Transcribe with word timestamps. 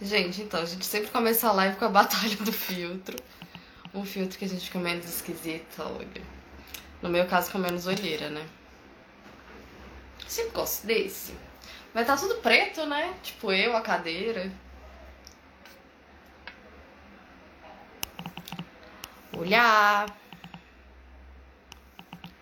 Gente, 0.00 0.42
então, 0.42 0.60
a 0.60 0.64
gente 0.64 0.84
sempre 0.84 1.10
começa 1.10 1.48
a 1.48 1.52
live 1.52 1.76
com 1.76 1.84
a 1.84 1.88
batalha 1.90 2.36
do 2.36 2.52
filtro. 2.52 3.16
Um 3.92 4.04
filtro 4.04 4.38
que 4.38 4.44
a 4.44 4.48
gente 4.48 4.64
fica 4.66 4.78
menos 4.78 5.06
esquisita, 5.06 5.82
olha. 5.84 6.22
No 7.02 7.08
meu 7.08 7.26
caso, 7.26 7.50
com 7.50 7.58
menos 7.58 7.86
olheira, 7.86 8.30
né? 8.30 8.46
Sempre 10.26 10.52
gosto 10.52 10.86
desse. 10.86 11.34
Vai 11.92 12.02
estar 12.02 12.16
tá 12.16 12.22
tudo 12.22 12.36
preto, 12.36 12.86
né? 12.86 13.14
Tipo 13.22 13.52
eu, 13.52 13.76
a 13.76 13.80
cadeira. 13.80 14.52
Olhar. 19.32 20.06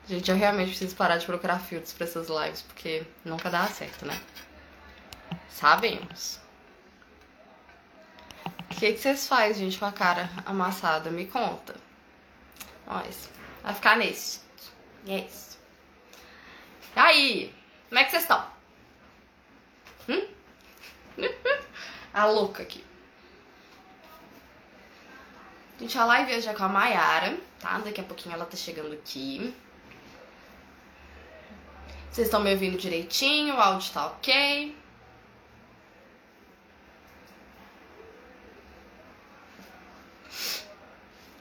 Gente, 0.09 0.31
eu 0.31 0.37
realmente 0.37 0.69
preciso 0.71 0.95
parar 0.95 1.17
de 1.17 1.27
procurar 1.27 1.59
filtros 1.59 1.93
para 1.93 2.07
essas 2.07 2.29
lives, 2.29 2.63
porque 2.63 3.05
nunca 3.25 3.51
dá 3.51 3.67
certo, 3.67 4.05
né? 4.05 4.21
Sabemos. 5.49 6.46
O 8.77 8.79
que, 8.79 8.93
que 8.93 8.99
vocês 8.99 9.27
fazem, 9.27 9.65
gente, 9.65 9.79
com 9.79 9.87
a 9.87 9.93
cara 9.93 10.29
amassada? 10.45 11.11
Me 11.11 11.25
conta. 11.25 11.75
Nós. 12.87 13.31
Vai 13.63 13.75
ficar 13.75 13.97
nesse. 13.97 14.41
E 15.07 15.13
é 15.13 15.19
isso. 15.21 15.59
E 16.95 16.99
aí? 16.99 17.55
Como 17.89 17.99
é 17.99 18.05
que 18.05 18.11
vocês 18.11 18.25
estão? 18.25 18.47
Hum? 20.11 20.29
a 22.13 22.27
louca 22.27 22.63
aqui. 22.63 22.85
Gente, 25.81 25.97
a 25.97 26.05
live 26.05 26.37
hoje 26.37 26.49
é 26.49 26.53
com 26.53 26.65
a 26.65 26.69
Mayara, 26.69 27.39
tá? 27.59 27.79
Daqui 27.79 28.03
a 28.03 28.05
pouquinho 28.05 28.35
ela 28.35 28.45
tá 28.45 28.59
chegando 28.59 28.93
aqui. 28.93 29.55
Vocês 32.11 32.27
estão 32.27 32.41
me 32.41 32.53
ouvindo 32.53 32.77
direitinho? 32.77 33.55
O 33.55 33.59
áudio 33.59 33.91
tá 33.95 34.07
ok? 34.09 34.77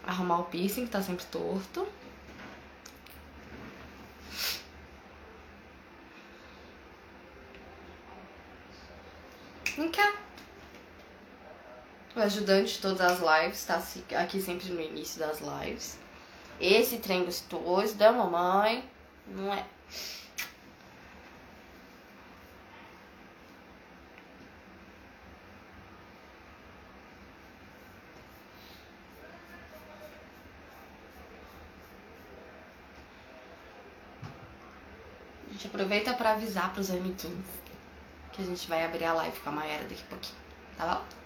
Arrumar 0.05 0.39
o 0.39 0.43
piercing 0.45 0.85
que 0.85 0.91
tá 0.91 1.01
sempre 1.01 1.25
torto. 1.25 1.87
Vem 9.75 9.91
cá. 9.91 10.15
O 12.15 12.19
ajudante 12.19 12.73
de 12.73 12.79
todas 12.79 13.01
as 13.01 13.19
lives 13.19 13.65
tá 13.65 13.83
aqui 14.21 14.41
sempre 14.41 14.69
no 14.69 14.79
início 14.79 15.19
das 15.19 15.41
lives. 15.41 15.97
Esse 16.61 16.99
trem 16.99 17.25
gostoso 17.25 17.95
da 17.95 18.11
mamãe, 18.11 18.87
não 19.27 19.53
é? 19.53 19.65
gente 35.64 35.64
aproveita 35.75 36.13
para 36.13 36.31
avisar 36.31 36.73
pros 36.73 36.89
amiguinhos 36.89 37.45
que 38.31 38.41
a 38.41 38.45
gente 38.45 38.67
vai 38.67 38.83
abrir 38.83 39.03
a 39.03 39.13
live 39.13 39.39
com 39.41 39.49
a 39.49 39.51
Mayara 39.51 39.83
daqui 39.83 40.03
a 40.03 40.09
pouquinho, 40.09 40.37
tá 40.77 40.87
bom? 40.87 41.24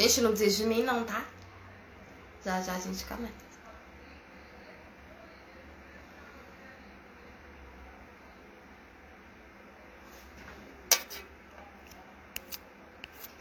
Gente, 0.00 0.22
não 0.22 0.30
desiste 0.30 0.62
de 0.62 0.66
mim 0.66 0.82
não, 0.82 1.04
tá? 1.04 1.22
Já 2.42 2.62
já 2.62 2.72
a 2.72 2.78
gente 2.78 3.04
começa. 3.04 3.34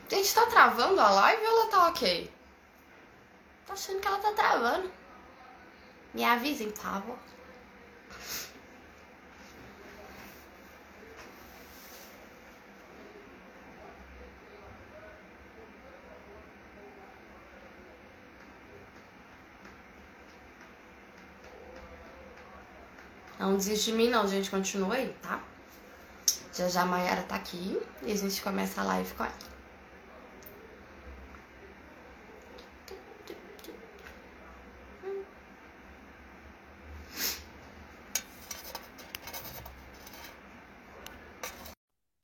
Gente, 0.09 0.35
tá 0.35 0.45
travando 0.47 0.99
a 0.99 1.09
live 1.09 1.41
ou 1.41 1.47
ela 1.47 1.67
tá 1.71 1.87
ok? 1.87 2.29
Tô 3.65 3.71
achando 3.71 4.01
que 4.01 4.07
ela 4.09 4.19
tá 4.19 4.33
travando. 4.33 4.91
Me 6.13 6.25
avisem, 6.25 6.71
por 6.71 6.81
favor. 6.81 7.19
Não 23.39 23.55
desiste 23.55 23.89
de 23.89 23.97
mim 23.97 24.07
não, 24.07 24.27
gente. 24.27 24.51
Continua 24.51 24.93
aí, 24.93 25.09
tá? 25.21 25.41
Já 26.53 26.67
já 26.67 26.81
a 26.83 26.85
Mayara 26.85 27.23
tá 27.23 27.35
aqui 27.35 27.81
e 28.03 28.11
a 28.11 28.15
gente 28.15 28.41
começa 28.41 28.81
a 28.81 28.83
live 28.83 29.13
com 29.15 29.23
ela. 29.23 29.33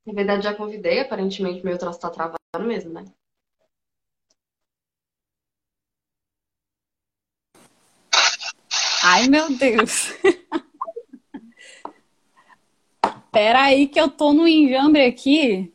Na 0.06 0.12
verdade, 0.14 0.42
já 0.44 0.54
convidei, 0.54 1.00
aparentemente 1.00 1.62
meu 1.62 1.76
troço 1.78 2.00
tá 2.00 2.08
travando 2.08 2.66
mesmo, 2.66 2.92
né? 2.94 3.04
Ai, 9.02 9.28
meu 9.28 9.48
Deus. 9.56 10.12
Pera 13.36 13.64
aí 13.64 13.86
que 13.86 14.00
eu 14.00 14.08
tô 14.08 14.32
no 14.32 14.48
enjambre 14.48 15.04
aqui. 15.04 15.70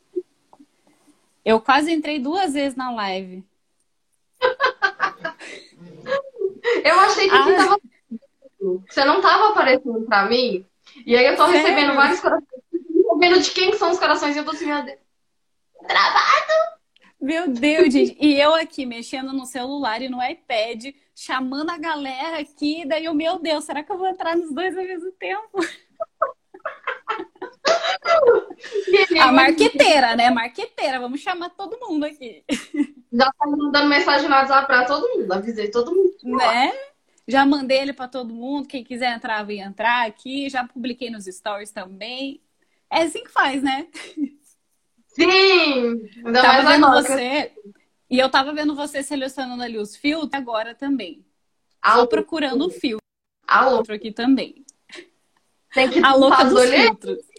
Eu 1.45 1.61
quase 1.61 1.91
entrei 1.91 2.17
duas 2.17 2.55
vezes 2.55 2.75
na 2.75 2.89
live. 2.89 3.43
eu 6.83 6.99
achei 7.01 7.29
que 7.29 7.35
ah. 7.35 7.55
tava... 7.55 7.79
você 8.59 9.05
não 9.05 9.21
tava 9.21 9.49
aparecendo 9.49 10.01
pra 10.07 10.25
mim. 10.25 10.65
E 11.05 11.15
aí 11.15 11.23
eu 11.23 11.37
tô 11.37 11.45
Sério? 11.45 11.61
recebendo 11.61 11.93
vários 11.93 12.19
corações. 12.19 12.49
Vendo 13.19 13.39
de 13.39 13.51
quem 13.51 13.73
são 13.73 13.91
os 13.91 13.99
corações 13.99 14.35
e 14.35 14.39
eu 14.39 14.43
tô 14.43 14.49
assim, 14.49 14.65
meu 14.65 14.83
Deus. 14.83 14.97
Travado! 15.87 16.53
Meu 17.21 17.47
Deus, 17.47 17.93
gente. 17.93 18.17
E 18.19 18.41
eu 18.41 18.55
aqui 18.55 18.87
mexendo 18.87 19.33
no 19.33 19.45
celular 19.45 20.01
e 20.01 20.09
no 20.09 20.17
iPad, 20.23 20.95
chamando 21.15 21.69
a 21.69 21.77
galera 21.77 22.39
aqui. 22.39 22.85
Daí 22.87 23.05
eu, 23.05 23.13
meu 23.13 23.37
Deus, 23.37 23.65
será 23.65 23.83
que 23.83 23.91
eu 23.91 23.99
vou 23.99 24.07
entrar 24.07 24.35
nos 24.35 24.51
dois 24.51 24.75
ao 24.75 24.83
mesmo 24.83 25.11
tempo? 25.11 25.59
A 29.19 29.31
marqueteira, 29.31 30.15
né? 30.15 30.29
Marqueteira, 30.29 30.99
vamos 30.99 31.21
chamar 31.21 31.49
todo 31.49 31.79
mundo 31.79 32.05
aqui. 32.05 32.43
Já 33.11 33.25
tá 33.25 33.47
mandando 33.47 33.87
mensagem 33.87 34.29
no 34.29 34.35
WhatsApp 34.35 34.67
pra 34.67 34.85
todo 34.85 35.07
mundo, 35.17 35.31
avisei 35.31 35.69
todo 35.69 35.93
mundo. 35.93 36.15
Né? 36.37 36.71
Já 37.27 37.45
mandei 37.45 37.79
ele 37.79 37.93
para 37.93 38.07
todo 38.07 38.33
mundo. 38.33 38.67
Quem 38.67 38.83
quiser 38.83 39.15
entrar, 39.15 39.43
vem 39.43 39.61
entrar 39.61 40.07
aqui. 40.07 40.49
Já 40.49 40.67
publiquei 40.67 41.09
nos 41.09 41.25
stories 41.25 41.71
também. 41.71 42.41
É 42.89 43.03
assim 43.03 43.23
que 43.23 43.31
faz, 43.31 43.61
né? 43.63 43.87
Sim! 45.07 46.01
Ainda 46.25 46.41
tava 46.41 46.69
vendo 46.69 46.85
agora. 46.85 47.01
você. 47.01 47.51
E 48.09 48.19
eu 48.19 48.29
tava 48.29 48.53
vendo 48.53 48.75
você 48.75 49.01
selecionando 49.01 49.63
ali 49.63 49.77
os 49.77 49.95
filtros 49.95 50.33
agora 50.33 50.75
também. 50.75 51.25
Alô. 51.81 52.03
Tô 52.03 52.09
procurando 52.09 52.67
o 52.67 52.69
filtro. 52.69 53.05
Alô. 53.47 53.83
aqui 53.89 54.11
também. 54.11 54.65
Tem 55.73 55.89
que 55.89 56.03
a 56.03 56.13
louca 56.13 56.43
dos 56.43 56.69
filtros. 56.69 57.30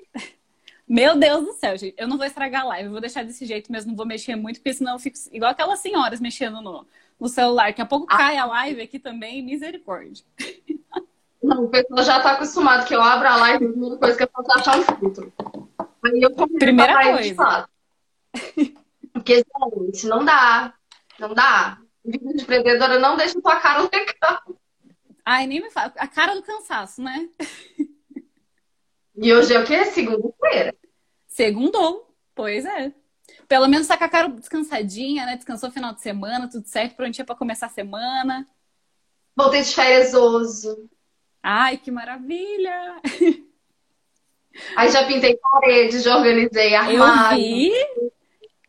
Meu 0.92 1.16
Deus 1.16 1.46
do 1.46 1.52
céu, 1.54 1.74
gente. 1.74 1.94
Eu 1.96 2.06
não 2.06 2.18
vou 2.18 2.26
estragar 2.26 2.64
a 2.64 2.66
live, 2.66 2.84
eu 2.84 2.92
vou 2.92 3.00
deixar 3.00 3.24
desse 3.24 3.46
jeito 3.46 3.72
mesmo, 3.72 3.92
não 3.92 3.96
vou 3.96 4.04
mexer 4.04 4.36
muito, 4.36 4.56
porque 4.56 4.74
senão 4.74 4.92
eu 4.92 4.98
fico 4.98 5.16
igual 5.32 5.50
aquelas 5.50 5.78
senhoras 5.78 6.20
mexendo 6.20 6.60
no, 6.60 6.86
no 7.18 7.28
celular. 7.28 7.68
Daqui 7.68 7.80
a 7.80 7.86
pouco 7.86 8.06
ah. 8.10 8.18
cai 8.18 8.36
a 8.36 8.44
live 8.44 8.82
aqui 8.82 8.98
também, 8.98 9.42
misericórdia. 9.42 10.22
Não, 11.42 11.64
o 11.64 11.68
pessoal 11.70 12.04
já 12.04 12.20
tá 12.20 12.32
acostumado 12.32 12.86
que 12.86 12.94
eu 12.94 13.00
abro 13.00 13.26
a 13.26 13.36
live 13.36 13.64
e 13.64 13.68
a 13.68 13.70
primeira 13.70 13.96
coisa 13.96 14.16
que 14.18 14.22
eu 14.22 14.28
faço 14.28 14.50
é 14.50 14.60
achar 14.60 14.78
um 14.78 14.96
filtro. 14.98 15.32
Aí 16.04 16.20
eu 16.22 16.30
Primeira 16.58 17.02
coisa. 17.02 17.68
Porque, 19.14 19.36
gente, 19.36 20.06
não 20.06 20.22
dá. 20.22 20.74
Não 21.18 21.32
dá. 21.32 21.78
Vida 22.04 22.34
de 22.34 22.42
empreendedora 22.42 22.98
não 22.98 23.16
deixa 23.16 23.40
tua 23.40 23.56
cara 23.56 23.80
legal. 23.80 24.42
Ai, 25.24 25.46
nem 25.46 25.62
me 25.62 25.70
fala. 25.70 25.90
A 25.96 26.06
cara 26.06 26.34
do 26.34 26.42
cansaço, 26.42 27.02
né? 27.02 27.30
E 29.16 29.32
hoje 29.32 29.54
é 29.54 29.58
o 29.58 29.64
quê? 29.64 29.86
Segunda-feira. 29.86 30.74
Segundou, 31.32 32.14
pois 32.34 32.64
é. 32.66 32.92
Pelo 33.48 33.66
menos 33.66 33.86
tá 33.86 33.96
com 33.96 34.04
a 34.04 34.08
cara 34.08 34.28
descansadinha, 34.28 35.24
né? 35.24 35.36
Descansou 35.36 35.70
final 35.70 35.94
de 35.94 36.02
semana, 36.02 36.48
tudo 36.48 36.66
certo, 36.66 36.94
prontinha 36.94 37.24
pra 37.24 37.34
começar 37.34 37.66
a 37.66 37.70
semana. 37.70 38.46
Voltei 39.34 39.62
de 39.62 39.74
férias 39.74 40.12
oso. 40.12 40.90
Ai, 41.42 41.78
que 41.78 41.90
maravilha! 41.90 43.00
Aí 44.76 44.90
já 44.90 45.06
pintei 45.06 45.38
paredes, 45.50 46.02
já 46.02 46.18
organizei 46.18 46.74
armário. 46.74 47.42
Eu 47.42 47.72
vi. 47.72 47.72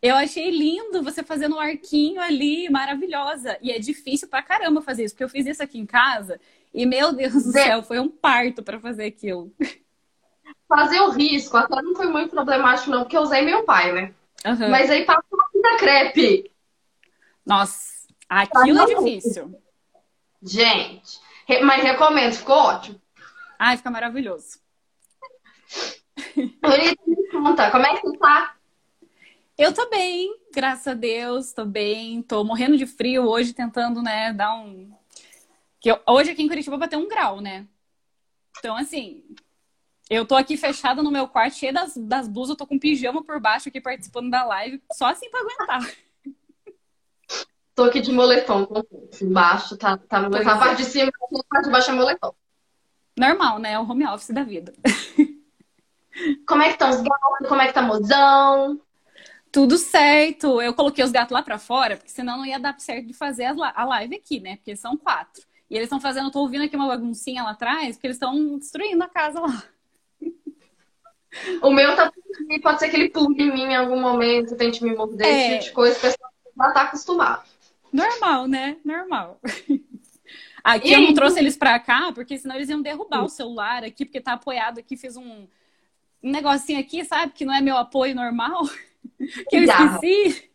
Eu 0.02 0.16
achei 0.16 0.50
lindo 0.50 1.04
você 1.04 1.22
fazendo 1.22 1.56
um 1.56 1.60
arquinho 1.60 2.22
ali, 2.22 2.70
maravilhosa. 2.70 3.58
E 3.62 3.72
é 3.72 3.80
difícil 3.80 4.30
pra 4.30 4.42
caramba 4.42 4.82
fazer 4.82 5.04
isso, 5.04 5.14
porque 5.14 5.26
eu 5.26 5.30
fiz 5.30 5.46
isso 5.46 5.62
aqui 5.62 5.78
em 5.78 5.86
casa 5.86 6.40
e, 6.74 6.86
meu 6.86 7.12
Deus 7.12 7.34
do 7.34 7.52
céu, 7.52 7.84
foi 7.84 8.00
um 8.00 8.10
parto 8.10 8.64
para 8.64 8.80
fazer 8.80 9.06
aquilo. 9.06 9.54
Fazer 10.76 11.00
o 11.02 11.12
risco 11.12 11.56
até 11.56 11.82
não 11.82 11.96
foi 11.96 12.08
muito 12.08 12.32
problemático, 12.32 12.90
não, 12.90 13.02
porque 13.02 13.16
eu 13.16 13.22
usei 13.22 13.44
meu 13.44 13.64
pai, 13.64 13.92
né? 13.92 14.14
Uhum. 14.44 14.70
Mas 14.70 14.90
aí 14.90 15.06
passou 15.06 15.24
uma 15.32 15.48
fita 15.50 15.78
crepe. 15.78 16.52
Nossa, 17.46 18.08
aquilo 18.28 18.80
é 18.80 18.86
difícil. 18.96 19.56
Gente, 20.42 21.20
mas 21.64 21.84
recomendo, 21.84 22.34
ficou 22.34 22.56
ótimo. 22.56 23.00
Ai, 23.60 23.78
fica 23.78 23.92
maravilhoso. 23.92 24.60
me 26.36 27.28
conta, 27.32 27.70
como 27.70 27.86
é 27.86 27.96
que 27.96 28.02
você 28.02 28.18
tá? 28.18 28.56
Eu 29.56 29.72
tô 29.74 29.88
bem, 29.90 30.36
graças 30.52 30.88
a 30.88 30.94
Deus, 30.96 31.54
tô 31.54 31.64
bem. 31.64 32.24
Tô 32.24 32.44
morrendo 32.44 32.78
de 32.78 32.88
frio 32.88 33.28
hoje, 33.30 33.54
tentando, 33.54 34.02
né, 34.02 34.34
dar 34.34 34.56
um. 34.56 34.92
Que. 35.80 35.92
Hoje 36.08 36.32
aqui 36.32 36.42
em 36.42 36.48
Curitiba 36.48 36.78
vai 36.78 36.88
ter 36.88 36.98
um 36.98 37.08
grau, 37.08 37.40
né? 37.40 37.68
Então, 38.58 38.76
assim, 38.76 39.24
eu 40.10 40.26
tô 40.26 40.36
aqui 40.36 40.58
fechada 40.58 41.02
no 41.02 41.12
meu 41.12 41.28
quarto, 41.28 41.58
cheia 41.58 41.74
das, 41.74 41.96
das 41.96 42.28
blusas, 42.28 42.52
eu 42.52 42.58
tô 42.58 42.68
com 42.68 42.80
pijama 42.80 43.24
por 43.24 43.40
baixo 43.40 43.70
aqui 43.70 43.80
participando 43.80 44.30
da 44.30 44.44
live, 44.44 44.82
só 44.92 45.08
assim 45.08 45.30
pra 45.30 45.40
aguentar. 45.40 45.96
Tô 47.76 47.86
aqui 47.86 48.02
de 48.02 48.12
moletom, 48.12 48.68
embaixo, 49.22 49.76
tá, 49.78 49.98
tá 49.98 50.22
moletom. 50.22 50.50
A 50.50 50.58
parte 50.58 50.84
de 50.84 50.86
cima, 50.86 51.10
a 51.10 51.44
parte 51.50 51.66
de 51.66 51.72
baixo 51.72 51.90
é 51.90 51.94
moletom. 51.94 52.36
Normal, 53.18 53.60
né? 53.60 53.74
É 53.74 53.80
o 53.80 53.90
home 53.90 54.06
office 54.06 54.32
da 54.32 54.44
vida. 54.44 54.74
Como 56.48 56.62
é 56.62 56.68
que 56.68 56.74
estão 56.74 56.90
os 56.90 57.02
gatos? 57.02 57.48
Como 57.48 57.62
é 57.62 57.68
que 57.68 57.74
tá 57.74 57.82
mozão? 57.82 58.80
Tudo 59.52 59.78
certo. 59.78 60.62
Eu 60.62 60.74
coloquei 60.74 61.04
os 61.04 61.12
gatos 61.12 61.32
lá 61.32 61.42
para 61.42 61.58
fora, 61.58 61.98
porque 61.98 62.12
senão 62.12 62.38
não 62.38 62.46
ia 62.46 62.60
dar 62.60 62.80
certo 62.80 63.08
de 63.08 63.14
fazer 63.14 63.46
a 63.46 63.86
live 63.86 64.16
aqui, 64.16 64.40
né? 64.40 64.58
Porque 64.58 64.76
são 64.76 64.98
quatro. 64.98 65.44
E 65.70 65.76
eles 65.76 65.86
estão 65.86 66.00
fazendo, 66.00 66.28
eu 66.28 66.32
tô 66.32 66.40
ouvindo 66.40 66.64
aqui 66.64 66.76
uma 66.76 66.88
baguncinha 66.88 67.44
lá 67.44 67.52
atrás, 67.52 67.96
porque 67.96 68.08
eles 68.08 68.18
estão 68.18 68.58
destruindo 68.58 69.04
a 69.04 69.10
casa 69.10 69.40
lá. 69.40 69.64
O 71.62 71.72
meu 71.72 71.96
tá 71.96 72.12
pode 72.62 72.80
ser 72.80 72.90
que 72.90 72.96
ele 72.96 73.10
pule 73.10 73.42
em 73.42 73.52
mim 73.52 73.64
em 73.64 73.76
algum 73.76 74.00
momento, 74.00 74.56
tente 74.56 74.84
me 74.84 74.96
morder, 74.96 75.28
é... 75.28 75.32
esse 75.32 75.50
tipo 75.50 75.64
de 75.64 75.72
coisa, 75.72 75.98
o 75.98 76.02
pessoal 76.02 76.32
já 76.58 76.72
tá 76.72 76.82
acostumado. 76.84 77.44
Normal, 77.92 78.48
né? 78.48 78.78
Normal. 78.84 79.40
Aqui 80.64 80.90
e... 80.90 80.94
eu 80.94 81.02
não 81.02 81.14
trouxe 81.14 81.40
eles 81.40 81.58
pra 81.58 81.78
cá, 81.80 82.12
porque 82.14 82.38
senão 82.38 82.56
eles 82.56 82.70
iam 82.70 82.82
derrubar 82.82 83.24
o 83.24 83.30
celular 83.30 83.84
aqui, 83.84 84.06
porque 84.06 84.22
tá 84.22 84.34
apoiado 84.34 84.80
aqui, 84.80 84.96
fiz 84.96 85.18
um, 85.18 85.46
um 86.24 86.32
negocinho 86.32 86.80
aqui, 86.80 87.04
sabe? 87.04 87.34
Que 87.34 87.44
não 87.44 87.54
é 87.54 87.60
meu 87.60 87.76
apoio 87.76 88.16
normal. 88.16 88.62
que 89.50 89.58
eu 89.58 89.64
esqueci. 89.64 90.50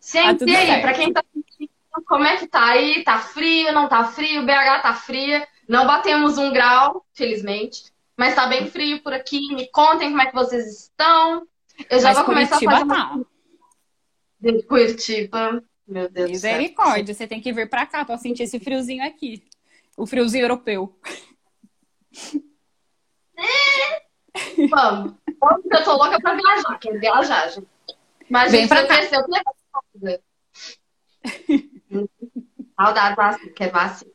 Gente, 0.00 0.44
ah, 0.44 0.46
e 0.46 0.56
aí, 0.56 0.80
pra 0.80 0.92
quem 0.92 1.12
tá 1.12 1.24
sentindo, 1.32 1.70
como 2.06 2.24
é 2.24 2.36
que 2.36 2.46
tá 2.46 2.64
aí? 2.64 3.02
Tá 3.02 3.18
frio, 3.18 3.72
não 3.72 3.88
tá 3.88 4.04
frio? 4.04 4.44
BH 4.44 4.82
tá 4.82 4.94
fria. 4.94 5.48
Não 5.68 5.86
batemos 5.86 6.38
um 6.38 6.52
grau, 6.52 7.04
felizmente. 7.12 7.92
Mas 8.16 8.34
tá 8.34 8.46
bem 8.46 8.70
frio 8.70 9.02
por 9.02 9.12
aqui. 9.12 9.54
Me 9.54 9.68
contem 9.70 10.10
como 10.10 10.22
é 10.22 10.26
que 10.26 10.34
vocês 10.34 10.82
estão. 10.82 11.46
Eu 11.90 11.98
já 11.98 12.08
mas 12.08 12.18
vou 12.18 12.26
começar 12.26 12.58
Curitiba 12.58 12.72
a 12.72 12.78
fazer 12.80 12.88
tá. 12.88 13.12
uma... 13.12 13.26
De 14.40 14.62
Curitiba. 14.62 15.64
Meu 15.86 16.08
Deus 16.08 16.30
Misericórdia, 16.30 17.14
você 17.14 17.26
tem 17.26 17.40
que 17.40 17.52
vir 17.52 17.68
pra 17.68 17.84
cá 17.84 18.04
pra 18.04 18.16
sentir 18.16 18.44
esse 18.44 18.58
friozinho 18.58 19.04
aqui. 19.06 19.42
O 19.96 20.06
friozinho 20.06 20.44
europeu. 20.44 20.98
É. 23.36 24.02
Vamos. 24.70 25.14
Eu 25.70 25.84
tô 25.84 25.96
louca 25.96 26.18
pra 26.20 26.34
viajar, 26.34 26.78
quero 26.78 26.98
viajar, 26.98 27.48
gente. 27.48 27.68
Mas 28.30 28.52
Vem 28.52 28.66
pra 28.66 28.86
cá. 28.86 28.94
Saudade 32.76 33.16
vacina, 33.16 33.52
quero 33.52 33.72
vacina. 33.72 34.13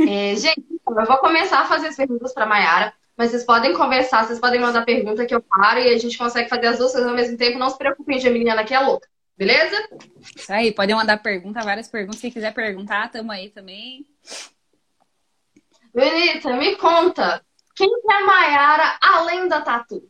É, 0.00 0.36
gente, 0.36 0.64
eu 0.86 1.06
vou 1.06 1.18
começar 1.18 1.60
a 1.60 1.66
fazer 1.66 1.88
as 1.88 1.96
perguntas 1.96 2.32
pra 2.32 2.46
Mayara, 2.46 2.92
mas 3.16 3.30
vocês 3.30 3.44
podem 3.44 3.74
conversar, 3.74 4.26
vocês 4.26 4.38
podem 4.38 4.60
mandar 4.60 4.84
pergunta 4.84 5.26
que 5.26 5.34
eu 5.34 5.42
paro 5.42 5.78
e 5.78 5.94
a 5.94 5.98
gente 5.98 6.16
consegue 6.16 6.48
fazer 6.48 6.66
as 6.66 6.78
duas 6.78 6.92
coisas 6.92 7.08
ao 7.08 7.16
mesmo 7.16 7.36
tempo. 7.36 7.58
Não 7.58 7.68
se 7.68 7.78
preocupem, 7.78 8.18
Geminiana 8.18 8.64
que 8.64 8.74
é 8.74 8.80
louca. 8.80 9.08
Beleza? 9.36 9.76
Isso 10.36 10.52
aí, 10.52 10.72
podem 10.72 10.94
mandar 10.94 11.16
pergunta, 11.22 11.62
várias 11.62 11.88
perguntas. 11.88 12.20
Quem 12.20 12.30
quiser 12.30 12.52
perguntar, 12.52 13.10
tamo 13.10 13.32
aí 13.32 13.48
também. 13.48 14.06
Benita, 15.94 16.54
me 16.56 16.76
conta. 16.76 17.42
Quem 17.74 17.88
é 17.88 18.14
a 18.14 18.26
Mayara 18.26 18.98
além 19.00 19.48
da 19.48 19.60
tatu? 19.60 20.08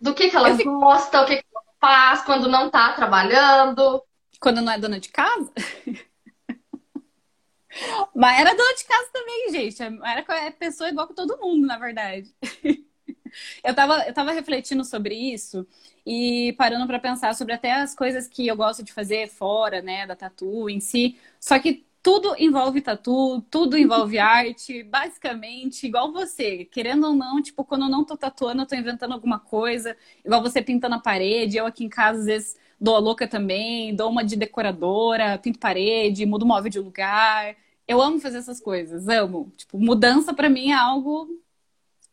Do 0.00 0.14
que, 0.14 0.28
que 0.28 0.36
ela 0.36 0.50
eu 0.50 0.64
gosta, 0.64 1.22
o 1.22 1.26
que, 1.26 1.36
que 1.36 1.44
ela 1.50 1.64
faz 1.80 2.22
quando 2.22 2.48
não 2.48 2.68
tá 2.68 2.92
trabalhando? 2.92 4.02
Quando 4.38 4.60
não 4.60 4.72
é 4.72 4.78
dona 4.78 5.00
de 5.00 5.08
casa? 5.08 5.50
Mas 8.14 8.40
era 8.40 8.54
dona 8.54 8.74
de 8.74 8.84
casa 8.84 9.08
também, 9.12 9.50
gente. 9.52 9.82
Era 9.82 10.24
é 10.46 10.50
pessoa 10.50 10.88
igual 10.90 11.06
com 11.06 11.14
todo 11.14 11.38
mundo, 11.38 11.66
na 11.66 11.78
verdade. 11.78 12.34
Eu 13.62 13.74
tava, 13.74 14.06
eu 14.06 14.14
tava 14.14 14.32
refletindo 14.32 14.84
sobre 14.84 15.14
isso 15.14 15.66
e 16.06 16.54
parando 16.58 16.86
para 16.86 16.98
pensar 16.98 17.34
sobre 17.34 17.52
até 17.54 17.72
as 17.72 17.94
coisas 17.94 18.28
que 18.28 18.46
eu 18.46 18.56
gosto 18.56 18.82
de 18.82 18.92
fazer 18.92 19.28
fora, 19.28 19.82
né, 19.82 20.06
da 20.06 20.14
tatu 20.16 20.68
em 20.70 20.80
si. 20.80 21.18
Só 21.40 21.58
que 21.58 21.84
tudo 22.02 22.34
envolve 22.38 22.80
tatu, 22.80 23.42
tudo 23.50 23.76
envolve 23.76 24.18
arte, 24.20 24.82
basicamente, 24.84 25.86
igual 25.86 26.12
você, 26.12 26.64
querendo 26.66 27.08
ou 27.08 27.14
não, 27.14 27.42
tipo, 27.42 27.64
quando 27.64 27.82
eu 27.84 27.90
não 27.90 28.04
tô 28.04 28.16
tatuando, 28.16 28.62
eu 28.62 28.66
tô 28.66 28.74
inventando 28.76 29.12
alguma 29.12 29.38
coisa, 29.40 29.96
igual 30.24 30.40
você 30.42 30.62
pintando 30.62 30.94
a 30.94 31.00
parede, 31.00 31.56
eu 31.56 31.66
aqui 31.66 31.84
em 31.84 31.88
casa 31.88 32.20
às 32.20 32.26
vezes 32.26 32.56
dou 32.80 32.94
a 32.96 32.98
louca 32.98 33.26
também, 33.26 33.94
dou 33.94 34.10
uma 34.10 34.24
de 34.24 34.36
decoradora, 34.36 35.38
pinto 35.38 35.58
parede, 35.58 36.24
mudo 36.26 36.46
móvel 36.46 36.70
de 36.70 36.78
lugar. 36.78 37.56
Eu 37.86 38.02
amo 38.02 38.20
fazer 38.20 38.38
essas 38.38 38.60
coisas, 38.60 39.08
amo. 39.08 39.52
Tipo, 39.56 39.78
mudança 39.78 40.34
para 40.34 40.48
mim 40.48 40.70
é 40.70 40.74
algo 40.74 41.28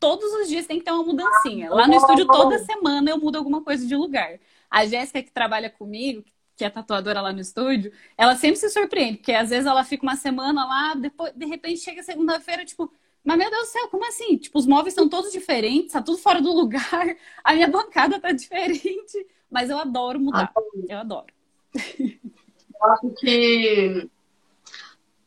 todos 0.03 0.33
os 0.33 0.49
dias 0.49 0.67
tem 0.67 0.79
que 0.79 0.83
ter 0.83 0.91
uma 0.91 1.03
mudancinha. 1.03 1.69
Lá 1.69 1.87
no 1.87 1.93
estúdio 1.93 2.27
toda 2.27 2.59
semana 2.59 3.09
eu 3.09 3.17
mudo 3.17 3.37
alguma 3.37 3.63
coisa 3.63 3.87
de 3.87 3.95
lugar. 3.95 4.37
A 4.69 4.85
Jéssica 4.85 5.23
que 5.23 5.31
trabalha 5.31 5.69
comigo, 5.69 6.25
que 6.57 6.65
é 6.65 6.69
tatuadora 6.69 7.21
lá 7.21 7.31
no 7.31 7.39
estúdio, 7.39 7.89
ela 8.17 8.35
sempre 8.35 8.57
se 8.57 8.69
surpreende, 8.69 9.19
porque 9.19 9.31
às 9.31 9.49
vezes 9.49 9.65
ela 9.65 9.81
fica 9.85 10.03
uma 10.03 10.17
semana 10.17 10.65
lá, 10.65 10.93
depois, 10.95 11.31
de 11.33 11.45
repente 11.45 11.79
chega 11.79 12.03
segunda-feira, 12.03 12.65
tipo, 12.65 12.91
mas 13.23 13.37
meu 13.37 13.49
Deus 13.49 13.67
do 13.67 13.71
céu, 13.71 13.87
como 13.87 14.05
assim? 14.05 14.37
Tipo, 14.37 14.59
os 14.59 14.67
móveis 14.67 14.93
são 14.93 15.07
todos 15.07 15.31
diferentes, 15.31 15.93
tá 15.93 16.01
tudo 16.01 16.17
fora 16.17 16.41
do 16.41 16.51
lugar, 16.51 17.15
a 17.41 17.53
minha 17.53 17.69
bancada 17.69 18.19
tá 18.19 18.33
diferente, 18.33 19.25
mas 19.49 19.69
eu 19.69 19.77
adoro 19.77 20.19
mudar. 20.19 20.51
Eu 20.89 20.97
adoro. 20.97 21.33
Eu 21.73 22.91
acho 22.91 23.09
que 23.21 24.09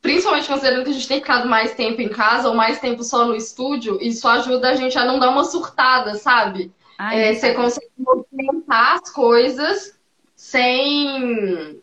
principalmente 0.06 0.46
considerando 0.46 0.84
que 0.84 0.90
a 0.90 0.92
gente 0.92 1.08
tem 1.08 1.18
ficado 1.18 1.48
mais 1.48 1.74
tempo 1.74 2.00
em 2.00 2.08
casa 2.08 2.48
ou 2.48 2.54
mais 2.54 2.78
tempo 2.78 3.02
só 3.02 3.24
no 3.24 3.34
estúdio, 3.34 3.98
isso 4.00 4.26
ajuda 4.28 4.70
a 4.70 4.74
gente 4.76 4.96
a 4.96 5.04
não 5.04 5.18
dar 5.18 5.30
uma 5.30 5.44
surtada, 5.44 6.14
sabe? 6.14 6.72
Ai, 6.96 7.20
é, 7.20 7.34
você 7.34 7.52
consegue 7.54 7.90
movimentar 7.98 9.00
as 9.02 9.10
coisas 9.10 9.98
sem, 10.36 11.82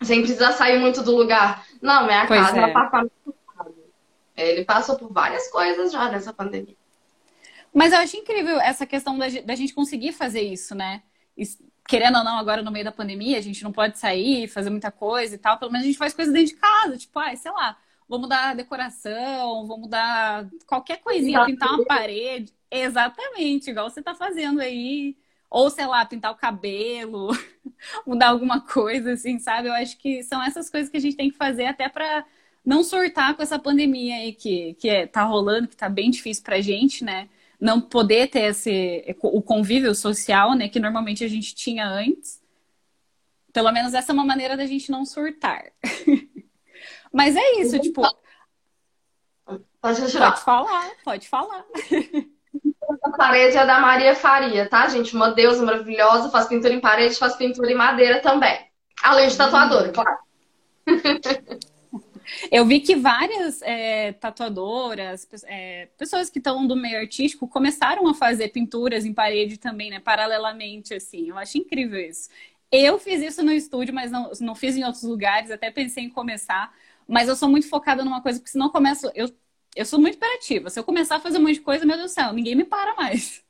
sem 0.00 0.20
precisar 0.20 0.52
sair 0.52 0.78
muito 0.78 1.02
do 1.02 1.16
lugar. 1.16 1.66
Não, 1.82 2.06
minha 2.06 2.26
pois 2.26 2.40
casa 2.40 2.58
é 2.58 2.60
um 2.60 2.70
apartamento. 2.70 3.34
Ele 4.36 4.64
passou 4.64 4.96
por 4.96 5.12
várias 5.12 5.50
coisas 5.50 5.90
já 5.90 6.08
nessa 6.08 6.32
pandemia. 6.32 6.76
Mas 7.74 7.92
eu 7.92 7.98
acho 7.98 8.16
incrível 8.16 8.60
essa 8.60 8.86
questão 8.86 9.18
da, 9.18 9.26
da 9.44 9.54
gente 9.56 9.74
conseguir 9.74 10.12
fazer 10.12 10.42
isso, 10.42 10.76
né? 10.76 11.02
Querendo 11.88 12.18
ou 12.18 12.24
não, 12.24 12.38
agora 12.38 12.62
no 12.62 12.70
meio 12.70 12.84
da 12.84 12.92
pandemia, 12.92 13.38
a 13.38 13.40
gente 13.40 13.64
não 13.64 13.72
pode 13.72 13.98
sair, 13.98 14.46
fazer 14.46 14.68
muita 14.68 14.92
coisa 14.92 15.34
e 15.34 15.38
tal. 15.38 15.58
Pelo 15.58 15.72
menos 15.72 15.86
a 15.86 15.88
gente 15.88 15.98
faz 15.98 16.12
coisas 16.12 16.34
dentro 16.34 16.54
de 16.54 16.60
casa. 16.60 16.98
Tipo, 16.98 17.18
ai, 17.18 17.34
sei 17.36 17.50
lá, 17.50 17.78
vou 18.06 18.18
mudar 18.20 18.50
a 18.50 18.54
decoração, 18.54 19.66
vou 19.66 19.78
mudar 19.78 20.46
qualquer 20.66 20.98
coisinha, 21.00 21.44
pintar 21.46 21.70
uma 21.70 21.86
parede. 21.86 22.54
Exatamente, 22.70 23.70
igual 23.70 23.88
você 23.88 24.02
tá 24.02 24.14
fazendo 24.14 24.60
aí. 24.60 25.16
Ou, 25.50 25.70
sei 25.70 25.86
lá, 25.86 26.04
pintar 26.04 26.30
o 26.30 26.36
cabelo, 26.36 27.30
mudar 28.06 28.28
alguma 28.28 28.60
coisa, 28.60 29.12
assim, 29.14 29.38
sabe? 29.38 29.68
Eu 29.68 29.72
acho 29.72 29.96
que 29.98 30.22
são 30.22 30.42
essas 30.42 30.68
coisas 30.68 30.90
que 30.90 30.98
a 30.98 31.00
gente 31.00 31.16
tem 31.16 31.30
que 31.30 31.38
fazer 31.38 31.64
até 31.66 31.88
para 31.88 32.26
não 32.64 32.84
surtar 32.84 33.34
com 33.34 33.42
essa 33.42 33.58
pandemia 33.58 34.16
aí 34.16 34.34
que, 34.34 34.74
que 34.74 34.88
é, 34.90 35.06
tá 35.06 35.24
rolando, 35.24 35.68
que 35.68 35.76
tá 35.76 35.88
bem 35.88 36.10
difícil 36.10 36.44
pra 36.44 36.60
gente, 36.60 37.02
né? 37.02 37.30
Não 37.60 37.80
poder 37.80 38.28
ter 38.28 38.50
esse, 38.50 39.16
o 39.22 39.42
convívio 39.42 39.94
social, 39.94 40.54
né? 40.54 40.68
Que 40.68 40.78
normalmente 40.78 41.24
a 41.24 41.28
gente 41.28 41.54
tinha 41.54 41.86
antes. 41.86 42.40
Pelo 43.52 43.72
menos 43.72 43.94
essa 43.94 44.12
é 44.12 44.14
uma 44.14 44.24
maneira 44.24 44.56
da 44.56 44.66
gente 44.66 44.90
não 44.90 45.04
surtar. 45.04 45.64
Mas 47.12 47.34
é 47.34 47.60
isso, 47.60 47.78
tipo. 47.80 48.02
Pode 49.80 50.00
continuar. 50.00 50.32
Pode 50.32 50.44
falar, 50.44 50.90
pode 51.04 51.28
falar. 51.28 51.64
A 53.04 53.10
parede 53.10 53.56
é 53.56 53.66
da 53.66 53.80
Maria 53.80 54.14
Faria, 54.14 54.68
tá, 54.68 54.88
gente? 54.88 55.14
Uma 55.14 55.30
deusa 55.30 55.64
maravilhosa, 55.64 56.30
faz 56.30 56.46
pintura 56.46 56.72
em 56.72 56.80
parede, 56.80 57.16
faz 57.16 57.36
pintura 57.36 57.70
em 57.70 57.74
madeira 57.74 58.20
também. 58.20 58.68
Além 59.02 59.28
de 59.28 59.36
tatuadora, 59.36 59.92
claro. 59.92 60.18
Eu 62.50 62.64
vi 62.66 62.80
que 62.80 62.96
várias 62.96 63.62
é, 63.62 64.12
tatuadoras, 64.12 65.26
é, 65.44 65.86
pessoas 65.96 66.30
que 66.30 66.38
estão 66.38 66.66
do 66.66 66.76
meio 66.76 66.98
artístico, 66.98 67.48
começaram 67.48 68.06
a 68.08 68.14
fazer 68.14 68.48
pinturas 68.48 69.04
em 69.04 69.12
parede 69.12 69.58
também, 69.58 69.90
né? 69.90 70.00
Paralelamente, 70.00 70.94
assim. 70.94 71.28
Eu 71.28 71.38
acho 71.38 71.58
incrível 71.58 72.00
isso. 72.00 72.28
Eu 72.70 72.98
fiz 72.98 73.22
isso 73.22 73.42
no 73.42 73.52
estúdio, 73.52 73.94
mas 73.94 74.10
não, 74.10 74.30
não 74.40 74.54
fiz 74.54 74.76
em 74.76 74.84
outros 74.84 75.02
lugares, 75.04 75.50
até 75.50 75.70
pensei 75.70 76.04
em 76.04 76.10
começar. 76.10 76.74
Mas 77.06 77.28
eu 77.28 77.36
sou 77.36 77.48
muito 77.48 77.68
focada 77.68 78.04
numa 78.04 78.22
coisa, 78.22 78.38
porque 78.38 78.50
se 78.50 78.58
não 78.58 78.68
começo. 78.70 79.10
Eu, 79.14 79.30
eu 79.74 79.84
sou 79.86 79.98
muito 80.00 80.16
imperativa. 80.16 80.70
Se 80.70 80.78
eu 80.78 80.84
começar 80.84 81.16
a 81.16 81.20
fazer 81.20 81.38
um 81.38 81.42
monte 81.42 81.54
de 81.54 81.60
coisa, 81.60 81.86
meu 81.86 81.96
Deus 81.96 82.10
do 82.10 82.14
céu, 82.14 82.32
ninguém 82.32 82.54
me 82.54 82.64
para 82.64 82.94
mais. 82.94 83.42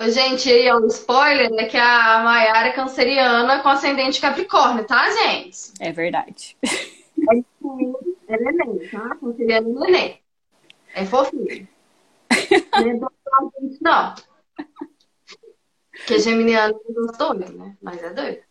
Gente, 0.00 0.50
aí 0.50 0.66
é 0.66 0.74
um 0.74 0.86
spoiler, 0.86 1.50
é 1.58 1.66
que 1.66 1.76
a 1.76 2.22
Maiara 2.24 2.68
é 2.68 2.72
canceriana 2.72 3.60
com 3.60 3.68
ascendente 3.68 4.20
Capricórnio, 4.20 4.84
tá, 4.84 5.10
gente? 5.10 5.72
É 5.80 5.92
verdade. 5.92 6.56
É, 6.62 7.36
é 8.28 8.36
neném, 8.36 8.88
tá? 8.90 9.16
Canceriana 9.16 9.68
é 9.68 9.72
neném. 9.72 10.20
É 10.94 11.04
fofinho. 11.06 11.68
Não 12.72 12.90
é 12.90 12.94
não. 13.80 14.14
Porque 15.90 16.18
geminiano 16.18 16.74
é 16.74 17.16
doido, 17.16 17.52
né? 17.52 17.76
Mas 17.80 18.02
é 18.02 18.12
doido. 18.12 18.42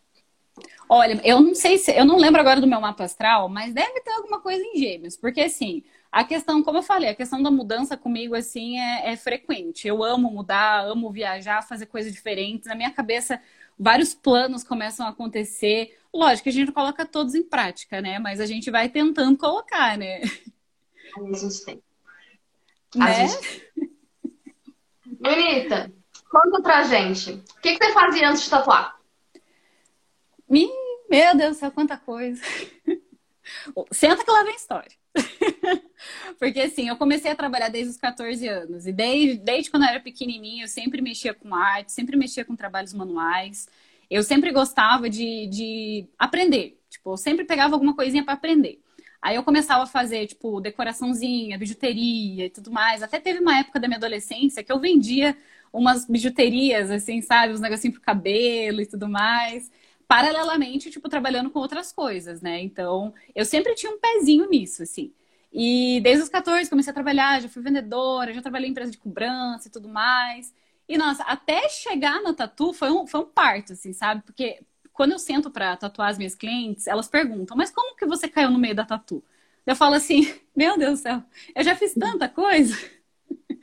Olha, 0.88 1.20
eu 1.24 1.40
não 1.40 1.54
sei 1.54 1.78
se. 1.78 1.92
Eu 1.92 2.04
não 2.04 2.16
lembro 2.16 2.40
agora 2.40 2.60
do 2.60 2.66
meu 2.66 2.80
mapa 2.80 3.04
astral, 3.04 3.48
mas 3.48 3.72
deve 3.72 4.00
ter 4.00 4.12
alguma 4.12 4.40
coisa 4.40 4.62
em 4.62 4.78
gêmeos. 4.78 5.16
Porque 5.16 5.40
assim, 5.40 5.82
a 6.14 6.22
questão, 6.22 6.62
como 6.62 6.78
eu 6.78 6.82
falei, 6.82 7.08
a 7.08 7.14
questão 7.14 7.42
da 7.42 7.50
mudança 7.50 7.96
comigo, 7.96 8.36
assim, 8.36 8.78
é, 8.78 9.10
é 9.10 9.16
frequente. 9.16 9.88
Eu 9.88 10.04
amo 10.04 10.30
mudar, 10.30 10.84
amo 10.84 11.10
viajar, 11.10 11.60
fazer 11.60 11.86
coisas 11.86 12.12
diferentes. 12.12 12.68
Na 12.68 12.76
minha 12.76 12.92
cabeça, 12.92 13.42
vários 13.76 14.14
planos 14.14 14.62
começam 14.62 15.04
a 15.04 15.08
acontecer. 15.08 15.98
Lógico 16.14 16.44
que 16.44 16.50
a 16.50 16.52
gente 16.52 16.70
coloca 16.70 17.04
todos 17.04 17.34
em 17.34 17.42
prática, 17.42 18.00
né? 18.00 18.20
Mas 18.20 18.38
a 18.38 18.46
gente 18.46 18.70
vai 18.70 18.88
tentando 18.88 19.36
colocar, 19.36 19.98
né? 19.98 20.20
A 20.20 21.36
gente 21.36 21.64
tem. 21.64 21.82
Né? 22.94 23.26
gente... 23.26 23.72
Bonita, 25.18 25.92
conta 26.30 26.62
pra 26.62 26.84
gente. 26.84 27.32
O 27.32 27.60
que, 27.60 27.76
que 27.76 27.84
você 27.84 27.92
fazia 27.92 28.30
antes 28.30 28.44
de 28.44 28.50
tatuar? 28.50 29.00
Meu 31.10 31.36
Deus 31.36 31.56
do 31.56 31.58
céu, 31.58 31.72
quanta 31.72 31.96
coisa. 31.96 32.40
Senta 33.90 34.24
que 34.24 34.30
lá 34.30 34.44
vem 34.44 34.54
história. 34.54 35.03
Porque 36.38 36.60
assim, 36.60 36.88
eu 36.88 36.96
comecei 36.96 37.30
a 37.30 37.36
trabalhar 37.36 37.68
desde 37.68 37.90
os 37.92 37.96
14 37.96 38.46
anos. 38.48 38.86
E 38.86 38.92
desde, 38.92 39.38
desde 39.38 39.70
quando 39.70 39.84
eu 39.84 39.90
era 39.90 40.00
pequenininha, 40.00 40.64
eu 40.64 40.68
sempre 40.68 41.00
mexia 41.00 41.34
com 41.34 41.54
arte, 41.54 41.92
sempre 41.92 42.16
mexia 42.16 42.44
com 42.44 42.56
trabalhos 42.56 42.92
manuais. 42.92 43.68
Eu 44.10 44.22
sempre 44.22 44.52
gostava 44.52 45.08
de, 45.08 45.46
de 45.48 46.08
aprender. 46.18 46.78
Tipo, 46.90 47.12
eu 47.12 47.16
sempre 47.16 47.44
pegava 47.44 47.74
alguma 47.74 47.94
coisinha 47.94 48.24
para 48.24 48.34
aprender. 48.34 48.80
Aí 49.22 49.36
eu 49.36 49.42
começava 49.42 49.84
a 49.84 49.86
fazer, 49.86 50.26
tipo, 50.26 50.60
decoraçãozinha, 50.60 51.58
bijuteria 51.58 52.46
e 52.46 52.50
tudo 52.50 52.70
mais. 52.70 53.02
Até 53.02 53.18
teve 53.18 53.40
uma 53.40 53.58
época 53.58 53.80
da 53.80 53.88
minha 53.88 53.96
adolescência 53.98 54.62
que 54.62 54.70
eu 54.70 54.78
vendia 54.78 55.36
umas 55.72 56.06
bijuterias, 56.06 56.90
assim, 56.90 57.20
sabe? 57.22 57.52
Uns 57.52 57.60
negocinhos 57.60 57.96
pro 57.96 58.04
cabelo 58.04 58.80
e 58.80 58.86
tudo 58.86 59.08
mais 59.08 59.70
paralelamente, 60.08 60.90
tipo, 60.90 61.08
trabalhando 61.08 61.50
com 61.50 61.58
outras 61.58 61.92
coisas, 61.92 62.40
né? 62.42 62.60
Então, 62.60 63.14
eu 63.34 63.44
sempre 63.44 63.74
tinha 63.74 63.92
um 63.92 63.98
pezinho 64.00 64.48
nisso, 64.48 64.82
assim. 64.82 65.12
E 65.52 66.00
desde 66.02 66.24
os 66.24 66.28
14 66.28 66.68
comecei 66.68 66.90
a 66.90 66.94
trabalhar, 66.94 67.40
já 67.40 67.48
fui 67.48 67.62
vendedora, 67.62 68.32
já 68.32 68.42
trabalhei 68.42 68.68
em 68.68 68.72
empresa 68.72 68.90
de 68.90 68.98
cobrança 68.98 69.68
e 69.68 69.70
tudo 69.70 69.88
mais. 69.88 70.52
E, 70.88 70.98
nossa, 70.98 71.22
até 71.24 71.68
chegar 71.68 72.20
na 72.22 72.34
tatu 72.34 72.72
foi 72.72 72.90
um, 72.90 73.06
foi 73.06 73.20
um 73.20 73.26
parto, 73.26 73.72
assim, 73.72 73.92
sabe? 73.92 74.22
Porque 74.22 74.60
quando 74.92 75.12
eu 75.12 75.18
sento 75.18 75.50
para 75.50 75.76
tatuar 75.76 76.10
as 76.10 76.18
minhas 76.18 76.34
clientes, 76.34 76.86
elas 76.86 77.08
perguntam, 77.08 77.56
mas 77.56 77.70
como 77.70 77.96
que 77.96 78.06
você 78.06 78.28
caiu 78.28 78.50
no 78.50 78.58
meio 78.58 78.74
da 78.74 78.84
tatu? 78.84 79.22
Eu 79.66 79.76
falo 79.76 79.94
assim, 79.94 80.22
meu 80.54 80.76
Deus 80.78 81.00
do 81.00 81.02
céu, 81.02 81.22
eu 81.54 81.62
já 81.64 81.74
fiz 81.76 81.94
tanta 81.94 82.28
coisa, 82.28 82.76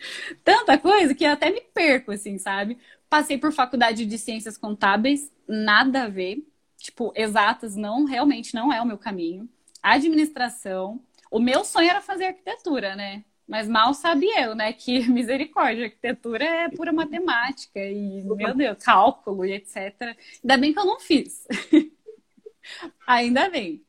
tanta 0.44 0.78
coisa 0.78 1.14
que 1.16 1.24
eu 1.24 1.32
até 1.32 1.50
me 1.52 1.62
perco, 1.62 2.12
assim, 2.12 2.38
sabe? 2.38 2.78
Passei 3.12 3.38
por 3.38 3.52
faculdade 3.52 4.06
de 4.06 4.18
ciências 4.18 4.58
contábeis, 4.58 5.30
nada 5.46 6.04
a 6.04 6.08
ver. 6.08 6.48
Tipo, 6.78 7.12
exatas 7.14 7.76
não, 7.76 8.06
realmente 8.06 8.56
não 8.56 8.72
é 8.72 8.82
o 8.82 8.86
meu 8.86 8.98
caminho. 8.98 9.50
Administração. 9.84 11.04
O 11.30 11.38
meu 11.38 11.66
sonho 11.66 11.90
era 11.90 12.00
fazer 12.00 12.28
arquitetura, 12.28 12.96
né? 12.96 13.26
Mas 13.46 13.68
mal 13.68 13.94
sabia 13.94 14.46
eu, 14.46 14.56
né, 14.56 14.72
que 14.72 15.02
misericórdia, 15.12 15.88
arquitetura 15.88 16.46
é 16.46 16.70
pura 16.70 16.94
matemática 16.94 17.82
e, 17.84 18.24
meu 18.24 18.56
Deus, 18.56 18.78
cálculo 18.82 19.44
e 19.44 19.52
etc. 19.56 20.16
Ainda 20.42 20.58
bem 20.58 20.72
que 20.72 20.80
eu 20.80 20.86
não 20.86 20.98
fiz. 20.98 21.46
Ainda 23.06 23.50
bem. 23.50 23.84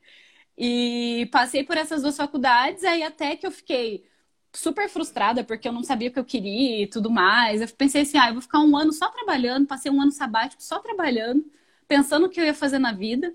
E 0.59 1.29
passei 1.31 1.63
por 1.63 1.77
essas 1.77 2.03
duas 2.03 2.17
faculdades, 2.17 2.83
aí 2.83 3.05
até 3.05 3.37
que 3.37 3.47
eu 3.47 3.53
fiquei 3.53 4.05
super 4.53 4.89
frustrada 4.89 5.43
porque 5.43 5.67
eu 5.67 5.73
não 5.73 5.83
sabia 5.83 6.09
o 6.09 6.13
que 6.13 6.19
eu 6.19 6.25
queria 6.25 6.83
e 6.83 6.87
tudo 6.87 7.11
mais. 7.11 7.61
Eu 7.61 7.69
pensei 7.69 8.03
assim, 8.03 8.19
ah, 8.19 8.29
eu 8.29 8.35
vou 8.35 8.43
ficar 8.43 8.61
um 8.61 8.77
ano 8.77 8.93
só 8.93 9.09
trabalhando, 9.09 9.67
passei 9.67 9.91
um 9.91 10.01
ano 10.01 10.13
sabático 10.13 10.63
só 10.63 10.79
trabalhando, 10.79 11.45
pensando 11.89 12.27
o 12.27 12.29
que 12.29 12.41
eu 12.41 12.45
ia 12.45 12.55
fazer 12.55 12.79
na 12.79 12.93
vida. 12.93 13.35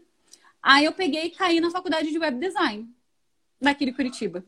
Aí 0.61 0.85
eu 0.85 0.93
peguei 0.93 1.25
e 1.25 1.29
caí 1.31 1.59
na 1.59 1.71
faculdade 1.71 2.11
de 2.11 2.19
web 2.19 2.39
design 2.39 2.87
daqui 3.59 3.85
de 3.85 3.93
Curitiba. 3.93 4.43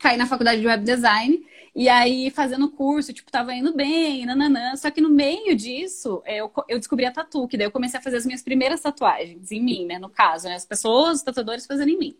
Caí 0.00 0.16
na 0.16 0.26
faculdade 0.26 0.60
de 0.60 0.66
web 0.66 0.82
design 0.82 1.46
e 1.74 1.88
aí 1.88 2.30
fazendo 2.30 2.70
curso, 2.70 3.12
tipo, 3.12 3.30
tava 3.30 3.54
indo 3.54 3.74
bem, 3.74 4.24
nananã. 4.24 4.74
Só 4.76 4.90
que 4.90 5.00
no 5.00 5.10
meio 5.10 5.54
disso, 5.54 6.22
eu, 6.26 6.50
eu 6.68 6.78
descobri 6.78 7.04
a 7.04 7.12
tatu, 7.12 7.46
que 7.46 7.56
daí 7.58 7.66
eu 7.66 7.70
comecei 7.70 7.98
a 8.00 8.02
fazer 8.02 8.16
as 8.16 8.26
minhas 8.26 8.42
primeiras 8.42 8.80
tatuagens 8.80 9.52
em 9.52 9.62
mim, 9.62 9.84
né? 9.84 9.98
No 9.98 10.08
caso, 10.08 10.48
né? 10.48 10.54
As 10.54 10.64
pessoas, 10.64 11.18
os 11.18 11.22
tatuadores 11.22 11.66
fazendo 11.66 11.90
em 11.90 11.98
mim. 11.98 12.16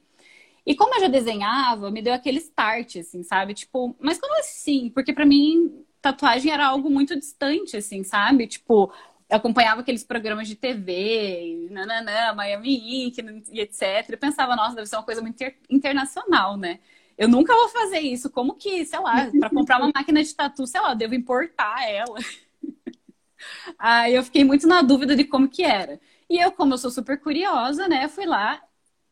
E 0.65 0.75
como 0.77 0.95
eu 0.95 1.01
já 1.01 1.09
desenhava, 1.09 1.91
me 1.91 2.01
deu 2.01 2.15
aquele 2.15 2.39
start, 2.39 2.97
assim, 2.97 3.23
sabe? 3.23 3.55
Tipo, 3.55 3.97
mas 4.01 4.19
como 4.19 4.39
assim? 4.39 4.91
Porque 4.91 5.13
para 5.13 5.27
mim, 5.27 5.85
tatuagem 6.01 6.53
era 6.53 6.67
algo 6.67 6.89
muito 6.89 7.19
distante, 7.19 7.77
assim, 7.77 8.05
sabe? 8.05 8.47
Tipo, 8.47 8.93
eu 9.29 9.37
acompanhava 9.37 9.81
aqueles 9.81 10.05
programas 10.05 10.47
de 10.47 10.55
TV, 10.55 11.69
nananã, 11.71 12.33
Miami 12.35 13.07
Ink 13.07 13.19
e 13.51 13.61
etc. 13.61 14.11
Eu 14.11 14.19
pensava, 14.19 14.55
nossa, 14.55 14.77
deve 14.77 14.87
ser 14.87 14.97
uma 14.97 15.03
coisa 15.05 15.21
muito 15.21 15.43
internacional, 15.69 16.57
né? 16.57 16.79
Eu 17.19 17.29
nunca 17.29 17.55
vou 17.55 17.69
fazer 17.69 18.01
isso. 18.01 18.31
Como 18.31 18.55
que, 18.55 18.85
sei 18.85 19.01
lá, 19.01 19.31
para 19.41 19.51
comprar 19.51 19.79
uma 19.79 19.91
máquina 19.95 20.23
de 20.23 20.35
tatu, 20.35 20.67
sei 20.67 20.81
lá, 20.81 20.93
eu 20.93 20.97
devo 20.97 21.15
importar 21.15 21.89
ela. 21.89 22.17
Aí 23.79 24.15
eu 24.15 24.23
fiquei 24.23 24.45
muito 24.45 24.67
na 24.67 24.83
dúvida 24.83 25.17
de 25.17 25.25
como 25.25 25.49
que 25.49 25.63
era. 25.65 26.01
E 26.29 26.39
eu, 26.39 26.53
como 26.53 26.75
eu 26.75 26.79
sou 26.79 26.91
super 26.91 27.21
curiosa, 27.21 27.89
né, 27.89 28.09
fui 28.09 28.27
lá 28.27 28.63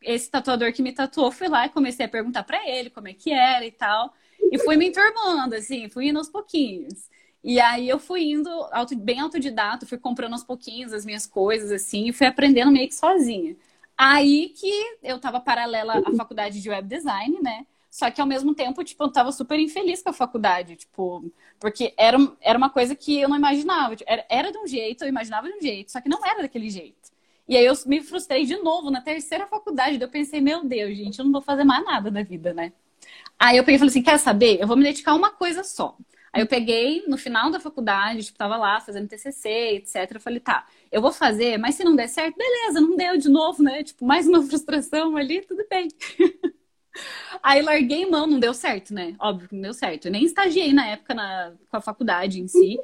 esse 0.01 0.29
tatuador 0.29 0.73
que 0.73 0.81
me 0.81 0.91
tatuou, 0.91 1.31
fui 1.31 1.47
lá 1.47 1.65
e 1.65 1.69
comecei 1.69 2.05
a 2.05 2.09
perguntar 2.09 2.43
para 2.43 2.67
ele 2.67 2.89
como 2.89 3.07
é 3.07 3.13
que 3.13 3.31
era 3.31 3.65
e 3.65 3.71
tal. 3.71 4.13
E 4.51 4.57
fui 4.59 4.75
me 4.75 4.87
enturmando, 4.87 5.55
assim, 5.55 5.89
fui 5.89 6.07
indo 6.09 6.19
aos 6.19 6.29
pouquinhos. 6.29 7.09
E 7.43 7.59
aí 7.59 7.89
eu 7.89 7.99
fui 7.99 8.23
indo 8.31 8.49
auto, 8.71 8.95
bem 8.95 9.19
autodidata, 9.19 9.85
fui 9.85 9.97
comprando 9.97 10.33
aos 10.33 10.43
pouquinhos 10.43 10.93
as 10.93 11.05
minhas 11.05 11.25
coisas, 11.25 11.71
assim, 11.71 12.09
e 12.09 12.13
fui 12.13 12.27
aprendendo 12.27 12.71
meio 12.71 12.87
que 12.87 12.95
sozinha. 12.95 13.55
Aí 13.97 14.49
que 14.49 14.71
eu 15.03 15.19
tava 15.19 15.39
paralela 15.39 16.01
à 16.05 16.15
faculdade 16.15 16.61
de 16.61 16.69
web 16.69 16.87
design, 16.87 17.39
né? 17.41 17.65
Só 17.89 18.09
que 18.09 18.21
ao 18.21 18.27
mesmo 18.27 18.55
tempo, 18.55 18.83
tipo, 18.83 19.03
eu 19.03 19.11
tava 19.11 19.31
super 19.31 19.59
infeliz 19.59 20.01
com 20.01 20.09
a 20.09 20.13
faculdade, 20.13 20.77
tipo, 20.77 21.29
porque 21.59 21.93
era, 21.97 22.17
era 22.39 22.57
uma 22.57 22.69
coisa 22.69 22.95
que 22.95 23.19
eu 23.19 23.27
não 23.27 23.35
imaginava. 23.35 23.95
Tipo, 23.95 24.09
era, 24.11 24.25
era 24.29 24.51
de 24.51 24.57
um 24.57 24.65
jeito, 24.67 25.03
eu 25.03 25.09
imaginava 25.09 25.47
de 25.49 25.57
um 25.57 25.61
jeito, 25.61 25.91
só 25.91 25.99
que 25.99 26.09
não 26.09 26.25
era 26.25 26.41
daquele 26.41 26.69
jeito. 26.69 27.00
E 27.47 27.57
aí 27.57 27.65
eu 27.65 27.73
me 27.85 28.01
frustrei 28.01 28.45
de 28.45 28.57
novo 28.57 28.89
na 28.91 29.01
terceira 29.01 29.47
faculdade. 29.47 30.01
Eu 30.01 30.09
pensei, 30.09 30.41
meu 30.41 30.63
Deus, 30.63 30.95
gente, 30.97 31.19
eu 31.19 31.25
não 31.25 31.31
vou 31.31 31.41
fazer 31.41 31.63
mais 31.63 31.83
nada 31.83 32.09
da 32.11 32.23
vida, 32.23 32.53
né? 32.53 32.71
Aí 33.39 33.57
eu 33.57 33.63
peguei 33.63 33.75
e 33.75 33.79
falei 33.79 33.89
assim: 33.89 34.03
quer 34.03 34.17
saber? 34.19 34.59
Eu 34.61 34.67
vou 34.67 34.77
me 34.77 34.83
dedicar 34.83 35.11
a 35.11 35.15
uma 35.15 35.31
coisa 35.31 35.63
só. 35.63 35.97
Aí 36.33 36.41
eu 36.41 36.47
peguei 36.47 37.03
no 37.07 37.17
final 37.17 37.51
da 37.51 37.59
faculdade, 37.59 38.23
tipo, 38.23 38.37
tava 38.37 38.55
lá 38.55 38.79
fazendo 38.79 39.07
TCC, 39.07 39.49
etc. 39.75 40.15
Eu 40.15 40.21
falei, 40.21 40.39
tá, 40.39 40.65
eu 40.89 41.01
vou 41.01 41.11
fazer, 41.11 41.57
mas 41.57 41.75
se 41.75 41.83
não 41.83 41.93
der 41.95 42.07
certo, 42.07 42.37
beleza, 42.37 42.79
não 42.79 42.95
deu 42.95 43.17
de 43.17 43.27
novo, 43.29 43.61
né? 43.61 43.83
Tipo, 43.83 44.05
mais 44.05 44.27
uma 44.27 44.41
frustração 44.47 45.17
ali, 45.17 45.41
tudo 45.41 45.65
bem. 45.69 45.89
Aí 47.43 47.61
larguei 47.61 48.05
mão, 48.05 48.27
não 48.27 48.39
deu 48.39 48.53
certo, 48.53 48.93
né? 48.93 49.15
Óbvio 49.19 49.49
que 49.49 49.55
não 49.55 49.61
deu 49.61 49.73
certo. 49.73 50.05
Eu 50.05 50.11
nem 50.11 50.23
estagiei 50.23 50.73
na 50.73 50.87
época 50.87 51.13
na, 51.13 51.53
com 51.69 51.77
a 51.77 51.81
faculdade 51.81 52.39
em 52.41 52.47
si. 52.47 52.77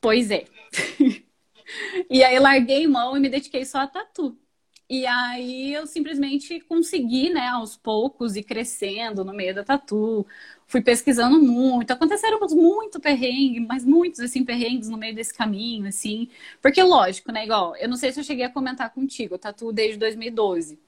Pois 0.00 0.30
é. 0.30 0.44
E 2.10 2.22
aí 2.24 2.38
larguei 2.38 2.86
mão 2.86 3.16
e 3.16 3.20
me 3.20 3.28
dediquei 3.28 3.64
só 3.64 3.78
a 3.78 3.86
tatu. 3.86 4.36
E 4.88 5.06
aí 5.06 5.72
eu 5.74 5.86
simplesmente 5.86 6.60
consegui, 6.60 7.30
né, 7.30 7.48
aos 7.48 7.76
poucos, 7.76 8.36
ir 8.36 8.42
crescendo 8.44 9.24
no 9.24 9.32
meio 9.32 9.54
da 9.54 9.64
tatu. 9.64 10.26
Fui 10.66 10.82
pesquisando 10.82 11.40
muito. 11.40 11.90
Aconteceram 11.92 12.38
muito 12.50 13.00
perrengues, 13.00 13.66
mas 13.66 13.84
muitos, 13.84 14.20
assim, 14.20 14.44
perrengues 14.44 14.88
no 14.90 14.98
meio 14.98 15.14
desse 15.14 15.32
caminho, 15.34 15.86
assim. 15.88 16.28
Porque, 16.60 16.82
lógico, 16.82 17.32
né, 17.32 17.44
igual, 17.44 17.74
eu 17.76 17.88
não 17.88 17.96
sei 17.96 18.12
se 18.12 18.20
eu 18.20 18.24
cheguei 18.24 18.44
a 18.44 18.50
comentar 18.50 18.90
contigo, 18.92 19.38
tatu 19.38 19.72
desde 19.72 19.98
2012. 19.98 20.78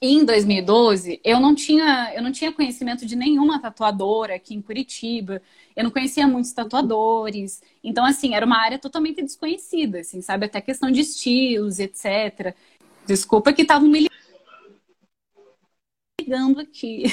Em 0.00 0.24
2012, 0.24 1.20
eu 1.24 1.40
não 1.40 1.54
tinha, 1.54 2.12
eu 2.14 2.22
não 2.22 2.30
tinha 2.30 2.52
conhecimento 2.52 3.06
de 3.06 3.16
nenhuma 3.16 3.60
tatuadora 3.60 4.34
aqui 4.34 4.54
em 4.54 4.60
Curitiba. 4.60 5.40
Eu 5.74 5.84
não 5.84 5.90
conhecia 5.90 6.26
muitos 6.26 6.52
tatuadores. 6.52 7.62
Então, 7.82 8.04
assim, 8.04 8.34
era 8.34 8.44
uma 8.44 8.58
área 8.58 8.78
totalmente 8.78 9.22
desconhecida, 9.22 10.00
assim, 10.00 10.20
sabe? 10.20 10.46
Até 10.46 10.60
questão 10.60 10.90
de 10.90 11.00
estilos, 11.00 11.78
etc. 11.78 12.54
Desculpa 13.06 13.52
que 13.52 13.62
estavam 13.62 13.88
me 13.88 14.06
ligando 16.20 16.60
aqui. 16.60 17.04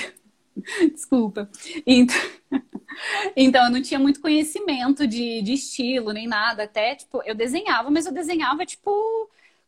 Desculpa. 0.94 1.50
Então, 1.86 2.16
então, 3.36 3.66
eu 3.66 3.72
não 3.72 3.82
tinha 3.82 4.00
muito 4.00 4.22
conhecimento 4.22 5.08
de, 5.08 5.42
de 5.42 5.54
estilo, 5.54 6.12
nem 6.12 6.28
nada. 6.28 6.64
Até, 6.64 6.96
tipo, 6.96 7.22
eu 7.24 7.36
desenhava, 7.36 7.90
mas 7.90 8.06
eu 8.06 8.12
desenhava, 8.14 8.66
tipo, 8.66 8.92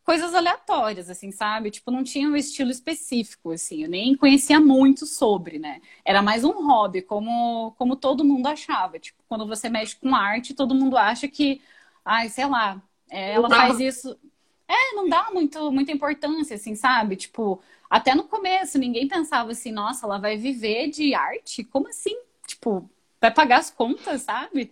coisas 0.06 0.32
aleatórias, 0.34 1.10
assim, 1.10 1.32
sabe? 1.32 1.68
Tipo, 1.68 1.90
não 1.90 2.04
tinha 2.04 2.28
um 2.28 2.36
estilo 2.36 2.70
específico, 2.70 3.50
assim, 3.50 3.82
eu 3.82 3.90
nem 3.90 4.16
conhecia 4.16 4.60
muito 4.60 5.04
sobre, 5.04 5.58
né? 5.58 5.80
Era 6.04 6.22
mais 6.22 6.44
um 6.44 6.64
hobby, 6.64 7.02
como, 7.02 7.72
como 7.76 7.96
todo 7.96 8.24
mundo 8.24 8.46
achava. 8.46 9.00
Tipo, 9.00 9.20
quando 9.28 9.44
você 9.48 9.68
mexe 9.68 9.96
com 9.96 10.14
arte, 10.14 10.54
todo 10.54 10.76
mundo 10.76 10.96
acha 10.96 11.26
que, 11.26 11.60
ai, 12.04 12.28
sei 12.28 12.46
lá, 12.46 12.80
é, 13.10 13.32
ela 13.32 13.50
faz 13.50 13.80
isso. 13.80 14.16
É, 14.68 14.94
não 14.94 15.08
dá 15.08 15.30
muito, 15.32 15.72
muita 15.72 15.90
importância, 15.90 16.54
assim, 16.54 16.76
sabe? 16.76 17.16
Tipo, 17.16 17.60
até 17.90 18.14
no 18.14 18.24
começo, 18.24 18.78
ninguém 18.78 19.08
pensava 19.08 19.50
assim, 19.50 19.72
nossa, 19.72 20.06
ela 20.06 20.18
vai 20.18 20.36
viver 20.36 20.88
de 20.88 21.14
arte? 21.14 21.64
Como 21.64 21.88
assim? 21.88 22.16
Tipo, 22.46 22.88
vai 23.20 23.32
pagar 23.32 23.58
as 23.58 23.70
contas, 23.70 24.22
sabe? 24.22 24.70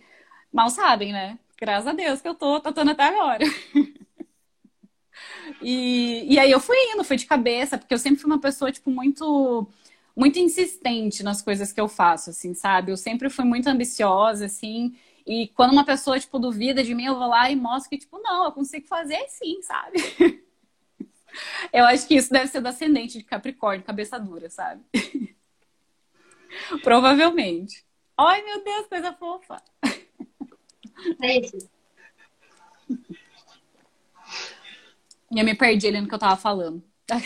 Mal 0.51 0.69
sabem, 0.69 1.11
né? 1.11 1.37
Graças 1.59 1.87
a 1.87 1.93
Deus 1.93 2.21
que 2.21 2.27
eu 2.29 2.35
tô 2.35 2.57
tatuando 2.61 2.91
até 2.91 3.03
agora. 3.03 3.43
E, 5.61 6.33
e 6.33 6.39
aí 6.39 6.51
eu 6.51 6.59
fui 6.59 6.77
indo, 6.93 7.03
fui 7.03 7.17
de 7.17 7.25
cabeça, 7.25 7.77
porque 7.77 7.93
eu 7.93 7.97
sempre 7.99 8.19
fui 8.21 8.29
uma 8.29 8.39
pessoa, 8.39 8.71
tipo, 8.71 8.89
muito 8.89 9.67
muito 10.15 10.39
insistente 10.39 11.21
nas 11.23 11.41
coisas 11.41 11.73
que 11.73 11.81
eu 11.81 11.89
faço, 11.89 12.29
assim, 12.29 12.53
sabe? 12.53 12.91
Eu 12.91 12.95
sempre 12.97 13.29
fui 13.29 13.43
muito 13.43 13.67
ambiciosa, 13.67 14.45
assim, 14.45 14.95
e 15.25 15.47
quando 15.49 15.73
uma 15.73 15.83
pessoa, 15.83 16.19
tipo, 16.19 16.39
duvida 16.39 16.83
de 16.83 16.93
mim, 16.95 17.05
eu 17.05 17.17
vou 17.17 17.27
lá 17.27 17.49
e 17.51 17.55
mostro 17.55 17.89
que, 17.89 17.97
tipo, 17.97 18.17
não, 18.19 18.45
eu 18.45 18.51
consigo 18.51 18.87
fazer 18.87 19.25
sim, 19.27 19.61
sabe? 19.61 19.97
eu 21.73 21.83
acho 21.85 22.07
que 22.07 22.15
isso 22.15 22.31
deve 22.31 22.47
ser 22.47 22.61
do 22.61 22.67
ascendente 22.67 23.17
de 23.17 23.23
Capricórnio, 23.25 23.85
cabeça 23.85 24.17
dura, 24.19 24.49
sabe? 24.49 24.81
Provavelmente. 26.81 27.83
Ai, 28.17 28.41
meu 28.43 28.63
Deus, 28.63 28.87
coisa 28.87 29.11
fofa. 29.13 29.61
É. 31.21 31.74
eu 35.31 35.45
me 35.45 35.55
perdi 35.55 35.87
ali 35.87 36.01
no 36.01 36.07
que 36.07 36.13
eu 36.13 36.19
tava 36.19 36.35
falando. 36.35 36.83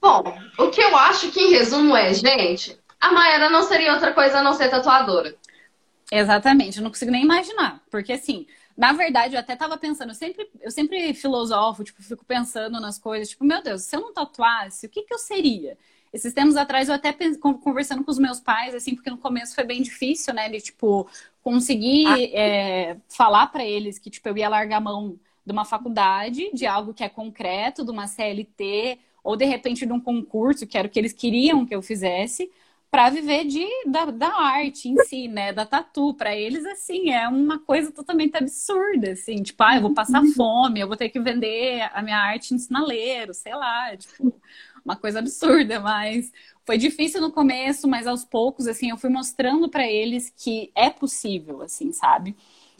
Bom, 0.00 0.24
o 0.58 0.70
que 0.70 0.80
eu 0.80 0.96
acho 0.96 1.30
que 1.30 1.40
em 1.40 1.50
resumo 1.50 1.96
é, 1.96 2.12
gente, 2.12 2.78
a 3.00 3.12
Mayara 3.12 3.50
não 3.50 3.62
seria 3.62 3.92
outra 3.92 4.12
coisa 4.12 4.38
a 4.38 4.42
não 4.42 4.54
ser 4.54 4.68
tatuadora. 4.68 5.36
Exatamente, 6.10 6.78
eu 6.78 6.82
não 6.82 6.90
consigo 6.90 7.10
nem 7.10 7.22
imaginar. 7.22 7.80
Porque 7.90 8.12
assim, 8.12 8.46
na 8.76 8.92
verdade, 8.92 9.34
eu 9.34 9.40
até 9.40 9.54
tava 9.54 9.76
pensando, 9.76 10.10
eu 10.10 10.14
sempre, 10.14 10.50
eu 10.60 10.70
sempre 10.70 11.14
filosofo, 11.14 11.84
tipo, 11.84 12.02
fico 12.02 12.24
pensando 12.24 12.80
nas 12.80 12.98
coisas, 12.98 13.28
tipo, 13.28 13.44
meu 13.44 13.62
Deus, 13.62 13.82
se 13.82 13.94
eu 13.96 14.00
não 14.00 14.12
tatuasse, 14.12 14.86
o 14.86 14.88
que 14.88 15.02
que 15.02 15.14
eu 15.14 15.18
seria? 15.18 15.76
Esses 16.12 16.34
tempos 16.34 16.56
atrás 16.56 16.88
eu 16.88 16.94
até 16.94 17.16
conversando 17.40 18.04
com 18.04 18.10
os 18.10 18.18
meus 18.18 18.38
pais, 18.38 18.74
assim, 18.74 18.94
porque 18.94 19.08
no 19.08 19.16
começo 19.16 19.54
foi 19.54 19.64
bem 19.64 19.80
difícil, 19.80 20.34
né? 20.34 20.48
De, 20.48 20.60
tipo, 20.60 21.08
conseguir 21.42 22.06
ah. 22.06 22.20
é, 22.20 22.96
falar 23.08 23.46
para 23.46 23.64
eles 23.64 23.98
que, 23.98 24.10
tipo, 24.10 24.28
eu 24.28 24.36
ia 24.36 24.48
largar 24.48 24.76
a 24.76 24.80
mão 24.80 25.18
de 25.44 25.52
uma 25.52 25.64
faculdade, 25.64 26.50
de 26.52 26.66
algo 26.66 26.94
que 26.94 27.04
é 27.04 27.08
concreto, 27.08 27.84
de 27.84 27.90
uma 27.90 28.06
CLT, 28.06 28.98
ou 29.22 29.36
de 29.36 29.44
repente 29.44 29.86
de 29.86 29.92
um 29.92 30.00
concurso, 30.00 30.66
que 30.66 30.76
era 30.76 30.86
o 30.86 30.90
que 30.90 30.98
eles 30.98 31.12
queriam 31.12 31.66
que 31.66 31.74
eu 31.74 31.82
fizesse, 31.82 32.50
para 32.90 33.08
viver 33.08 33.46
de, 33.46 33.66
da, 33.86 34.04
da, 34.04 34.28
arte 34.28 34.86
em 34.86 34.96
si, 35.04 35.26
né? 35.26 35.50
Da 35.50 35.64
tatu. 35.64 36.12
Para 36.12 36.36
eles, 36.36 36.62
assim, 36.66 37.10
é 37.10 37.26
uma 37.26 37.58
coisa 37.58 37.90
totalmente 37.90 38.36
absurda, 38.36 39.12
assim. 39.12 39.42
Tipo, 39.42 39.62
ah, 39.62 39.76
eu 39.76 39.80
vou 39.80 39.94
passar 39.94 40.22
uhum. 40.22 40.32
fome, 40.32 40.80
eu 40.80 40.86
vou 40.86 40.96
ter 40.96 41.08
que 41.08 41.18
vender 41.18 41.88
a 41.94 42.02
minha 42.02 42.18
arte 42.18 42.54
em 42.54 42.58
sinaleiro, 42.58 43.32
sei 43.32 43.54
lá. 43.54 43.96
Tipo, 43.96 44.34
uma 44.84 44.94
coisa 44.94 45.20
absurda, 45.20 45.80
mas 45.80 46.30
foi 46.66 46.76
difícil 46.76 47.20
no 47.20 47.32
começo, 47.32 47.88
mas 47.88 48.06
aos 48.06 48.24
poucos, 48.24 48.66
assim, 48.66 48.90
eu 48.90 48.98
fui 48.98 49.08
mostrando 49.08 49.70
para 49.70 49.86
eles 49.86 50.30
que 50.36 50.70
é 50.74 50.90
possível, 50.90 51.62
assim, 51.62 51.92
sabe? 51.92 52.36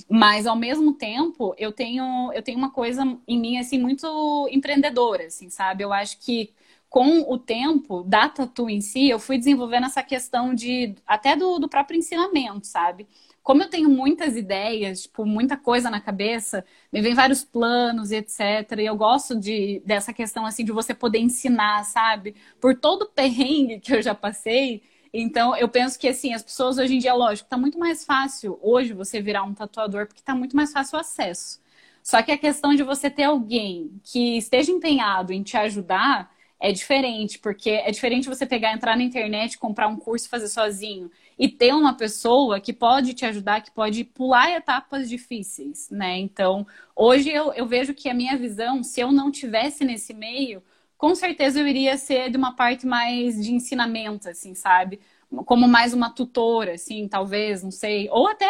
Mas 0.08 0.46
ao 0.46 0.56
mesmo 0.56 0.94
tempo, 0.94 1.54
eu 1.58 1.72
tenho 1.72 2.30
eu 2.34 2.42
tenho 2.42 2.58
uma 2.58 2.70
coisa 2.70 3.02
em 3.26 3.38
mim 3.38 3.58
assim 3.58 3.78
muito 3.78 4.48
empreendedora, 4.50 5.26
assim, 5.26 5.48
sabe? 5.50 5.84
Eu 5.84 5.92
acho 5.92 6.18
que 6.20 6.52
com 6.88 7.20
o 7.32 7.38
tempo 7.38 8.02
da 8.02 8.28
tatu 8.28 8.68
em 8.68 8.80
si, 8.82 9.08
eu 9.08 9.18
fui 9.18 9.38
desenvolvendo 9.38 9.86
essa 9.86 10.02
questão 10.02 10.54
de 10.54 10.94
até 11.06 11.34
do, 11.34 11.58
do 11.58 11.68
próprio 11.68 11.98
ensinamento, 11.98 12.66
sabe? 12.66 13.08
Como 13.42 13.62
eu 13.62 13.68
tenho 13.70 13.88
muitas 13.88 14.36
ideias, 14.36 15.02
tipo, 15.02 15.24
muita 15.24 15.56
coisa 15.56 15.90
na 15.90 16.00
cabeça, 16.00 16.64
me 16.92 17.00
vem 17.00 17.14
vários 17.14 17.42
planos 17.44 18.10
e 18.10 18.16
etc. 18.16 18.82
E 18.82 18.86
eu 18.86 18.94
gosto 18.96 19.38
de, 19.38 19.82
dessa 19.86 20.12
questão 20.12 20.44
assim 20.46 20.64
de 20.64 20.70
você 20.72 20.94
poder 20.94 21.18
ensinar, 21.18 21.82
sabe? 21.84 22.36
Por 22.60 22.76
todo 22.78 23.02
o 23.02 23.08
perrengue 23.10 23.80
que 23.80 23.94
eu 23.94 24.02
já 24.02 24.14
passei, 24.14 24.82
então, 25.12 25.54
eu 25.56 25.68
penso 25.68 25.98
que, 25.98 26.08
assim, 26.08 26.32
as 26.32 26.42
pessoas 26.42 26.78
hoje 26.78 26.94
em 26.96 26.98
dia, 26.98 27.12
lógico, 27.14 27.48
tá 27.48 27.58
muito 27.58 27.78
mais 27.78 28.04
fácil 28.04 28.58
hoje 28.62 28.92
você 28.94 29.20
virar 29.20 29.42
um 29.42 29.52
tatuador, 29.54 30.06
porque 30.06 30.22
tá 30.22 30.34
muito 30.34 30.56
mais 30.56 30.72
fácil 30.72 30.96
o 30.96 31.00
acesso. 31.00 31.60
Só 32.02 32.22
que 32.22 32.32
a 32.32 32.38
questão 32.38 32.74
de 32.74 32.82
você 32.82 33.10
ter 33.10 33.24
alguém 33.24 34.00
que 34.02 34.38
esteja 34.38 34.72
empenhado 34.72 35.32
em 35.32 35.42
te 35.42 35.56
ajudar 35.56 36.32
é 36.58 36.72
diferente, 36.72 37.38
porque 37.38 37.70
é 37.70 37.90
diferente 37.90 38.28
você 38.28 38.46
pegar, 38.46 38.72
entrar 38.72 38.96
na 38.96 39.02
internet, 39.02 39.58
comprar 39.58 39.88
um 39.88 39.96
curso 39.96 40.26
e 40.26 40.28
fazer 40.30 40.48
sozinho. 40.48 41.10
E 41.38 41.48
ter 41.48 41.74
uma 41.74 41.94
pessoa 41.96 42.60
que 42.60 42.72
pode 42.72 43.14
te 43.14 43.24
ajudar, 43.26 43.60
que 43.62 43.70
pode 43.70 44.04
pular 44.04 44.50
etapas 44.52 45.08
difíceis, 45.08 45.90
né? 45.90 46.18
Então, 46.18 46.66
hoje 46.94 47.30
eu, 47.30 47.52
eu 47.52 47.66
vejo 47.66 47.92
que 47.94 48.08
a 48.08 48.14
minha 48.14 48.36
visão, 48.38 48.82
se 48.82 49.00
eu 49.00 49.10
não 49.12 49.30
tivesse 49.30 49.84
nesse 49.84 50.14
meio, 50.14 50.62
com 51.02 51.16
certeza 51.16 51.58
eu 51.58 51.66
iria 51.66 51.98
ser 51.98 52.30
de 52.30 52.36
uma 52.36 52.54
parte 52.54 52.86
mais 52.86 53.34
de 53.42 53.52
ensinamento, 53.52 54.28
assim, 54.28 54.54
sabe? 54.54 55.00
Como 55.46 55.66
mais 55.66 55.92
uma 55.92 56.08
tutora, 56.14 56.74
assim, 56.74 57.08
talvez, 57.08 57.60
não 57.60 57.72
sei. 57.72 58.08
Ou 58.08 58.28
até 58.28 58.46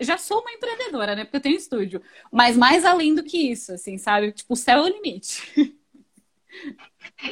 já 0.00 0.16
sou 0.16 0.40
uma 0.40 0.52
empreendedora, 0.52 1.14
né? 1.14 1.24
Porque 1.24 1.36
eu 1.36 1.40
tenho 1.42 1.54
estúdio. 1.54 2.00
Mas 2.32 2.56
mais 2.56 2.82
além 2.82 3.14
do 3.14 3.22
que 3.22 3.50
isso, 3.50 3.74
assim, 3.74 3.98
sabe? 3.98 4.32
Tipo, 4.32 4.54
o 4.54 4.56
céu 4.56 4.78
é 4.78 4.82
o 4.84 4.88
limite. 4.88 5.76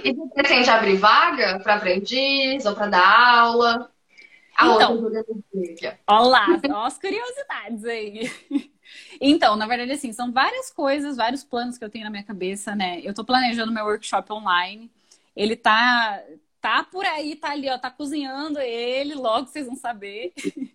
E 0.04 0.12
você 0.12 0.34
pretende 0.34 0.68
abrir 0.68 0.96
vaga 0.96 1.58
para 1.60 1.76
aprendiz 1.76 2.66
ou 2.66 2.74
para 2.74 2.88
dar 2.88 3.38
aula? 3.38 3.90
Então, 4.60 5.10
olá, 6.06 6.46
olha 6.68 6.86
as 6.86 6.98
curiosidades 6.98 7.84
aí. 7.86 8.30
Então, 9.20 9.56
na 9.56 9.66
verdade, 9.66 9.92
assim, 9.92 10.12
são 10.12 10.32
várias 10.32 10.70
coisas, 10.70 11.16
vários 11.16 11.44
planos 11.44 11.78
que 11.78 11.84
eu 11.84 11.90
tenho 11.90 12.04
na 12.04 12.10
minha 12.10 12.24
cabeça, 12.24 12.74
né? 12.74 13.00
Eu 13.02 13.14
tô 13.14 13.24
planejando 13.24 13.72
meu 13.72 13.84
workshop 13.84 14.32
online. 14.32 14.90
Ele 15.36 15.56
tá, 15.56 16.22
tá 16.60 16.84
por 16.84 17.04
aí, 17.04 17.36
tá 17.36 17.50
ali, 17.50 17.68
ó, 17.70 17.78
tá 17.78 17.90
cozinhando 17.90 18.58
ele, 18.60 19.14
logo 19.14 19.48
vocês 19.48 19.66
vão 19.66 19.76
saber. 19.76 20.32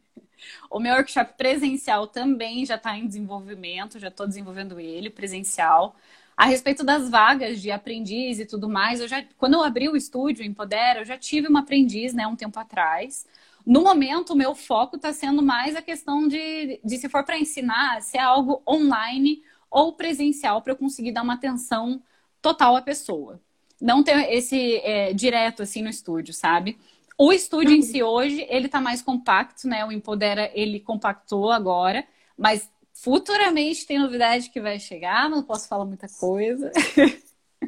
o 0.69 0.79
meu 0.79 0.93
workshop 0.95 1.33
presencial 1.37 2.07
também 2.07 2.65
já 2.65 2.75
está 2.75 2.97
em 2.97 3.07
desenvolvimento, 3.07 3.99
já 3.99 4.09
estou 4.09 4.27
desenvolvendo 4.27 4.79
ele, 4.79 5.09
presencial. 5.09 5.95
A 6.35 6.45
respeito 6.45 6.83
das 6.85 7.09
vagas 7.09 7.61
de 7.61 7.69
aprendiz 7.71 8.39
e 8.39 8.45
tudo 8.45 8.69
mais, 8.69 9.01
eu 9.01 9.07
já, 9.07 9.23
quando 9.37 9.55
eu 9.55 9.63
abri 9.63 9.89
o 9.89 9.95
estúdio 9.95 10.45
Empodera, 10.45 11.01
eu 11.01 11.05
já 11.05 11.17
tive 11.17 11.47
uma 11.47 11.59
aprendiz, 11.61 12.13
né, 12.13 12.25
um 12.27 12.35
tempo 12.35 12.57
atrás. 12.59 13.25
No 13.69 13.83
momento, 13.83 14.33
o 14.33 14.35
meu 14.35 14.55
foco 14.55 14.95
está 14.95 15.13
sendo 15.13 15.43
mais 15.43 15.75
a 15.75 15.81
questão 15.83 16.27
de, 16.27 16.81
de 16.83 16.97
se 16.97 17.07
for 17.07 17.23
para 17.23 17.37
ensinar, 17.37 18.01
se 18.01 18.17
é 18.17 18.19
algo 18.19 18.63
online 18.67 19.43
ou 19.69 19.93
presencial, 19.93 20.63
para 20.63 20.73
eu 20.73 20.75
conseguir 20.75 21.11
dar 21.11 21.21
uma 21.21 21.35
atenção 21.35 22.01
total 22.41 22.75
à 22.75 22.81
pessoa. 22.81 23.39
Não 23.79 24.01
ter 24.01 24.33
esse 24.33 24.77
é, 24.77 25.13
direto 25.13 25.61
assim 25.61 25.83
no 25.83 25.89
estúdio, 25.89 26.33
sabe? 26.33 26.79
O 27.15 27.31
estúdio 27.31 27.75
em 27.75 27.83
si 27.83 28.01
hoje, 28.01 28.43
ele 28.49 28.65
está 28.65 28.81
mais 28.81 29.03
compacto, 29.03 29.67
né? 29.67 29.85
O 29.85 29.91
Empodera, 29.91 30.49
ele 30.55 30.79
compactou 30.79 31.51
agora, 31.51 32.07
mas 32.35 32.67
futuramente 32.91 33.85
tem 33.85 33.99
novidade 33.99 34.49
que 34.49 34.59
vai 34.59 34.79
chegar, 34.79 35.29
não 35.29 35.43
posso 35.43 35.67
falar 35.67 35.85
muita 35.85 36.07
coisa. 36.19 36.71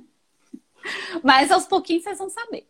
mas 1.23 1.51
aos 1.51 1.67
pouquinhos 1.67 2.01
vocês 2.05 2.17
vão 2.17 2.31
saber. 2.31 2.67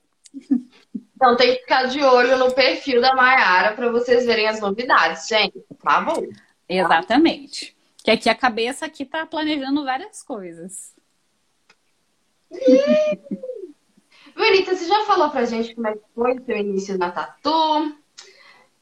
Então 1.22 1.38
tem 1.38 1.54
que 1.54 1.60
ficar 1.60 1.84
de 1.84 2.04
olho 2.04 2.36
no 2.36 2.52
perfil 2.52 3.00
da 3.00 3.14
Mayara 3.14 3.76
para 3.76 3.92
vocês 3.92 4.26
verem 4.26 4.48
as 4.48 4.60
novidades, 4.60 5.28
gente. 5.28 5.64
Tá 5.80 6.02
bom? 6.02 6.26
Exatamente. 6.68 7.78
Que 8.04 8.10
aqui 8.10 8.28
a 8.28 8.34
cabeça 8.34 8.88
aqui 8.88 9.06
tá 9.06 9.24
planejando 9.24 9.86
várias 9.86 10.24
coisas. 10.24 10.96
Bonita, 14.36 14.76
você 14.76 14.88
já 14.88 15.06
falou 15.06 15.30
pra 15.30 15.46
gente 15.46 15.76
como 15.76 15.90
é 15.90 15.94
que 15.94 16.02
foi 16.16 16.34
o 16.34 16.44
seu 16.44 16.58
início 16.58 16.98
na 16.98 17.12
tatu? 17.12 17.96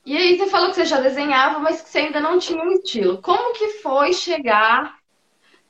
E 0.05 0.15
aí 0.15 0.37
você 0.37 0.47
falou 0.49 0.69
que 0.69 0.75
você 0.75 0.85
já 0.85 1.01
desenhava, 1.01 1.59
mas 1.59 1.81
que 1.81 1.89
você 1.89 1.99
ainda 1.99 2.21
não 2.21 2.39
tinha 2.39 2.63
um 2.63 2.71
estilo. 2.71 3.21
Como 3.21 3.53
que 3.53 3.67
foi 3.79 4.13
chegar 4.13 4.97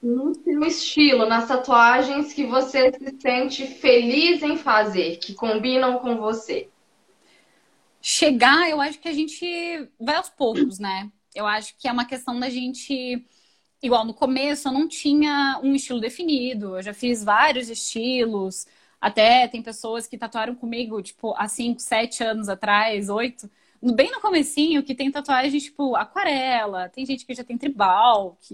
no 0.02 0.34
seu 0.34 0.64
estilo, 0.64 1.26
nas 1.26 1.48
tatuagens 1.48 2.34
que 2.34 2.46
você 2.46 2.92
se 2.92 3.18
sente 3.20 3.68
feliz 3.68 4.42
em 4.42 4.58
fazer, 4.58 5.18
que 5.18 5.34
combinam 5.34 6.00
com 6.00 6.18
você? 6.18 6.70
Chegar, 8.02 8.70
eu 8.70 8.80
acho 8.80 9.00
que 9.00 9.10
a 9.10 9.14
gente 9.14 9.46
vai 10.00 10.16
aos 10.16 10.30
poucos, 10.30 10.80
né? 10.80 11.12
Eu 11.36 11.46
acho 11.46 11.76
que 11.78 11.88
é 11.88 11.92
uma 11.92 12.06
questão 12.06 12.40
da 12.40 12.50
gente. 12.50 13.26
Igual 13.82 14.06
no 14.06 14.14
começo, 14.14 14.68
eu 14.68 14.72
não 14.74 14.88
tinha 14.88 15.60
um 15.64 15.76
estilo 15.76 16.00
definido. 16.00 16.78
Eu 16.78 16.84
já 16.84 16.94
fiz 16.94 17.24
vários 17.24 17.70
estilos. 17.70 18.66
Até 19.02 19.48
tem 19.48 19.62
pessoas 19.62 20.08
que 20.08 20.18
tatuaram 20.18 20.56
comigo, 20.56 21.02
tipo, 21.02 21.34
há 21.38 21.48
5, 21.48 21.80
7 21.80 22.24
anos 22.24 22.50
atrás, 22.50 23.10
8. 23.10 23.50
Bem 23.82 24.12
no 24.12 24.20
comecinho, 24.22 24.84
que 24.84 24.96
tem 24.96 25.12
tatuagem, 25.12 25.60
tipo, 25.60 25.96
aquarela. 25.96 26.90
Tem 26.90 27.06
gente 27.06 27.26
que 27.26 27.34
já 27.34 27.44
tem 27.44 27.58
tribal, 27.58 28.38
que 28.42 28.54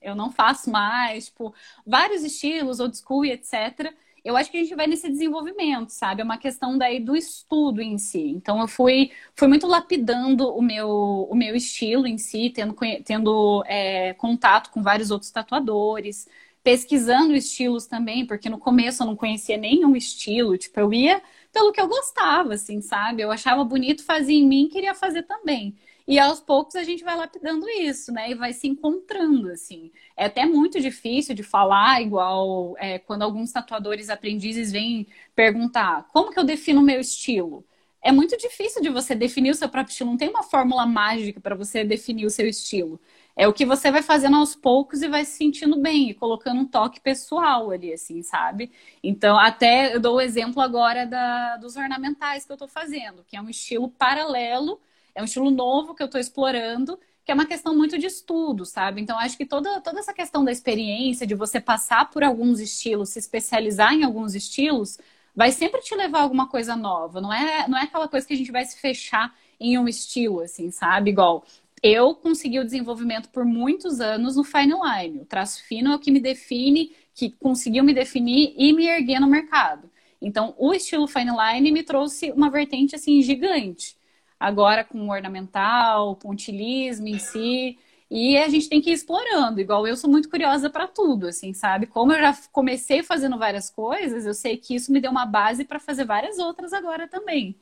eu 0.00 0.14
não 0.14 0.30
faço 0.30 0.70
mais, 0.70 1.26
tipo, 1.26 1.54
vários 1.86 2.22
estilos, 2.24 2.80
old 2.80 2.96
school 2.96 3.24
e 3.24 3.32
etc. 3.32 3.94
Eu 4.24 4.36
acho 4.36 4.50
que 4.50 4.58
a 4.58 4.62
gente 4.62 4.74
vai 4.74 4.86
nesse 4.86 5.08
desenvolvimento, 5.08 5.90
sabe? 5.90 6.20
É 6.20 6.24
uma 6.24 6.36
questão 6.38 6.76
daí 6.76 7.00
do 7.00 7.16
estudo 7.16 7.80
em 7.80 7.96
si. 7.98 8.20
Então 8.30 8.60
eu 8.60 8.68
fui, 8.68 9.10
fui 9.34 9.48
muito 9.48 9.66
lapidando 9.66 10.48
o 10.54 10.60
meu, 10.62 10.88
o 11.30 11.34
meu 11.34 11.54
estilo 11.56 12.06
em 12.06 12.18
si, 12.18 12.50
tendo, 12.50 12.74
tendo 13.04 13.62
é, 13.66 14.14
contato 14.14 14.70
com 14.70 14.82
vários 14.82 15.10
outros 15.10 15.30
tatuadores, 15.30 16.28
pesquisando 16.62 17.34
estilos 17.34 17.86
também, 17.86 18.26
porque 18.26 18.48
no 18.48 18.58
começo 18.58 19.02
eu 19.02 19.06
não 19.06 19.16
conhecia 19.16 19.56
nenhum 19.56 19.96
estilo, 19.96 20.58
tipo, 20.58 20.78
eu 20.80 20.92
ia 20.92 21.22
pelo 21.52 21.72
que 21.72 21.80
eu 21.80 21.88
gostava, 21.88 22.54
assim, 22.54 22.80
sabe? 22.82 23.22
Eu 23.22 23.30
achava 23.30 23.64
bonito, 23.64 24.04
fazia 24.04 24.36
em 24.38 24.46
mim, 24.46 24.68
queria 24.68 24.94
fazer 24.94 25.22
também. 25.22 25.74
E 26.08 26.18
aos 26.18 26.40
poucos 26.40 26.74
a 26.74 26.82
gente 26.84 27.04
vai 27.04 27.14
lapidando 27.16 27.68
isso, 27.68 28.10
né? 28.12 28.30
E 28.30 28.34
vai 28.34 28.54
se 28.54 28.66
encontrando, 28.66 29.50
assim. 29.50 29.92
É 30.16 30.24
até 30.24 30.46
muito 30.46 30.80
difícil 30.80 31.34
de 31.34 31.42
falar, 31.42 32.00
igual 32.00 32.74
é, 32.78 32.98
quando 32.98 33.22
alguns 33.22 33.52
tatuadores 33.52 34.08
aprendizes 34.08 34.72
vêm 34.72 35.06
perguntar 35.36 36.08
como 36.08 36.32
que 36.32 36.38
eu 36.38 36.44
defino 36.44 36.80
o 36.80 36.84
meu 36.84 36.98
estilo. 37.00 37.62
É 38.00 38.10
muito 38.10 38.38
difícil 38.38 38.80
de 38.80 38.88
você 38.88 39.14
definir 39.14 39.50
o 39.50 39.54
seu 39.54 39.68
próprio 39.68 39.92
estilo. 39.92 40.10
Não 40.10 40.16
tem 40.16 40.30
uma 40.30 40.42
fórmula 40.42 40.86
mágica 40.86 41.40
para 41.40 41.54
você 41.54 41.84
definir 41.84 42.24
o 42.24 42.30
seu 42.30 42.46
estilo. 42.48 42.98
É 43.36 43.46
o 43.46 43.52
que 43.52 43.66
você 43.66 43.90
vai 43.90 44.02
fazendo 44.02 44.36
aos 44.36 44.54
poucos 44.54 45.02
e 45.02 45.08
vai 45.08 45.24
se 45.26 45.36
sentindo 45.36 45.78
bem, 45.80 46.10
e 46.10 46.14
colocando 46.14 46.60
um 46.60 46.66
toque 46.66 47.00
pessoal 47.00 47.70
ali, 47.70 47.92
assim, 47.92 48.22
sabe? 48.22 48.72
Então, 49.02 49.38
até 49.38 49.94
eu 49.94 50.00
dou 50.00 50.16
o 50.16 50.20
exemplo 50.20 50.60
agora 50.62 51.06
da, 51.06 51.56
dos 51.58 51.76
ornamentais 51.76 52.44
que 52.46 52.52
eu 52.52 52.54
estou 52.54 52.68
fazendo, 52.68 53.24
que 53.24 53.36
é 53.36 53.40
um 53.42 53.48
estilo 53.48 53.88
paralelo 53.90 54.80
é 55.14 55.22
um 55.22 55.24
estilo 55.24 55.50
novo 55.50 55.94
que 55.94 56.02
eu 56.02 56.06
estou 56.06 56.20
explorando, 56.20 56.98
que 57.28 57.32
é 57.32 57.34
uma 57.34 57.44
questão 57.44 57.76
muito 57.76 57.98
de 57.98 58.06
estudo, 58.06 58.64
sabe? 58.64 59.02
Então, 59.02 59.18
acho 59.18 59.36
que 59.36 59.44
toda, 59.44 59.82
toda 59.82 60.00
essa 60.00 60.14
questão 60.14 60.42
da 60.42 60.50
experiência, 60.50 61.26
de 61.26 61.34
você 61.34 61.60
passar 61.60 62.08
por 62.08 62.24
alguns 62.24 62.58
estilos, 62.58 63.10
se 63.10 63.18
especializar 63.18 63.92
em 63.92 64.02
alguns 64.02 64.34
estilos, 64.34 64.98
vai 65.34 65.52
sempre 65.52 65.82
te 65.82 65.94
levar 65.94 66.20
a 66.20 66.22
alguma 66.22 66.48
coisa 66.48 66.74
nova. 66.74 67.20
Não 67.20 67.30
é, 67.30 67.68
não 67.68 67.76
é 67.76 67.82
aquela 67.82 68.08
coisa 68.08 68.26
que 68.26 68.32
a 68.32 68.36
gente 68.36 68.50
vai 68.50 68.64
se 68.64 68.80
fechar 68.80 69.36
em 69.60 69.76
um 69.78 69.86
estilo, 69.86 70.40
assim, 70.40 70.70
sabe? 70.70 71.10
Igual 71.10 71.44
eu 71.82 72.14
consegui 72.14 72.60
o 72.60 72.64
desenvolvimento 72.64 73.28
por 73.28 73.44
muitos 73.44 74.00
anos 74.00 74.36
no 74.36 74.42
fine 74.42 74.72
line. 74.72 75.20
O 75.20 75.26
traço 75.26 75.62
fino 75.64 75.92
é 75.92 75.96
o 75.96 75.98
que 75.98 76.10
me 76.10 76.20
define, 76.20 76.92
que 77.14 77.28
conseguiu 77.28 77.84
me 77.84 77.92
definir 77.92 78.54
e 78.56 78.72
me 78.72 78.86
erguer 78.86 79.20
no 79.20 79.26
mercado. 79.26 79.90
Então, 80.18 80.54
o 80.56 80.72
estilo 80.72 81.06
fine 81.06 81.30
line 81.30 81.70
me 81.70 81.82
trouxe 81.82 82.32
uma 82.32 82.48
vertente 82.48 82.94
assim 82.94 83.20
gigante 83.20 83.97
agora 84.38 84.84
com 84.84 85.08
ornamental, 85.08 86.16
pontilismo 86.16 87.08
em 87.08 87.18
si. 87.18 87.78
E 88.10 88.38
a 88.38 88.48
gente 88.48 88.68
tem 88.68 88.80
que 88.80 88.90
ir 88.90 88.94
explorando, 88.94 89.60
igual 89.60 89.86
eu 89.86 89.94
sou 89.94 90.08
muito 90.10 90.30
curiosa 90.30 90.70
para 90.70 90.88
tudo, 90.88 91.26
assim, 91.28 91.52
sabe? 91.52 91.86
Como 91.86 92.12
eu 92.12 92.18
já 92.18 92.34
comecei 92.50 93.02
fazendo 93.02 93.36
várias 93.38 93.68
coisas, 93.68 94.24
eu 94.24 94.32
sei 94.32 94.56
que 94.56 94.74
isso 94.74 94.90
me 94.90 95.00
deu 95.00 95.10
uma 95.10 95.26
base 95.26 95.64
para 95.64 95.78
fazer 95.78 96.06
várias 96.06 96.38
outras 96.38 96.72
agora 96.72 97.06
também. 97.06 97.54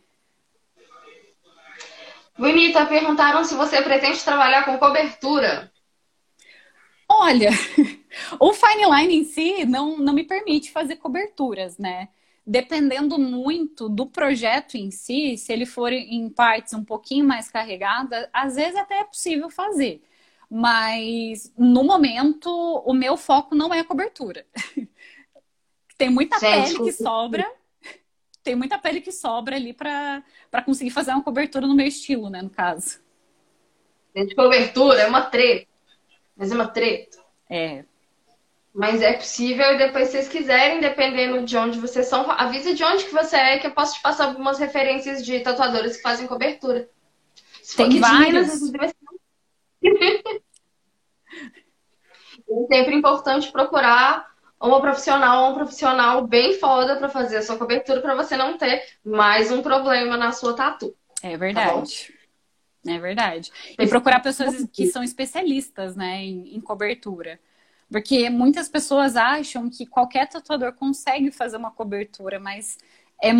Bonita, 2.38 2.86
perguntaram 2.86 3.42
se 3.42 3.54
você 3.54 3.82
pretende 3.82 4.22
trabalhar 4.22 4.64
com 4.64 4.78
cobertura. 4.78 5.72
Olha, 7.08 7.50
o 8.38 8.52
fine 8.52 8.84
line 8.84 9.16
em 9.16 9.24
si 9.24 9.64
não, 9.64 9.96
não 9.96 10.12
me 10.12 10.22
permite 10.22 10.70
fazer 10.70 10.96
coberturas, 10.96 11.78
né? 11.78 12.08
Dependendo 12.46 13.18
muito 13.18 13.88
do 13.88 14.06
projeto 14.06 14.76
em 14.76 14.90
si, 14.90 15.36
se 15.36 15.52
ele 15.52 15.66
for 15.66 15.92
em 15.92 16.30
partes 16.30 16.72
um 16.74 16.84
pouquinho 16.84 17.26
mais 17.26 17.50
carregada, 17.50 18.30
às 18.32 18.54
vezes 18.54 18.76
até 18.76 19.00
é 19.00 19.04
possível 19.04 19.50
fazer. 19.50 20.02
Mas 20.48 21.52
no 21.58 21.82
momento, 21.82 22.48
o 22.86 22.94
meu 22.94 23.16
foco 23.16 23.56
não 23.56 23.74
é 23.74 23.80
a 23.80 23.84
cobertura. 23.84 24.46
tem 25.98 26.08
muita 26.08 26.38
Gente, 26.38 26.74
pele 26.74 26.84
que 26.84 26.92
sobra. 26.92 27.52
Tem 28.44 28.54
muita 28.54 28.78
pele 28.78 29.00
que 29.00 29.10
sobra 29.10 29.56
ali 29.56 29.72
para 29.72 30.22
conseguir 30.64 30.90
fazer 30.90 31.10
uma 31.10 31.24
cobertura 31.24 31.66
no 31.66 31.74
meu 31.74 31.86
estilo, 31.86 32.30
né? 32.30 32.42
No 32.42 32.50
caso. 32.50 33.00
Gente, 34.14 34.36
cobertura 34.36 35.00
é 35.00 35.08
uma 35.08 35.22
treta. 35.22 35.66
Mas 36.36 36.52
é 36.52 36.54
uma 36.54 36.68
treta. 36.68 37.18
É. 37.50 37.84
Mas 38.76 39.00
é 39.00 39.14
possível 39.14 39.72
e 39.72 39.78
depois, 39.78 40.08
se 40.08 40.12
vocês 40.12 40.28
quiserem, 40.28 40.80
dependendo 40.80 41.42
de 41.46 41.56
onde 41.56 41.80
vocês 41.80 42.08
são, 42.08 42.30
avisa 42.30 42.74
de 42.74 42.84
onde 42.84 43.04
que 43.04 43.12
você 43.14 43.34
é, 43.34 43.58
que 43.58 43.66
eu 43.66 43.70
posso 43.70 43.94
te 43.94 44.02
passar 44.02 44.26
algumas 44.26 44.58
referências 44.58 45.24
de 45.24 45.40
tatuadores 45.40 45.96
que 45.96 46.02
fazem 46.02 46.26
cobertura. 46.26 46.86
Se 47.62 47.74
Tem 47.74 47.98
vários. 47.98 48.70
Minas, 48.70 48.92
é 52.50 52.66
sempre 52.68 52.94
importante 52.94 53.50
procurar 53.50 54.30
uma 54.60 54.78
profissional, 54.78 55.52
um 55.52 55.54
profissional 55.54 56.26
bem 56.26 56.58
foda 56.58 56.96
para 56.96 57.08
fazer 57.08 57.38
a 57.38 57.42
sua 57.42 57.56
cobertura, 57.56 58.02
para 58.02 58.14
você 58.14 58.36
não 58.36 58.58
ter 58.58 58.82
mais 59.02 59.50
um 59.50 59.62
problema 59.62 60.18
na 60.18 60.32
sua 60.32 60.52
tatu. 60.54 60.94
É 61.22 61.34
verdade. 61.34 62.12
Tá 62.84 62.92
é 62.92 62.98
verdade. 62.98 63.50
E 63.78 63.86
procurar 63.86 64.20
pessoas 64.20 64.68
que 64.70 64.86
são 64.88 65.02
especialistas, 65.02 65.96
né, 65.96 66.22
em, 66.22 66.54
em 66.54 66.60
cobertura. 66.60 67.40
Porque 67.90 68.28
muitas 68.30 68.68
pessoas 68.68 69.16
acham 69.16 69.70
que 69.70 69.86
qualquer 69.86 70.28
tatuador 70.28 70.72
consegue 70.74 71.30
fazer 71.30 71.56
uma 71.56 71.70
cobertura, 71.70 72.40
mas 72.40 72.78
é, 73.22 73.30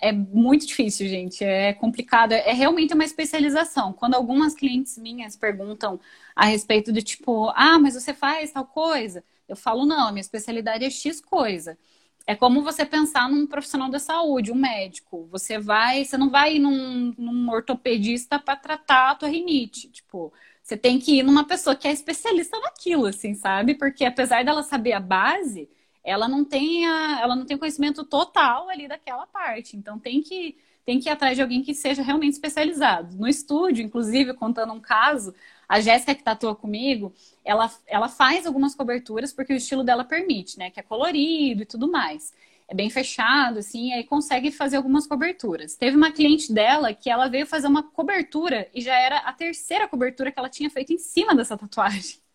é 0.00 0.12
muito 0.12 0.66
difícil, 0.66 1.08
gente. 1.08 1.44
É 1.44 1.72
complicado. 1.72 2.32
É 2.32 2.52
realmente 2.52 2.94
uma 2.94 3.04
especialização. 3.04 3.92
Quando 3.92 4.14
algumas 4.14 4.54
clientes 4.54 4.98
minhas 4.98 5.36
perguntam 5.36 6.00
a 6.34 6.44
respeito 6.46 6.92
de 6.92 7.02
tipo, 7.02 7.50
ah, 7.54 7.78
mas 7.78 7.94
você 7.94 8.12
faz 8.12 8.52
tal 8.52 8.66
coisa? 8.66 9.24
Eu 9.48 9.56
falo, 9.56 9.86
não, 9.86 10.08
a 10.08 10.12
minha 10.12 10.20
especialidade 10.20 10.84
é 10.84 10.90
X 10.90 11.20
coisa. 11.20 11.78
É 12.26 12.36
como 12.36 12.62
você 12.62 12.84
pensar 12.86 13.28
num 13.28 13.46
profissional 13.46 13.90
da 13.90 13.98
saúde, 13.98 14.52
um 14.52 14.54
médico. 14.54 15.26
Você 15.30 15.58
vai, 15.58 16.04
você 16.04 16.16
não 16.16 16.30
vai 16.30 16.58
num, 16.58 17.12
num 17.18 17.50
ortopedista 17.50 18.38
para 18.38 18.56
tratar 18.56 19.10
a 19.10 19.14
tua 19.16 19.28
rinite. 19.28 19.88
Tipo, 19.90 20.32
você 20.62 20.76
tem 20.76 20.98
que 20.98 21.18
ir 21.18 21.22
numa 21.22 21.44
pessoa 21.46 21.74
que 21.76 21.88
é 21.88 21.92
especialista 21.92 22.58
naquilo, 22.60 23.06
assim, 23.06 23.34
sabe? 23.34 23.74
Porque 23.74 24.04
apesar 24.04 24.44
dela 24.44 24.62
saber 24.62 24.92
a 24.92 25.00
base, 25.00 25.68
ela 26.04 26.28
não 26.28 26.44
tem 26.44 26.86
a, 26.86 27.20
ela 27.20 27.36
não 27.36 27.44
tem 27.44 27.58
conhecimento 27.58 28.04
total 28.04 28.68
ali 28.68 28.86
daquela 28.88 29.26
parte. 29.26 29.76
Então 29.76 29.98
tem 29.98 30.22
que 30.22 30.56
tem 30.84 30.98
que 30.98 31.08
ir 31.08 31.12
atrás 31.12 31.36
de 31.36 31.42
alguém 31.42 31.62
que 31.62 31.74
seja 31.74 32.02
realmente 32.02 32.32
especializado. 32.32 33.16
No 33.16 33.28
estúdio, 33.28 33.84
inclusive, 33.84 34.34
contando 34.34 34.72
um 34.72 34.80
caso, 34.80 35.32
a 35.68 35.80
Jéssica 35.80 36.12
que 36.12 36.24
tatua 36.24 36.56
comigo, 36.56 37.12
ela, 37.44 37.70
ela 37.86 38.08
faz 38.08 38.46
algumas 38.46 38.74
coberturas 38.74 39.32
porque 39.32 39.52
o 39.52 39.56
estilo 39.56 39.84
dela 39.84 40.04
permite, 40.04 40.58
né? 40.58 40.70
Que 40.70 40.80
é 40.80 40.82
colorido 40.82 41.62
e 41.62 41.66
tudo 41.66 41.90
mais 41.90 42.32
é 42.72 42.74
bem 42.74 42.88
fechado, 42.88 43.58
assim, 43.58 43.90
e 43.90 43.92
aí 43.92 44.04
consegue 44.04 44.50
fazer 44.50 44.78
algumas 44.78 45.06
coberturas. 45.06 45.76
Teve 45.76 45.94
uma 45.94 46.10
cliente 46.10 46.50
dela 46.50 46.94
que 46.94 47.10
ela 47.10 47.28
veio 47.28 47.46
fazer 47.46 47.66
uma 47.66 47.82
cobertura 47.82 48.66
e 48.72 48.80
já 48.80 48.98
era 48.98 49.18
a 49.18 49.32
terceira 49.34 49.86
cobertura 49.86 50.32
que 50.32 50.38
ela 50.38 50.48
tinha 50.48 50.70
feito 50.70 50.90
em 50.90 50.96
cima 50.98 51.34
dessa 51.36 51.56
tatuagem. 51.56 52.18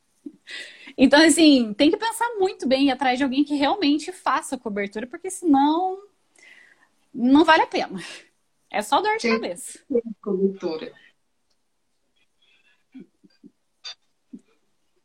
Então, 0.97 1.21
assim, 1.21 1.73
tem 1.75 1.91
que 1.91 1.97
pensar 1.97 2.27
muito 2.39 2.67
bem 2.67 2.91
atrás 2.91 3.19
de 3.19 3.23
alguém 3.23 3.43
que 3.43 3.53
realmente 3.53 4.11
faça 4.11 4.55
a 4.55 4.57
cobertura, 4.57 5.05
porque 5.05 5.29
senão 5.29 6.01
não 7.13 7.45
vale 7.45 7.61
a 7.63 7.67
pena. 7.67 7.99
É 8.71 8.81
só 8.81 8.99
dor 8.99 9.15
de 9.17 9.21
Sim. 9.21 9.33
cabeça. 9.35 9.79
Cobertura. 10.19 10.91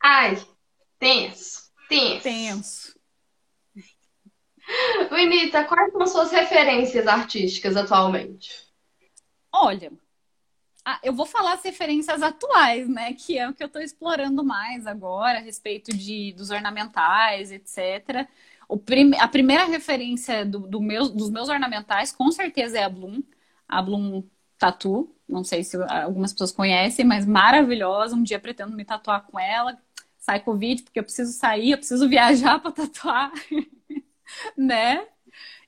Ai, 0.01 0.43
tenso, 0.99 1.71
tenso. 1.89 2.23
Tenso. 2.23 3.02
Benita, 5.11 5.65
quais 5.65 5.93
são 5.93 6.07
suas 6.07 6.31
referências 6.31 7.07
artísticas 7.07 7.77
atualmente? 7.77 8.51
Olha, 9.53 9.93
eu 11.03 11.13
vou 11.13 11.27
falar 11.27 11.55
as 11.55 11.63
referências 11.63 12.23
atuais, 12.23 12.89
né? 12.89 13.13
Que 13.15 13.39
é 13.39 13.49
o 13.49 13.55
que 13.55 13.63
eu 13.63 13.67
estou 13.67 13.83
explorando 13.83 14.45
mais 14.45 14.87
agora, 14.87 15.39
a 15.39 15.43
respeito 15.43 15.95
de, 15.97 16.33
dos 16.33 16.51
ornamentais, 16.51 17.53
etc. 17.53 18.27
O 18.69 18.77
prim, 18.77 19.13
a 19.19 19.29
primeira 19.29 19.65
referência 19.65 20.45
do, 20.45 20.61
do 20.61 20.81
meus, 20.81 21.11
dos 21.11 21.31
meus 21.31 21.49
ornamentais, 21.49 22.13
com 22.13 22.31
certeza, 22.33 22.79
é 22.79 22.85
a 22.85 22.89
Bloom. 22.89 23.23
A 23.69 23.83
Bloom 23.83 24.25
Tattoo. 24.59 25.15
Não 25.29 25.45
sei 25.45 25.63
se 25.65 25.77
algumas 25.89 26.33
pessoas 26.33 26.53
conhecem, 26.53 27.05
mas 27.05 27.27
maravilhosa. 27.27 28.17
Um 28.17 28.23
dia 28.23 28.41
pretendo 28.41 28.77
me 28.77 28.85
tatuar 28.85 29.25
com 29.27 29.39
ela. 29.39 29.79
sai 30.19 30.41
Covid, 30.41 30.83
porque 30.83 30.99
eu 30.99 31.05
preciso 31.05 31.33
sair, 31.33 31.73
eu 31.73 31.79
preciso 31.79 32.09
viajar 32.11 32.59
para 32.61 32.73
tatuar, 32.73 33.33
né? 34.57 35.07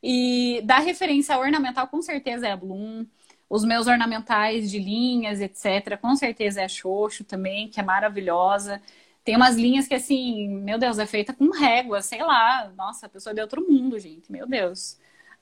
E 0.03 0.61
da 0.65 0.79
referência 0.79 1.39
ornamental, 1.39 1.89
com 1.89 2.03
certeza 2.03 2.47
é 2.49 2.53
a 2.53 2.57
Bloom. 2.57 3.07
Os 3.49 3.65
meus 3.65 3.87
ornamentais 3.87 4.71
de 4.71 4.79
linhas, 4.79 5.41
etc., 5.41 5.99
com 6.01 6.17
certeza 6.17 6.61
é 6.61 6.65
a 6.65 6.69
Xoxo 6.69 7.25
também, 7.25 7.69
que 7.69 7.81
é 7.81 7.83
maravilhosa. 7.83 8.83
Tem 9.25 9.37
umas 9.37 9.57
linhas 9.57 9.89
que, 9.89 9.95
assim, 9.95 10.49
meu 10.49 10.79
Deus, 10.79 10.99
é 10.99 11.07
feita 11.07 11.33
com 11.33 11.51
régua, 11.51 12.03
sei 12.03 12.23
lá. 12.23 12.71
Nossa, 12.77 13.07
a 13.07 13.09
pessoa 13.09 13.33
é 13.33 13.35
de 13.35 13.41
outro 13.41 13.67
mundo, 13.67 13.99
gente, 13.99 14.31
meu 14.31 14.47
Deus. 14.47 14.99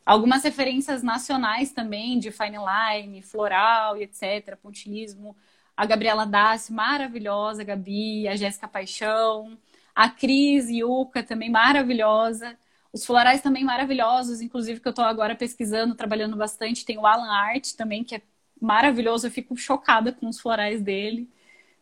Algumas 0.07 0.43
referências 0.45 1.03
nacionais 1.03 1.73
também, 1.73 2.19
de 2.19 2.31
fine 2.31 2.59
line, 2.59 3.23
floral 3.23 3.97
e 3.97 4.05
etc., 4.05 4.57
pontilhismo. 4.63 5.37
A 5.77 5.87
Gabriela 5.87 6.27
Dassi, 6.27 6.73
maravilhosa, 6.73 7.65
Gabi. 7.65 8.29
A 8.29 8.37
Jéssica 8.37 8.69
Paixão. 8.69 9.59
A 9.95 10.09
Cris 10.09 10.69
Yuca, 10.69 11.23
também 11.23 11.51
maravilhosa. 11.51 12.57
Os 12.93 13.07
florais 13.07 13.41
também 13.41 13.65
maravilhosos, 13.65 14.41
inclusive 14.41 14.81
que 14.81 14.87
eu 14.87 14.91
estou 14.91 15.05
agora 15.05 15.35
pesquisando, 15.35 15.95
trabalhando 15.95 16.37
bastante. 16.37 16.85
Tem 16.85 16.99
o 16.99 17.07
Alan 17.07 17.31
Art 17.31 17.73
também, 17.73 18.05
que 18.05 18.17
é 18.17 18.23
maravilhoso. 18.61 19.27
Eu 19.27 19.31
fico 19.31 19.57
chocada 19.57 20.13
com 20.13 20.29
os 20.29 20.39
florais 20.39 20.83
dele. 20.83 21.29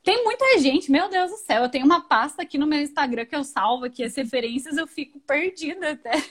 Tem 0.03 0.25
muita 0.25 0.59
gente, 0.59 0.91
meu 0.91 1.09
Deus 1.09 1.31
do 1.31 1.37
céu. 1.37 1.65
Eu 1.65 1.69
tenho 1.69 1.85
uma 1.85 2.01
pasta 2.01 2.43
aqui 2.43 2.57
no 2.57 2.67
meu 2.67 2.81
Instagram 2.81 3.27
que 3.27 3.37
eu 3.37 3.45
salvo 3.45 3.85
aqui 3.85 4.03
as 4.03 4.15
referências, 4.17 4.77
eu 4.77 4.87
fico 4.87 5.21
perdida 5.21 5.91
até. 5.91 6.23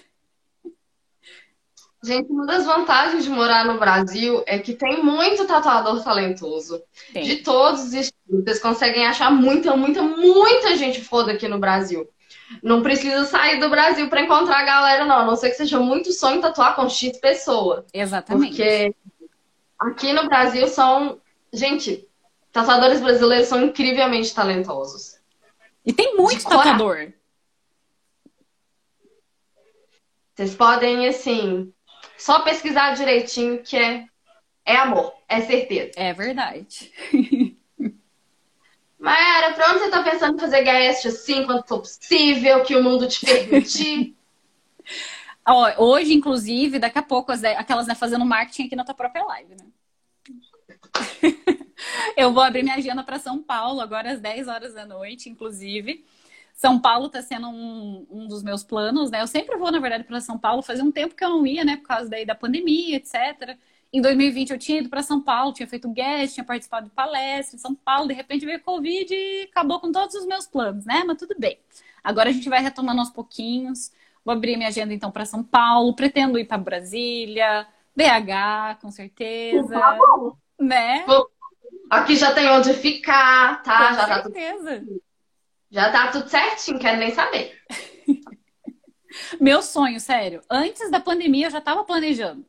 Gente, 2.02 2.32
uma 2.32 2.46
das 2.46 2.66
vantagens 2.66 3.26
de 3.26 3.30
morar 3.30 3.66
no 3.66 3.78
Brasil 3.78 4.42
é 4.48 4.58
que 4.58 4.74
tem 4.74 5.04
muito 5.04 5.46
tatuador 5.46 6.02
talentoso. 6.02 6.82
Tem. 7.12 7.24
De 7.24 7.38
todos 7.38 7.84
os 7.84 7.94
estilos. 7.94 8.44
Vocês 8.46 8.60
conseguem 8.60 9.06
achar 9.06 9.30
muita, 9.30 9.76
muita, 9.76 10.02
muita 10.02 10.78
gente 10.78 11.02
foda 11.02 11.34
aqui 11.34 11.48
no 11.48 11.60
Brasil. 11.60 12.10
Não 12.64 12.82
precisa 12.82 13.26
sair 13.26 13.60
do 13.60 13.70
Brasil 13.70 14.10
para 14.10 14.22
encontrar 14.22 14.60
a 14.60 14.66
galera, 14.66 15.06
não. 15.06 15.20
A 15.20 15.26
não 15.26 15.36
ser 15.36 15.50
que 15.50 15.56
seja 15.56 15.80
muito 15.80 16.12
sonho 16.12 16.42
tatuar 16.42 16.76
com 16.76 16.90
X 16.90 17.18
pessoa. 17.18 17.86
Exatamente. 17.94 18.56
Porque 18.56 18.96
aqui 19.78 20.14
no 20.14 20.28
Brasil 20.28 20.68
são. 20.68 21.22
Gente, 21.54 22.08
tatuadores 22.52 23.02
brasileiros 23.02 23.48
são 23.48 23.64
incrivelmente 23.64 24.34
talentosos. 24.34 25.20
E 25.86 25.94
tem 25.94 26.16
muito 26.16 26.44
tatuador. 26.44 27.14
Vocês 30.36 30.56
podem, 30.56 31.08
assim, 31.08 31.74
só 32.18 32.42
pesquisar 32.42 32.94
direitinho 32.94 33.62
que 33.62 33.76
é, 33.78 34.06
é 34.66 34.76
amor, 34.76 35.14
é 35.28 35.42
certeza. 35.42 35.92
É 35.96 36.14
verdade. 36.14 36.92
Mayara, 39.00 39.54
pra 39.54 39.72
onde 39.72 39.80
você 39.80 39.90
tá 39.90 40.04
pensando 40.04 40.36
em 40.36 40.40
fazer 40.40 40.64
guest 40.64 41.06
assim, 41.06 41.46
quando 41.46 41.66
for 41.66 41.80
possível, 41.80 42.64
que 42.64 42.76
o 42.76 42.84
mundo 42.84 43.08
te 43.08 43.26
permitir? 43.26 44.14
hoje, 45.78 46.14
inclusive, 46.14 46.80
daqui 46.80 47.00
a 47.00 47.04
pouco, 47.04 47.32
aquelas 47.32 47.88
né, 47.88 47.96
fazendo 47.96 48.26
marketing 48.26 48.66
aqui 48.66 48.76
na 48.76 48.84
tua 48.84 48.94
própria 48.94 49.24
live, 49.24 49.56
né? 49.56 49.66
Eu 52.18 52.34
vou 52.34 52.44
abrir 52.44 52.62
minha 52.62 52.76
agenda 52.76 53.04
para 53.04 53.18
São 53.20 53.42
Paulo, 53.42 53.80
agora 53.80 54.12
às 54.12 54.20
10 54.20 54.50
horas 54.50 54.74
da 54.74 54.86
noite, 54.86 55.30
inclusive. 55.30 56.06
São 56.54 56.78
Paulo 56.78 57.06
está 57.06 57.22
sendo 57.22 57.48
um, 57.48 58.06
um 58.12 58.28
dos 58.28 58.44
meus 58.44 58.66
planos, 58.66 59.10
né? 59.10 59.22
Eu 59.22 59.28
sempre 59.28 59.56
vou, 59.56 59.72
na 59.72 59.80
verdade, 59.80 60.04
para 60.04 60.20
São 60.20 60.38
Paulo. 60.38 60.62
Fazia 60.62 60.84
um 60.84 60.92
tempo 60.92 61.16
que 61.16 61.24
eu 61.24 61.30
não 61.30 61.48
ia, 61.48 61.64
né? 61.64 61.78
Por 61.78 61.88
causa 61.88 62.10
daí 62.10 62.26
da 62.26 62.36
pandemia, 62.36 62.98
etc. 62.98 63.58
Em 63.92 64.02
2020 64.02 64.52
eu 64.52 64.60
tinha 64.60 64.80
ido 64.80 64.90
para 64.90 65.02
São 65.02 65.20
Paulo, 65.20 65.52
tinha 65.52 65.68
feito 65.68 65.90
guest, 65.90 66.36
tinha 66.36 66.44
participado 66.44 66.88
de 66.88 66.92
palestra 66.94 67.56
em 67.56 67.60
São 67.60 67.74
Paulo, 67.74 68.08
de 68.08 68.14
repente 68.14 68.46
veio 68.46 68.62
Covid 68.62 69.12
e 69.12 69.50
acabou 69.52 69.80
com 69.80 69.92
todos 69.92 70.14
os 70.14 70.28
meus 70.28 70.46
planos, 70.46 70.86
né? 70.86 71.04
Mas 71.06 71.18
tudo 71.18 71.36
bem. 71.40 71.60
Agora 72.04 72.30
a 72.30 72.32
gente 72.32 72.48
vai 72.48 72.62
retomando 72.62 73.00
aos 73.00 73.10
pouquinhos. 73.10 73.92
Vou 74.24 74.34
abrir 74.34 74.58
minha 74.58 74.70
agenda 74.70 74.94
então 74.94 75.10
para 75.10 75.26
São 75.26 75.44
Paulo, 75.44 75.96
pretendo 75.96 76.38
ir 76.38 76.46
para 76.46 76.58
Brasília, 76.60 77.66
BH, 77.96 78.80
com 78.80 78.92
certeza. 78.92 79.74
Tá 79.74 79.98
né? 80.60 81.06
Aqui 81.90 82.16
já 82.16 82.32
tem 82.32 82.48
onde 82.48 82.74
ficar, 82.76 83.64
tá? 83.64 83.90
Com 83.90 83.96
já 83.96 84.24
certeza. 84.24 84.66
tá 84.66 84.80
tudo... 84.80 85.02
Já 85.72 85.92
tá 85.92 86.08
tudo 86.12 86.30
certinho, 86.30 86.80
quero 86.80 86.98
nem 86.98 87.12
saber. 87.12 87.60
Meu 89.42 89.64
sonho, 89.64 90.00
sério. 90.00 90.42
Antes 90.50 90.92
da 90.92 91.00
pandemia 91.00 91.48
eu 91.48 91.52
já 91.52 91.58
estava 91.58 91.84
planejando 91.84 92.46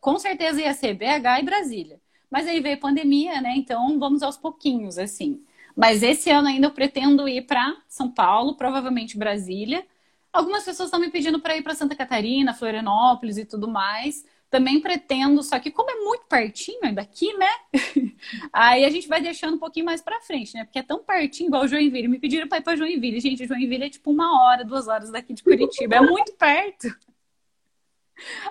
com 0.00 0.18
certeza 0.18 0.60
ia 0.60 0.74
ser 0.74 0.94
BH 0.94 1.40
e 1.40 1.42
Brasília. 1.42 2.00
Mas 2.30 2.48
aí 2.48 2.60
veio 2.60 2.78
pandemia, 2.78 3.40
né? 3.40 3.54
Então 3.56 3.98
vamos 3.98 4.22
aos 4.22 4.36
pouquinhos, 4.36 4.98
assim. 4.98 5.42
Mas 5.76 6.02
esse 6.02 6.30
ano 6.30 6.48
ainda 6.48 6.66
eu 6.66 6.70
pretendo 6.70 7.28
ir 7.28 7.42
para 7.42 7.76
São 7.88 8.10
Paulo, 8.10 8.56
provavelmente 8.56 9.18
Brasília. 9.18 9.84
Algumas 10.32 10.64
pessoas 10.64 10.88
estão 10.88 11.00
me 11.00 11.10
pedindo 11.10 11.40
para 11.40 11.56
ir 11.56 11.62
para 11.62 11.74
Santa 11.74 11.94
Catarina, 11.94 12.54
Florianópolis 12.54 13.38
e 13.38 13.44
tudo 13.44 13.68
mais. 13.68 14.24
Também 14.50 14.80
pretendo, 14.80 15.42
só 15.42 15.58
que 15.58 15.70
como 15.70 15.90
é 15.90 15.94
muito 16.04 16.24
pertinho 16.28 16.94
daqui, 16.94 17.32
né? 17.36 17.48
Aí 18.52 18.84
a 18.84 18.90
gente 18.90 19.08
vai 19.08 19.20
deixando 19.20 19.54
um 19.54 19.58
pouquinho 19.58 19.86
mais 19.86 20.00
para 20.00 20.20
frente, 20.20 20.54
né? 20.54 20.64
Porque 20.64 20.78
é 20.78 20.82
tão 20.82 21.02
pertinho 21.02 21.48
igual 21.48 21.66
Joinville. 21.66 22.08
Me 22.08 22.18
pediram 22.18 22.46
para 22.46 22.58
ir 22.58 22.62
para 22.62 22.76
Joinville. 22.76 23.20
Gente, 23.20 23.46
Joinville 23.46 23.84
é 23.84 23.90
tipo 23.90 24.12
uma 24.12 24.42
hora, 24.42 24.64
duas 24.64 24.86
horas 24.86 25.10
daqui 25.10 25.34
de 25.34 25.42
Curitiba. 25.42 25.96
É 25.96 26.00
muito 26.00 26.32
perto. 26.34 26.88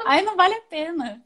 Aí 0.05 0.21
não 0.23 0.35
vale 0.35 0.55
a 0.55 0.61
pena. 0.61 1.23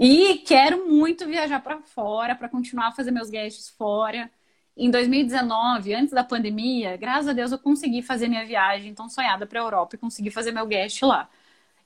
E 0.00 0.38
quero 0.38 0.88
muito 0.88 1.26
viajar 1.26 1.60
para 1.60 1.80
fora, 1.82 2.34
para 2.34 2.48
continuar 2.48 2.88
a 2.88 2.92
fazer 2.92 3.10
meus 3.10 3.30
guests 3.30 3.68
fora. 3.70 4.30
Em 4.76 4.90
2019, 4.90 5.94
antes 5.94 6.12
da 6.12 6.24
pandemia, 6.24 6.96
graças 6.96 7.28
a 7.28 7.32
Deus 7.32 7.52
eu 7.52 7.58
consegui 7.58 8.02
fazer 8.02 8.28
minha 8.28 8.44
viagem 8.44 8.94
tão 8.94 9.08
sonhada 9.08 9.46
para 9.46 9.60
a 9.60 9.64
Europa 9.64 9.96
e 9.96 9.98
consegui 9.98 10.30
fazer 10.30 10.50
meu 10.52 10.66
guest 10.66 11.02
lá. 11.02 11.28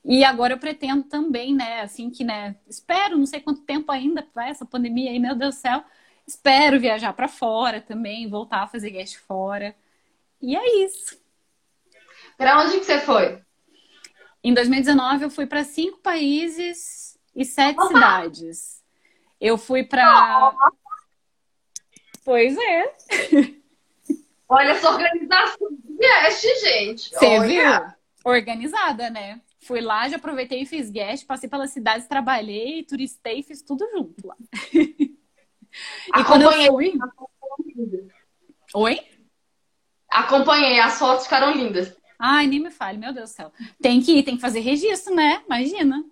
E 0.05 0.23
agora 0.23 0.53
eu 0.53 0.57
pretendo 0.57 1.03
também, 1.03 1.53
né, 1.53 1.81
assim 1.81 2.09
que, 2.09 2.23
né, 2.23 2.55
espero, 2.67 3.17
não 3.17 3.25
sei 3.25 3.41
quanto 3.41 3.61
tempo 3.61 3.91
ainda 3.91 4.25
vai 4.33 4.49
essa 4.49 4.65
pandemia 4.65 5.11
aí, 5.11 5.19
meu 5.19 5.35
Deus 5.35 5.55
do 5.55 5.59
céu. 5.59 5.83
Espero 6.25 6.79
viajar 6.79 7.13
para 7.13 7.27
fora 7.27 7.81
também, 7.81 8.29
voltar 8.29 8.63
a 8.63 8.67
fazer 8.67 8.91
guest 8.91 9.17
fora. 9.17 9.75
E 10.41 10.55
é 10.55 10.85
isso. 10.85 11.19
Para 12.37 12.61
onde 12.61 12.79
que 12.79 12.85
você 12.85 12.99
foi? 13.01 13.46
Em 14.43 14.53
2019, 14.53 15.25
eu 15.25 15.29
fui 15.29 15.45
para 15.45 15.63
cinco 15.63 15.97
países 15.99 17.17
e 17.35 17.43
sete 17.43 17.81
cidades. 17.87 18.83
Eu 19.39 19.57
fui 19.57 19.83
para. 19.83 20.53
Pois 22.23 22.57
é. 22.57 22.95
Olha 24.49 24.71
essa 24.71 24.89
organização 24.89 25.69
do 25.69 25.97
guest, 25.97 26.43
gente. 26.61 27.09
Você 27.09 27.39
viu? 27.41 27.63
Organizada, 28.23 29.09
né? 29.09 29.41
Fui 29.59 29.81
lá, 29.81 30.07
já 30.07 30.15
aproveitei 30.15 30.61
e 30.61 30.65
fiz 30.65 30.89
guest, 30.89 31.25
passei 31.25 31.49
pelas 31.49 31.71
cidades, 31.71 32.07
trabalhei, 32.07 32.83
turistei, 32.83 33.43
fiz 33.43 33.61
tudo 33.61 33.85
junto 33.91 34.25
lá. 34.25 34.35
e 34.73 36.23
quando 36.25 36.43
eu 36.43 36.51
fui. 36.67 36.93
Oi? 38.73 38.99
Acompanhei, 40.09 40.79
as 40.79 40.97
fotos 40.97 41.25
ficaram 41.25 41.51
lindas. 41.51 41.93
Ai, 42.19 42.47
nem 42.47 42.59
me 42.59 42.71
fale, 42.71 42.97
meu 42.97 43.13
Deus 43.13 43.29
do 43.31 43.35
céu. 43.35 43.51
Tem 43.81 44.01
que 44.01 44.19
ir, 44.19 44.23
tem 44.23 44.35
que 44.35 44.41
fazer 44.41 44.59
registro, 44.59 45.13
né? 45.13 45.43
Imagina. 45.45 46.03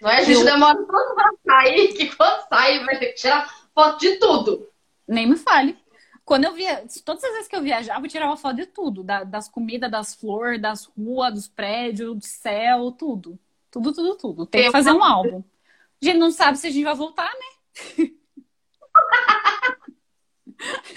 Não 0.00 0.10
é? 0.10 0.18
A 0.18 0.22
gente 0.22 0.38
eu... 0.38 0.44
demora 0.44 0.76
tanto 0.76 1.14
pra 1.14 1.32
sair 1.44 1.92
que 1.94 2.14
quando 2.14 2.48
sair 2.48 2.84
vai 2.84 2.98
ter 2.98 3.06
que 3.06 3.14
tirar 3.14 3.48
foto 3.74 3.98
de 3.98 4.16
tudo. 4.16 4.68
Nem 5.08 5.28
me 5.28 5.36
fale. 5.36 5.76
Quando 6.24 6.44
eu 6.44 6.54
via, 6.54 6.84
todas 7.04 7.22
as 7.22 7.32
vezes 7.32 7.48
que 7.48 7.54
eu 7.54 7.62
viajava, 7.62 8.04
eu 8.04 8.10
tirava 8.10 8.36
foto 8.36 8.56
de 8.56 8.66
tudo, 8.66 9.04
da, 9.04 9.22
das 9.22 9.48
comidas, 9.48 9.90
das 9.90 10.14
flores, 10.14 10.60
das 10.60 10.84
ruas, 10.84 11.32
dos 11.32 11.48
prédios, 11.48 12.16
do 12.16 12.24
céu, 12.24 12.90
tudo. 12.92 13.38
Tudo, 13.70 13.92
tudo, 13.92 14.16
tudo. 14.16 14.46
Tem 14.46 14.64
que 14.64 14.72
fazer 14.72 14.92
um 14.92 15.04
álbum. 15.04 15.44
A 16.02 16.04
gente 16.04 16.18
não 16.18 16.30
sabe 16.30 16.58
se 16.58 16.66
a 16.66 16.70
gente 16.70 16.84
vai 16.84 16.94
voltar, 16.94 17.30
né? 17.32 18.10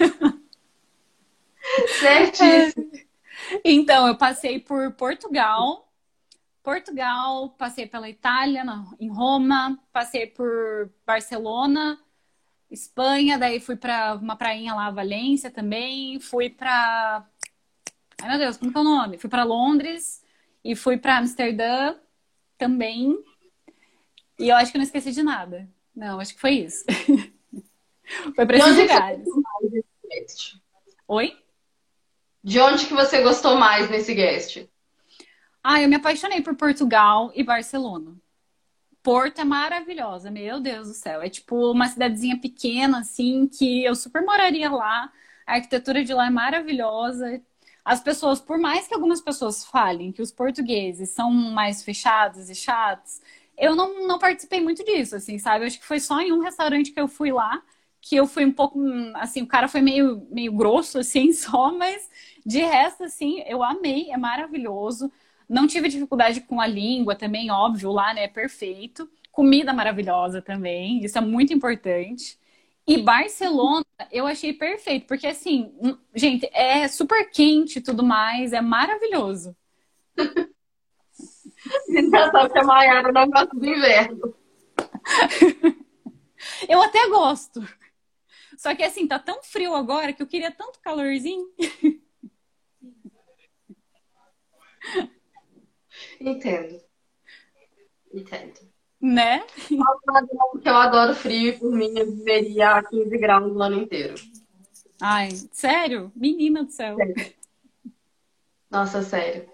Certíssimo. 2.00 2.90
Então, 3.64 4.06
eu 4.06 4.16
passei 4.16 4.58
por 4.58 4.92
Portugal. 4.92 5.88
Portugal, 6.62 7.50
passei 7.50 7.86
pela 7.86 8.08
Itália, 8.08 8.62
em 8.98 9.08
Roma, 9.08 9.78
passei 9.92 10.26
por 10.26 10.90
Barcelona, 11.06 11.98
Espanha, 12.70 13.38
daí 13.38 13.58
fui 13.58 13.76
para 13.76 14.14
uma 14.14 14.36
prainha 14.36 14.74
lá, 14.74 14.90
Valência 14.90 15.50
também, 15.50 16.20
fui 16.20 16.50
para 16.50 17.26
Ai 18.22 18.28
meu 18.28 18.38
Deus, 18.38 18.56
como 18.58 18.70
que 18.70 18.76
é 18.76 18.80
o 18.80 18.84
nome? 18.84 19.18
Fui 19.18 19.30
para 19.30 19.44
Londres 19.44 20.22
e 20.62 20.76
fui 20.76 20.98
para 20.98 21.18
Amsterdã 21.18 21.96
também. 22.58 23.18
E 24.38 24.48
eu 24.48 24.56
acho 24.56 24.70
que 24.70 24.76
eu 24.76 24.80
não 24.80 24.86
esqueci 24.86 25.12
de 25.12 25.22
nada. 25.22 25.68
Não, 25.96 26.20
acho 26.20 26.34
que 26.34 26.40
foi 26.40 26.52
isso. 26.52 26.84
foi 28.36 28.46
para 28.46 28.58
esses 28.58 28.76
lugares. 28.76 29.26
Oi? 31.08 31.36
De 32.42 32.58
onde 32.60 32.86
que 32.86 32.94
você 32.94 33.22
gostou 33.22 33.56
mais 33.56 33.90
nesse 33.90 34.14
guest? 34.14 34.66
Ah, 35.62 35.80
eu 35.82 35.88
me 35.88 35.96
apaixonei 35.96 36.40
por 36.40 36.56
Portugal 36.56 37.30
e 37.34 37.44
Barcelona. 37.44 38.16
Porto 39.02 39.40
é 39.40 39.44
maravilhosa, 39.44 40.30
meu 40.30 40.60
Deus 40.60 40.88
do 40.88 40.94
céu. 40.94 41.22
É 41.22 41.28
tipo 41.28 41.70
uma 41.70 41.88
cidadezinha 41.88 42.38
pequena, 42.38 43.00
assim, 43.00 43.46
que 43.46 43.84
eu 43.84 43.94
super 43.94 44.22
moraria 44.22 44.70
lá. 44.70 45.12
A 45.46 45.54
arquitetura 45.54 46.04
de 46.04 46.14
lá 46.14 46.26
é 46.26 46.30
maravilhosa. 46.30 47.42
As 47.84 48.00
pessoas, 48.00 48.40
por 48.40 48.58
mais 48.58 48.86
que 48.86 48.94
algumas 48.94 49.20
pessoas 49.20 49.64
falem 49.64 50.12
que 50.12 50.22
os 50.22 50.30
portugueses 50.30 51.10
são 51.10 51.30
mais 51.30 51.82
fechados 51.82 52.50
e 52.50 52.54
chatos, 52.54 53.20
eu 53.56 53.74
não, 53.74 54.06
não 54.06 54.18
participei 54.18 54.60
muito 54.60 54.84
disso, 54.84 55.16
assim, 55.16 55.38
sabe? 55.38 55.64
Eu 55.64 55.66
acho 55.66 55.78
que 55.78 55.86
foi 55.86 56.00
só 56.00 56.20
em 56.20 56.32
um 56.32 56.40
restaurante 56.40 56.92
que 56.92 57.00
eu 57.00 57.08
fui 57.08 57.32
lá, 57.32 57.62
que 58.00 58.16
eu 58.16 58.26
fui 58.26 58.44
um 58.44 58.52
pouco, 58.52 58.80
assim, 59.14 59.42
o 59.42 59.46
cara 59.46 59.68
foi 59.68 59.80
meio, 59.80 60.26
meio 60.30 60.52
grosso, 60.52 60.98
assim, 60.98 61.32
só, 61.34 61.72
mas 61.72 62.08
de 62.44 62.60
resto, 62.60 63.04
assim, 63.04 63.42
eu 63.46 63.62
amei, 63.62 64.10
é 64.10 64.16
maravilhoso. 64.16 65.10
Não 65.48 65.66
tive 65.66 65.88
dificuldade 65.88 66.40
com 66.42 66.60
a 66.60 66.66
língua 66.66 67.14
também, 67.14 67.50
óbvio, 67.50 67.90
lá, 67.92 68.14
né, 68.14 68.24
é 68.24 68.28
perfeito. 68.28 69.10
Comida 69.30 69.72
maravilhosa 69.72 70.40
também, 70.42 71.04
isso 71.04 71.18
é 71.18 71.20
muito 71.20 71.52
importante. 71.52 72.38
E 72.86 72.98
Barcelona 72.98 73.84
eu 74.10 74.26
achei 74.26 74.52
perfeito, 74.52 75.06
porque 75.06 75.26
assim, 75.26 75.72
gente, 76.14 76.48
é 76.52 76.88
super 76.88 77.30
quente 77.30 77.78
e 77.78 77.82
tudo 77.82 78.02
mais, 78.02 78.52
é 78.52 78.60
maravilhoso. 78.60 79.54
Engraçado 81.88 82.52
que 82.52 82.58
a 82.58 82.64
Maiara 82.64 83.12
não 83.12 83.30
gosta 83.30 83.54
do 83.54 83.66
inverno. 83.66 84.34
eu 86.68 86.82
até 86.82 87.08
gosto. 87.08 87.62
Só 88.60 88.74
que 88.74 88.82
assim, 88.82 89.08
tá 89.08 89.18
tão 89.18 89.42
frio 89.42 89.74
agora 89.74 90.12
que 90.12 90.22
eu 90.22 90.26
queria 90.26 90.52
tanto 90.52 90.80
calorzinho. 90.80 91.46
Entendo. 96.20 96.78
Entendo. 98.12 98.60
Né? 99.00 99.46
Porque 100.52 100.68
eu 100.68 100.76
adoro 100.76 101.14
frio 101.14 101.48
e 101.48 101.58
por 101.58 101.72
mim 101.72 101.98
eu 101.98 102.14
viveria 102.14 102.72
a 102.72 102.84
15 102.84 103.16
graus 103.16 103.50
o 103.50 103.62
ano 103.62 103.80
inteiro. 103.80 104.16
Ai, 105.00 105.30
sério? 105.52 106.12
Menina 106.14 106.62
do 106.62 106.70
céu. 106.70 106.96
Sério. 106.96 107.34
Nossa, 108.70 109.02
sério. 109.02 109.50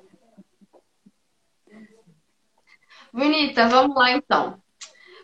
Bonita, 3.13 3.69
vamos 3.69 3.95
lá 3.95 4.11
então. 4.11 4.61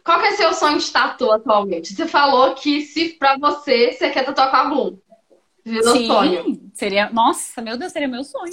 Qual 0.04 0.20
que 0.20 0.26
é 0.26 0.32
seu 0.32 0.52
sonho 0.52 0.78
de 0.78 0.90
tatu 0.90 1.30
atualmente? 1.30 1.94
Você 1.94 2.06
falou 2.06 2.54
que 2.54 2.82
se 2.82 3.10
para 3.10 3.36
você, 3.38 3.92
você 3.92 4.10
quer 4.10 4.24
tatuar 4.24 4.50
com 4.50 4.56
a 4.56 4.64
Bloom. 4.64 4.98
Virou 5.64 5.96
Sim, 5.96 6.06
sonho. 6.06 6.70
Seria, 6.74 7.10
nossa, 7.10 7.62
meu 7.62 7.76
Deus, 7.76 7.92
seria 7.92 8.08
meu 8.08 8.24
sonho. 8.24 8.52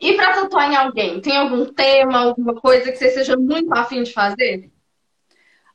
E 0.00 0.12
para 0.14 0.34
tatuar 0.34 0.70
em 0.70 0.76
alguém, 0.76 1.20
tem 1.20 1.36
algum 1.36 1.64
tema, 1.64 2.18
alguma 2.18 2.54
coisa 2.54 2.92
que 2.92 2.98
você 2.98 3.10
seja 3.10 3.36
muito 3.36 3.72
afim 3.72 4.02
de 4.02 4.12
fazer? 4.12 4.70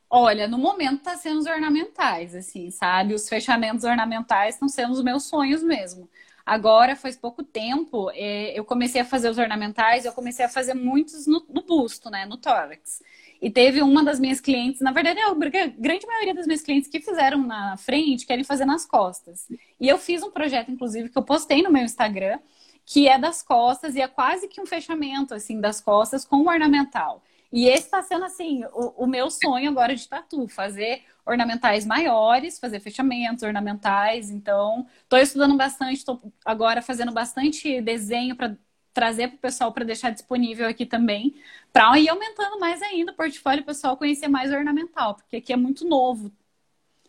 Olha, 0.08 0.46
no 0.46 0.58
momento 0.58 1.02
tá 1.02 1.16
sendo 1.16 1.40
os 1.40 1.46
ornamentais, 1.46 2.34
assim, 2.34 2.70
sabe? 2.70 3.14
Os 3.14 3.28
fechamentos 3.28 3.84
ornamentais 3.84 4.54
estão 4.54 4.68
sendo 4.68 4.92
os 4.92 5.02
meus 5.02 5.24
sonhos 5.24 5.62
mesmo. 5.62 6.08
Agora, 6.44 6.94
faz 6.94 7.16
pouco 7.16 7.42
tempo, 7.42 8.10
é, 8.12 8.58
eu 8.58 8.64
comecei 8.64 9.00
a 9.00 9.04
fazer 9.04 9.30
os 9.30 9.38
ornamentais, 9.38 10.04
eu 10.04 10.12
comecei 10.12 10.44
a 10.44 10.48
fazer 10.48 10.74
muitos 10.74 11.26
no, 11.26 11.44
no 11.48 11.62
busto, 11.62 12.10
né? 12.10 12.26
No 12.26 12.36
tórax. 12.36 13.02
E 13.42 13.50
teve 13.50 13.82
uma 13.82 14.04
das 14.04 14.20
minhas 14.20 14.40
clientes, 14.40 14.80
na 14.80 14.92
verdade, 14.92 15.18
a 15.18 15.34
grande 15.34 16.06
maioria 16.06 16.32
das 16.32 16.46
minhas 16.46 16.62
clientes 16.62 16.88
que 16.88 17.00
fizeram 17.00 17.42
na 17.44 17.76
frente 17.76 18.24
querem 18.24 18.44
fazer 18.44 18.64
nas 18.64 18.86
costas. 18.86 19.48
E 19.80 19.88
eu 19.88 19.98
fiz 19.98 20.22
um 20.22 20.30
projeto, 20.30 20.70
inclusive, 20.70 21.08
que 21.08 21.18
eu 21.18 21.24
postei 21.24 21.60
no 21.60 21.68
meu 21.68 21.82
Instagram, 21.82 22.38
que 22.86 23.08
é 23.08 23.18
das 23.18 23.42
costas 23.42 23.96
e 23.96 24.00
é 24.00 24.06
quase 24.06 24.46
que 24.46 24.60
um 24.60 24.66
fechamento 24.66 25.34
assim 25.34 25.60
das 25.60 25.80
costas 25.80 26.24
com 26.24 26.36
o 26.36 26.48
ornamental. 26.48 27.20
E 27.52 27.66
esse 27.66 27.84
está 27.86 28.00
sendo 28.00 28.24
assim 28.24 28.64
o, 28.72 29.04
o, 29.04 29.06
meu 29.08 29.28
sonho 29.28 29.68
agora 29.68 29.94
de 29.94 30.08
tatu, 30.08 30.46
fazer 30.46 31.02
ornamentais 31.26 31.84
maiores, 31.84 32.60
fazer 32.60 32.78
fechamentos 32.78 33.42
ornamentais. 33.42 34.30
Então, 34.30 34.86
estou 35.02 35.18
estudando 35.18 35.56
bastante, 35.56 35.98
estou 35.98 36.20
agora 36.44 36.80
fazendo 36.80 37.12
bastante 37.12 37.80
desenho 37.80 38.36
para 38.36 38.56
trazer 38.92 39.28
para 39.28 39.36
o 39.36 39.40
pessoal 39.40 39.72
para 39.72 39.84
deixar 39.84 40.10
disponível 40.10 40.68
aqui 40.68 40.84
também, 40.84 41.34
para 41.72 41.98
ir 41.98 42.08
aumentando 42.08 42.58
mais 42.58 42.82
ainda 42.82 43.12
o 43.12 43.14
portfólio, 43.14 43.64
pessoal 43.64 43.96
conhecer 43.96 44.28
mais 44.28 44.52
ornamental, 44.52 45.14
porque 45.14 45.36
aqui 45.36 45.52
é 45.52 45.56
muito 45.56 45.86
novo. 45.86 46.30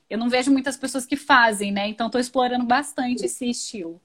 Eu 0.09 0.17
não 0.17 0.29
vejo 0.29 0.51
muitas 0.51 0.77
pessoas 0.77 1.05
que 1.05 1.15
fazem, 1.15 1.71
né? 1.71 1.87
Então, 1.87 2.07
estou 2.07 2.21
explorando 2.21 2.65
bastante 2.65 3.25
esse 3.25 3.49
estilo. 3.49 3.99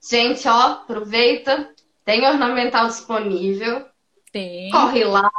Gente, 0.00 0.46
ó, 0.46 0.72
aproveita. 0.72 1.74
Tem 2.04 2.24
ornamental 2.26 2.86
disponível. 2.86 3.84
Tem. 4.32 4.70
Corre 4.70 5.04
lá. 5.04 5.30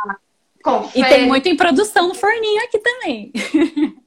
Confere. 0.62 1.06
E 1.06 1.10
tem 1.10 1.28
muito 1.28 1.48
em 1.48 1.56
produção 1.56 2.10
no 2.10 2.14
forninho 2.14 2.64
aqui 2.64 2.80
também. 2.80 3.32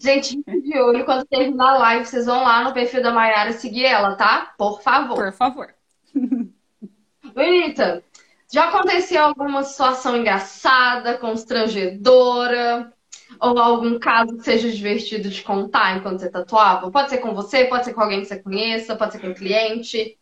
Gente, 0.00 0.42
de 0.42 0.78
olho, 0.78 1.04
quando 1.04 1.26
terminar 1.26 1.74
a 1.74 1.78
live, 1.78 2.06
vocês 2.06 2.24
vão 2.24 2.42
lá 2.42 2.64
no 2.64 2.72
perfil 2.72 3.02
da 3.02 3.12
Mayara 3.12 3.52
seguir 3.52 3.84
ela, 3.84 4.16
tá? 4.16 4.54
Por 4.56 4.80
favor. 4.80 5.16
Por 5.16 5.32
favor. 5.32 5.74
Bonita, 7.34 8.02
já 8.50 8.70
aconteceu 8.70 9.22
alguma 9.22 9.62
situação 9.62 10.16
engraçada, 10.16 11.18
constrangedora? 11.18 12.90
Ou 13.38 13.58
algum 13.58 13.98
caso 13.98 14.38
que 14.38 14.42
seja 14.42 14.70
divertido 14.70 15.28
de 15.28 15.42
contar 15.42 15.98
enquanto 15.98 16.20
você 16.20 16.30
tatuava? 16.30 16.90
Pode 16.90 17.10
ser 17.10 17.18
com 17.18 17.34
você, 17.34 17.66
pode 17.66 17.84
ser 17.84 17.92
com 17.92 18.00
alguém 18.00 18.22
que 18.22 18.26
você 18.26 18.42
conheça, 18.42 18.96
pode 18.96 19.12
ser 19.12 19.20
com 19.20 19.28
um 19.28 19.34
cliente. 19.34 20.18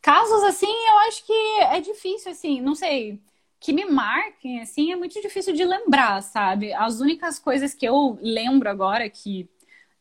Casos 0.00 0.42
assim, 0.44 0.66
eu 0.66 0.98
acho 1.00 1.26
que 1.26 1.60
é 1.60 1.80
difícil, 1.80 2.32
assim, 2.32 2.62
não 2.62 2.74
sei, 2.74 3.20
que 3.60 3.72
me 3.72 3.84
marquem, 3.84 4.60
assim, 4.62 4.90
é 4.90 4.96
muito 4.96 5.20
difícil 5.20 5.54
de 5.54 5.64
lembrar, 5.64 6.22
sabe? 6.22 6.72
As 6.72 7.00
únicas 7.00 7.38
coisas 7.38 7.74
que 7.74 7.86
eu 7.86 8.18
lembro 8.22 8.70
agora 8.70 9.08
que 9.10 9.48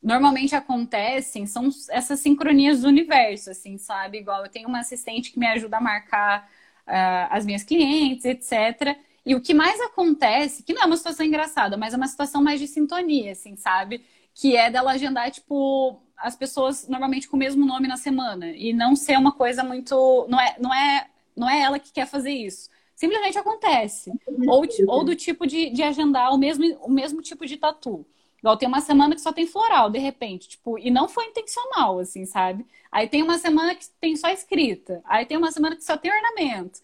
normalmente 0.02 0.56
acontecem 0.56 1.46
são 1.46 1.70
essas 1.90 2.22
sincronias 2.22 2.82
do 2.82 2.88
universo, 2.88 3.52
assim, 3.52 3.78
sabe? 3.78 4.20
Igual 4.20 4.46
eu 4.46 4.50
tenho 4.50 4.70
uma 4.70 4.80
assistente 4.80 5.32
que 5.32 5.40
me 5.40 5.46
ajuda 5.48 5.78
a 5.78 5.82
marcar 5.82 6.50
uh, 6.88 7.28
as 7.30 7.46
minhas 7.46 7.64
clientes, 7.64 8.26
etc. 8.26 8.98
E 9.26 9.36
o 9.36 9.42
que 9.42 9.54
mais 9.54 9.80
acontece, 9.82 10.64
que 10.64 10.74
não 10.74 10.84
é 10.84 10.86
uma 10.86 10.98
situação 10.98 11.26
engraçada, 11.26 11.76
mas 11.78 11.94
é 11.94 11.98
uma 11.98 12.08
situação 12.08 12.42
mais 12.42 12.60
de 12.62 12.68
sintonia, 12.68 13.34
assim, 13.34 13.58
sabe? 13.58 14.06
Que 14.34 14.56
é 14.56 14.72
dela 14.72 14.92
agendar, 14.92 15.30
tipo, 15.32 16.02
as 16.18 16.36
pessoas 16.36 16.88
normalmente 16.88 17.28
com 17.28 17.36
o 17.36 17.40
mesmo 17.40 17.66
nome 17.66 17.88
na 17.88 17.98
semana. 17.98 18.48
E 18.48 18.74
não 18.74 18.96
ser 18.96 19.18
uma 19.18 19.34
coisa 19.34 19.64
muito. 19.64 20.26
Não 20.30 20.40
é, 20.40 20.56
não 20.60 20.74
é, 20.74 21.08
não 21.36 21.50
é 21.50 21.62
ela 21.62 21.78
que 21.80 21.92
quer 21.92 22.08
fazer 22.08 22.32
isso. 22.32 22.70
Simplesmente 23.00 23.38
acontece. 23.38 24.12
Ou, 24.46 24.68
ou 24.90 25.06
do 25.06 25.16
tipo 25.16 25.48
de, 25.48 25.70
de 25.70 25.82
agendar 25.82 26.34
o 26.34 26.38
mesmo, 26.38 26.66
o 26.82 26.92
mesmo 26.92 27.22
tipo 27.22 27.46
de 27.46 27.56
tatu. 27.56 28.06
Igual 28.40 28.58
tem 28.58 28.68
uma 28.68 28.82
semana 28.82 29.16
que 29.16 29.22
só 29.22 29.32
tem 29.32 29.48
floral, 29.48 29.90
de 29.90 29.98
repente, 29.98 30.50
tipo, 30.50 30.78
e 30.78 30.92
não 30.92 31.08
foi 31.08 31.28
intencional, 31.28 32.00
assim, 32.00 32.26
sabe? 32.26 32.66
Aí 32.92 33.08
tem 33.08 33.24
uma 33.24 33.38
semana 33.38 33.74
que 33.74 33.88
tem 34.02 34.18
só 34.18 34.28
escrita. 34.28 35.02
Aí 35.06 35.26
tem 35.26 35.38
uma 35.38 35.50
semana 35.50 35.78
que 35.78 35.84
só 35.86 35.96
tem 35.96 36.12
ornamento. 36.12 36.82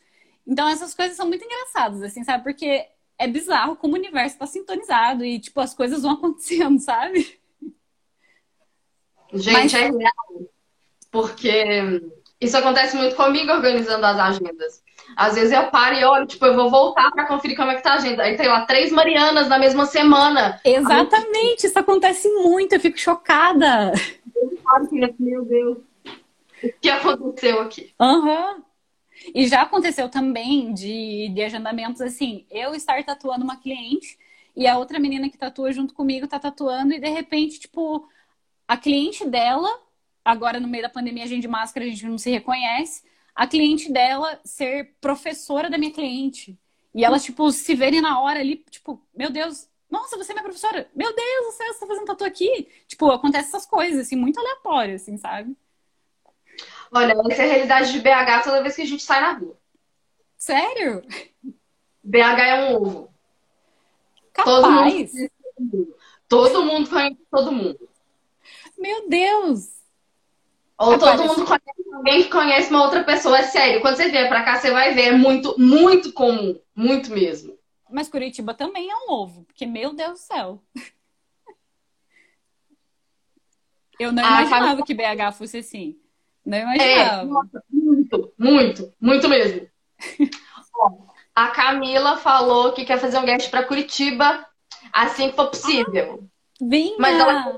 Então 0.48 0.66
essas 0.70 0.94
coisas 0.94 1.18
são 1.18 1.28
muito 1.28 1.44
engraçadas, 1.44 2.02
assim, 2.02 2.24
sabe? 2.24 2.46
Porque 2.46 2.88
é 3.18 3.28
bizarro 3.28 3.76
como 3.76 3.96
o 3.96 3.98
universo 3.98 4.38
tá 4.38 4.48
sintonizado 4.48 5.26
e, 5.26 5.38
tipo, 5.38 5.60
as 5.60 5.74
coisas 5.74 6.04
vão 6.04 6.12
acontecendo, 6.16 6.80
sabe? 6.80 7.38
Gente, 9.34 9.52
Mas... 9.52 9.74
é 9.74 9.90
real. 9.90 10.50
Porque 11.12 12.02
isso 12.40 12.58
acontece 12.58 12.96
muito 12.96 13.16
comigo 13.16 13.52
organizando 13.52 14.06
as 14.06 14.18
agendas. 14.18 14.84
Às 15.16 15.36
vezes 15.36 15.52
eu 15.52 15.68
paro 15.68 15.96
e 15.96 16.04
olho, 16.04 16.26
tipo, 16.26 16.46
eu 16.46 16.56
vou 16.56 16.70
voltar 16.70 17.12
para 17.12 17.28
conferir 17.28 17.56
como 17.56 17.72
é 17.72 17.76
que 17.76 17.84
tá 17.84 17.92
a 17.92 17.96
agenda. 17.96 18.24
Aí 18.24 18.36
tem 18.36 18.48
lá 18.48 18.66
três 18.66 18.92
Marianas 18.92 19.48
na 19.48 19.60
mesma 19.60 19.86
semana. 19.86 20.60
Exatamente, 20.64 21.68
isso 21.68 21.78
acontece 21.78 22.28
muito, 22.30 22.74
eu 22.74 22.80
fico 22.80 22.98
chocada. 22.98 23.92
Meu 25.20 25.46
Deus, 25.46 25.78
o 26.64 26.74
que 26.82 26.90
aconteceu 26.90 27.62
aqui? 27.62 27.94
Aham. 28.00 28.56
Uhum. 28.56 28.64
E 29.34 29.48
já 29.48 29.62
aconteceu 29.62 30.10
também 30.10 30.74
de, 30.74 31.30
de 31.34 31.42
agendamentos 31.42 32.02
assim, 32.02 32.46
eu 32.52 32.76
estar 32.76 33.02
tatuando 33.04 33.44
uma 33.44 33.56
cliente 33.56 34.20
e 34.56 34.68
a 34.68 34.78
outra 34.78 35.00
menina 35.00 35.30
que 35.30 35.38
tatua 35.38 35.72
junto 35.72 35.94
comigo 35.94 36.28
tá 36.28 36.38
tatuando 36.38 36.94
e 36.94 37.00
de 37.00 37.10
repente, 37.10 37.60
tipo, 37.60 38.08
a 38.68 38.78
cliente 38.78 39.26
dela, 39.28 39.70
agora 40.26 40.60
no 40.60 40.68
meio 40.68 40.84
da 40.84 40.90
pandemia 40.90 41.24
a 41.24 41.28
gente 41.28 41.44
de 41.44 41.48
máscara, 41.48 41.86
a 41.86 41.90
gente 41.90 42.06
não 42.08 42.18
se 42.18 42.32
reconhece, 42.32 43.04
a 43.36 43.46
cliente 43.46 43.92
dela 43.92 44.40
ser 44.44 44.96
professora 45.00 45.70
da 45.70 45.78
minha 45.78 45.94
cliente. 45.94 46.60
E 46.94 47.06
elas, 47.06 47.24
tipo, 47.24 47.52
se 47.52 47.76
verem 47.76 48.02
na 48.02 48.20
hora 48.20 48.40
ali, 48.40 48.66
tipo, 48.70 49.00
meu 49.14 49.30
Deus, 49.30 49.70
nossa, 49.90 50.18
você 50.18 50.32
é 50.32 50.36
minha 50.36 50.44
professora. 50.44 50.90
Meu 50.96 51.14
Deus 51.14 51.46
do 51.46 51.52
céu, 51.52 51.74
você 51.74 51.80
tá 51.82 51.88
fazendo 51.88 52.06
tatu 52.06 52.24
aqui? 52.24 52.70
Tipo, 52.88 53.12
acontece 53.12 53.50
essas 53.50 53.66
coisas, 53.66 54.08
assim, 54.08 54.16
muito 54.16 54.40
aleatórias, 54.40 55.04
assim, 55.04 55.18
sabe? 55.18 55.56
Olha, 56.92 57.14
essa 57.30 57.42
é 57.44 57.46
a 57.46 57.54
realidade 57.54 57.92
de 57.92 58.00
BH 58.00 58.44
toda 58.44 58.64
vez 58.64 58.76
que 58.76 58.82
a 58.82 58.86
gente 58.86 59.04
sai 59.04 59.22
na 59.22 59.34
rua. 59.34 59.58
Sério? 60.38 61.04
BH 62.04 62.40
é 62.40 62.70
um 62.70 62.76
ovo. 62.76 63.10
Capaz. 64.32 65.12
Todo 65.12 65.32
mundo, 65.60 65.98
todo 66.28 66.66
mundo 66.66 66.90
conhece 66.90 67.18
todo 67.30 67.52
mundo. 67.52 67.90
Meu 68.78 69.10
Deus! 69.10 69.75
Ou 70.78 71.00
todo 71.00 71.24
mundo 71.24 71.46
conhece 71.46 71.94
alguém 71.94 72.24
que 72.24 72.30
conhece 72.30 72.70
uma 72.70 72.84
outra 72.84 73.04
pessoa. 73.04 73.40
É 73.40 73.44
sério, 73.44 73.82
quando 73.82 73.96
você 73.96 74.10
vier 74.10 74.28
pra 74.28 74.44
cá, 74.44 74.58
você 74.58 74.72
vai 74.72 74.94
ver. 74.94 75.08
É 75.08 75.12
muito, 75.12 75.56
muito 75.58 76.12
comum. 76.12 76.60
Muito 76.76 77.12
mesmo. 77.12 77.58
Mas 77.90 78.10
Curitiba 78.10 78.54
também 78.54 78.90
é 78.90 78.96
um 78.96 79.12
ovo, 79.12 79.46
porque, 79.46 79.66
meu 79.66 79.94
Deus 79.94 80.14
do 80.14 80.18
céu. 80.18 80.62
Eu 83.98 84.12
não 84.12 84.26
ah, 84.26 84.42
imaginava 84.42 84.84
que 84.84 84.94
BH 84.94 85.32
fosse 85.38 85.60
assim. 85.60 85.98
Não 86.46 86.58
imaginava. 86.58 87.22
É, 87.22 87.26
muito, 87.72 88.34
muito, 88.38 88.94
muito 89.00 89.30
mesmo. 89.30 89.68
a 91.34 91.48
Camila 91.52 92.18
falou 92.18 92.74
que 92.74 92.84
quer 92.84 93.00
fazer 93.00 93.18
um 93.18 93.26
guest 93.26 93.50
para 93.50 93.64
Curitiba 93.64 94.46
assim 94.92 95.30
que 95.30 95.36
for 95.36 95.50
possível. 95.50 96.28
Vinha. 96.62 96.96
Mas 97.00 97.20
ela 97.20 97.58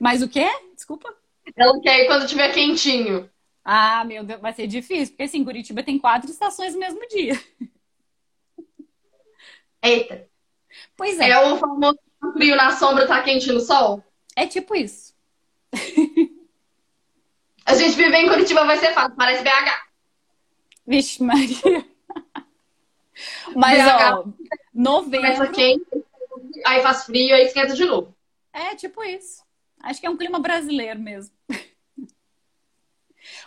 Mas 0.00 0.22
o 0.22 0.28
quê? 0.28 0.48
Desculpa. 0.84 1.16
Ela 1.56 1.80
quer 1.80 2.02
ir 2.02 2.06
quando 2.08 2.28
tiver 2.28 2.52
quentinho. 2.52 3.30
Ah, 3.64 4.04
meu 4.04 4.22
Deus, 4.22 4.38
vai 4.38 4.52
ser 4.52 4.66
difícil, 4.66 5.14
porque 5.14 5.22
assim, 5.22 5.42
Curitiba 5.42 5.82
tem 5.82 5.98
quatro 5.98 6.30
estações 6.30 6.74
no 6.74 6.80
mesmo 6.80 7.00
dia. 7.08 7.42
Eita. 9.82 10.28
Pois 10.94 11.18
é. 11.18 11.30
É 11.30 11.40
o 11.40 11.56
famoso 11.56 11.98
frio 12.34 12.54
na 12.54 12.72
sombra, 12.72 13.06
tá 13.06 13.22
quente 13.22 13.50
no 13.50 13.60
sol? 13.60 14.04
É 14.36 14.46
tipo 14.46 14.76
isso. 14.76 15.14
A 17.64 17.74
gente 17.74 17.96
viver 17.96 18.18
em 18.18 18.28
Curitiba 18.28 18.66
vai 18.66 18.76
ser 18.76 18.92
fácil, 18.92 19.16
parece 19.16 19.42
BH. 19.42 19.88
Vixe, 20.86 21.22
Maria. 21.22 21.88
Mas, 23.56 23.82
BH, 23.82 24.12
ó, 24.12 24.24
novembro. 24.74 25.50
Quente, 25.50 25.86
aí 26.66 26.82
faz 26.82 27.04
frio, 27.04 27.34
aí 27.34 27.46
esquenta 27.46 27.74
de 27.74 27.86
novo. 27.86 28.14
É, 28.52 28.74
tipo 28.74 29.02
isso. 29.02 29.43
Acho 29.84 30.00
que 30.00 30.06
é 30.06 30.10
um 30.10 30.16
clima 30.16 30.38
brasileiro 30.38 31.00
mesmo. 31.00 31.34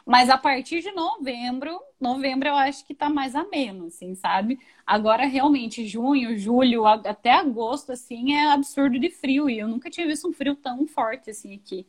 Mas 0.05 0.29
a 0.29 0.37
partir 0.37 0.81
de 0.81 0.91
novembro, 0.91 1.79
novembro 1.99 2.47
eu 2.49 2.55
acho 2.55 2.85
que 2.85 2.93
tá 2.95 3.09
mais 3.09 3.35
ameno, 3.35 3.87
assim, 3.87 4.15
sabe? 4.15 4.59
Agora, 4.85 5.25
realmente, 5.25 5.85
junho, 5.87 6.37
julho, 6.37 6.85
até 6.85 7.31
agosto, 7.31 7.91
assim, 7.91 8.33
é 8.33 8.51
absurdo 8.51 8.99
de 8.99 9.09
frio. 9.09 9.49
E 9.49 9.59
eu 9.59 9.67
nunca 9.67 9.89
tinha 9.89 10.07
visto 10.07 10.27
um 10.27 10.33
frio 10.33 10.55
tão 10.55 10.87
forte, 10.87 11.29
assim, 11.29 11.55
aqui. 11.55 11.85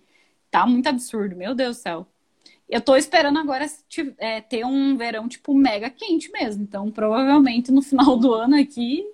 Tá 0.51 0.67
muito 0.67 0.89
absurdo, 0.89 1.37
meu 1.37 1.55
Deus 1.55 1.77
do 1.79 1.81
céu. 1.81 2.07
Eu 2.69 2.81
tô 2.83 2.97
esperando 2.97 3.39
agora 3.39 3.67
é, 4.19 4.41
ter 4.41 4.65
um 4.65 4.97
verão, 4.97 5.29
tipo, 5.29 5.55
mega 5.55 5.91
quente 5.91 6.31
mesmo. 6.33 6.63
Então, 6.63 6.91
provavelmente 6.91 7.73
no 7.73 7.83
final 7.83 8.17
do 8.19 8.35
ano 8.35 8.57
aqui. 8.57 9.05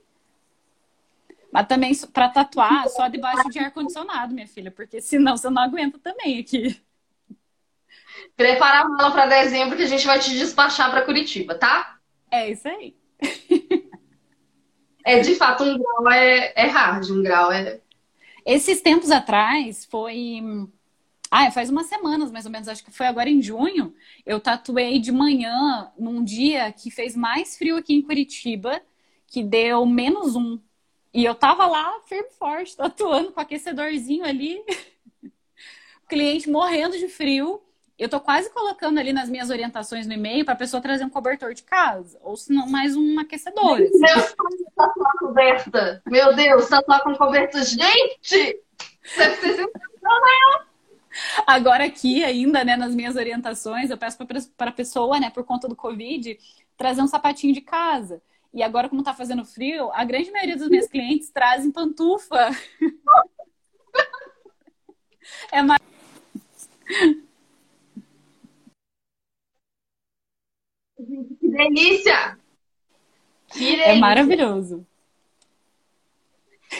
Mas 1.54 1.68
também 1.68 1.92
para 2.12 2.28
tatuar 2.28 2.88
só 2.88 3.06
debaixo 3.06 3.48
de 3.48 3.60
ar-condicionado, 3.60 4.34
minha 4.34 4.48
filha, 4.48 4.72
porque 4.72 5.00
senão 5.00 5.36
você 5.36 5.48
não 5.48 5.62
aguenta 5.62 6.00
também 6.00 6.40
aqui. 6.40 6.82
Prepara 8.36 8.80
a 8.80 8.88
mala 8.88 9.12
para 9.12 9.26
dezembro 9.26 9.76
que 9.76 9.84
a 9.84 9.86
gente 9.86 10.04
vai 10.04 10.18
te 10.18 10.30
despachar 10.36 10.90
para 10.90 11.02
Curitiba, 11.02 11.54
tá? 11.54 12.00
É 12.28 12.50
isso 12.50 12.66
aí. 12.66 12.96
é, 15.06 15.20
de 15.20 15.36
fato, 15.36 15.62
um 15.62 15.78
grau 15.78 16.10
é, 16.10 16.52
é 16.56 16.66
hard, 16.66 17.08
um 17.10 17.22
grau 17.22 17.52
é. 17.52 17.80
Esses 18.44 18.80
tempos 18.80 19.12
atrás 19.12 19.84
foi. 19.84 20.42
Ah, 21.30 21.52
faz 21.52 21.70
umas 21.70 21.86
semanas 21.86 22.32
mais 22.32 22.46
ou 22.46 22.50
menos, 22.50 22.66
acho 22.66 22.84
que 22.84 22.90
foi 22.90 23.06
agora 23.06 23.30
em 23.30 23.40
junho. 23.40 23.94
Eu 24.26 24.40
tatuei 24.40 24.98
de 24.98 25.12
manhã 25.12 25.92
num 25.96 26.24
dia 26.24 26.72
que 26.72 26.90
fez 26.90 27.14
mais 27.14 27.56
frio 27.56 27.76
aqui 27.76 27.94
em 27.94 28.02
Curitiba, 28.02 28.82
que 29.28 29.40
deu 29.40 29.86
menos 29.86 30.34
um. 30.34 30.58
E 31.14 31.24
eu 31.24 31.34
tava 31.34 31.66
lá 31.66 32.00
firme 32.06 32.28
e 32.28 32.34
forte, 32.34 32.76
tatuando 32.76 33.32
com 33.32 33.40
aquecedorzinho 33.40 34.24
ali. 34.24 34.60
o 35.22 36.08
cliente 36.08 36.50
morrendo 36.50 36.98
de 36.98 37.08
frio 37.08 37.62
eu 37.96 38.08
tô 38.08 38.20
quase 38.20 38.50
colocando 38.50 38.98
ali 38.98 39.12
nas 39.12 39.28
minhas 39.28 39.50
orientações 39.50 40.06
no 40.06 40.14
e-mail 40.14 40.44
para 40.44 40.54
a 40.54 40.56
pessoa 40.56 40.82
trazer 40.82 41.04
um 41.04 41.10
cobertor 41.10 41.54
de 41.54 41.62
casa, 41.62 42.18
ou 42.22 42.36
se 42.36 42.52
não 42.52 42.66
mais 42.68 42.96
um 42.96 43.20
aquecedor. 43.20 43.78
Meu 43.78 43.90
Deus, 43.90 44.34
tatuar 44.74 45.12
coberta! 45.18 46.02
Meu 46.06 46.34
Deus, 46.34 46.68
tatuar 46.68 47.02
com 47.04 47.14
cobertor. 47.14 47.62
Gente! 47.62 48.60
Ser 49.04 49.36
sensacional! 49.36 50.64
Agora 51.46 51.84
aqui 51.84 52.24
ainda, 52.24 52.64
né, 52.64 52.76
nas 52.76 52.92
minhas 52.92 53.14
orientações, 53.14 53.90
eu 53.90 53.96
peço 53.96 54.18
para 54.56 54.70
a 54.70 54.72
pessoa, 54.72 55.20
né, 55.20 55.30
por 55.30 55.44
conta 55.44 55.68
do 55.68 55.76
Covid, 55.76 56.36
trazer 56.76 57.00
um 57.00 57.06
sapatinho 57.06 57.54
de 57.54 57.60
casa. 57.60 58.20
E 58.54 58.62
agora, 58.62 58.88
como 58.88 59.02
tá 59.02 59.12
fazendo 59.12 59.44
frio, 59.44 59.90
a 59.92 60.04
grande 60.04 60.30
maioria 60.30 60.56
dos 60.56 60.68
meus 60.68 60.86
clientes 60.86 61.28
trazem 61.28 61.72
pantufa. 61.72 62.50
é 65.50 65.60
mais... 65.60 65.80
Que 70.96 71.48
delícia! 71.48 72.38
Que 73.48 73.58
delícia! 73.58 73.86
É 73.86 73.98
maravilhoso. 73.98 74.86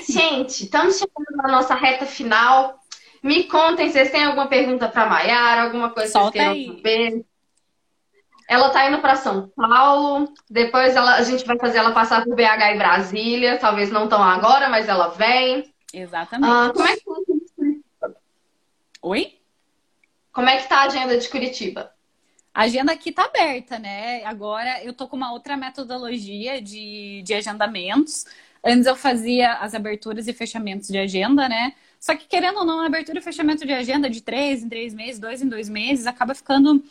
Gente, 0.09 0.65
estamos 0.65 0.97
chegando 0.97 1.37
na 1.37 1.49
nossa 1.49 1.75
reta 1.75 2.07
final. 2.07 2.81
Me 3.21 3.45
contem, 3.45 3.91
vocês 3.91 4.13
têm 4.13 4.23
alguma 4.23 4.47
pergunta 4.47 4.89
para 4.89 5.09
Maiara, 5.09 5.63
alguma 5.63 5.91
coisa 5.91 6.13
Solta 6.13 6.31
que 6.31 6.39
vocês 6.39 6.83
queiram 6.83 7.07
aí. 7.07 7.17
saber? 7.17 7.34
Ela 8.49 8.69
está 8.69 8.89
indo 8.89 8.99
para 8.99 9.17
São 9.17 9.49
Paulo. 9.49 10.33
Depois 10.51 10.95
ela, 10.95 11.17
a 11.17 11.23
gente 11.23 11.45
vai 11.45 11.59
fazer 11.59 11.79
ela 11.79 11.93
passar 11.93 12.25
por 12.25 12.35
BH 12.35 12.75
e 12.75 12.79
Brasília. 12.79 13.59
Talvez 13.59 13.91
não 13.91 14.09
tão 14.09 14.23
agora, 14.23 14.69
mas 14.69 14.89
ela 14.89 15.09
vem. 15.09 15.73
Exatamente. 15.93 16.51
Ah, 16.51 16.73
como 16.73 16.89
é 16.89 16.97
que 16.97 17.05
tá 18.01 18.11
Oi? 19.03 19.39
Como 20.33 20.49
é 20.49 20.57
que 20.57 20.69
tá 20.69 20.79
a 20.79 20.85
agenda 20.85 21.17
de 21.17 21.29
Curitiba? 21.29 21.93
A 22.53 22.63
agenda 22.63 22.93
aqui 22.93 23.11
tá 23.11 23.25
aberta, 23.25 23.79
né? 23.79 24.25
Agora 24.25 24.83
eu 24.85 24.93
tô 24.93 25.09
com 25.09 25.17
uma 25.17 25.33
outra 25.33 25.57
metodologia 25.57 26.61
de, 26.61 27.23
de 27.23 27.35
agendamentos. 27.35 28.25
Antes 28.65 28.87
eu 28.87 28.97
fazia 28.97 29.55
as 29.55 29.75
aberturas 29.75 30.27
e 30.27 30.33
fechamentos 30.33 30.89
de 30.89 30.97
agenda, 30.97 31.49
né? 31.49 31.75
Só 32.01 32.15
que, 32.15 32.27
querendo 32.27 32.59
ou 32.59 32.65
não, 32.65 32.81
a 32.81 32.87
abertura 32.87 33.19
e 33.19 33.23
fechamento 33.23 33.67
de 33.67 33.73
agenda 33.73 34.09
de 34.09 34.23
três 34.23 34.63
em 34.63 34.69
três 34.69 34.95
meses, 34.95 35.19
dois 35.19 35.43
em 35.43 35.49
dois 35.49 35.69
meses, 35.69 36.07
acaba 36.07 36.35
ficando 36.35 36.83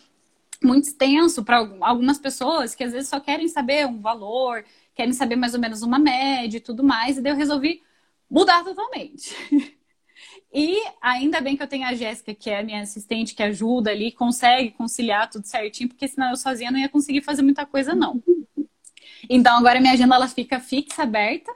muito 0.65 0.85
extenso 0.85 1.43
para 1.43 1.57
algumas 1.81 2.17
pessoas 2.17 2.75
que 2.75 2.83
às 2.83 2.91
vezes 2.91 3.09
só 3.09 3.19
querem 3.19 3.47
saber 3.47 3.87
um 3.87 3.99
valor, 3.99 4.63
querem 4.95 5.13
saber 5.13 5.35
mais 5.35 5.53
ou 5.53 5.59
menos 5.59 5.81
uma 5.81 5.99
média 5.99 6.57
e 6.57 6.61
tudo 6.61 6.83
mais, 6.83 7.17
e 7.17 7.21
daí 7.21 7.31
eu 7.33 7.37
resolvi 7.37 7.83
mudar 8.29 8.63
totalmente. 8.63 9.35
E 10.53 10.79
ainda 11.01 11.41
bem 11.41 11.57
que 11.57 11.63
eu 11.63 11.67
tenho 11.67 11.87
a 11.87 11.95
Jéssica, 11.95 12.33
que 12.35 12.47
é 12.47 12.59
a 12.59 12.63
minha 12.63 12.81
assistente, 12.81 13.33
que 13.33 13.41
ajuda 13.41 13.89
ali, 13.89 14.11
consegue 14.11 14.69
conciliar 14.69 15.27
tudo 15.27 15.47
certinho, 15.47 15.89
porque 15.89 16.07
senão 16.07 16.29
eu 16.29 16.37
sozinha 16.37 16.69
não 16.69 16.79
ia 16.79 16.87
conseguir 16.87 17.21
fazer 17.21 17.41
muita 17.41 17.65
coisa, 17.65 17.95
não. 17.95 18.21
Então 19.27 19.57
agora 19.57 19.79
minha 19.79 19.93
agenda 19.93 20.15
ela 20.15 20.27
fica 20.27 20.59
fixa, 20.59 21.01
aberta, 21.03 21.51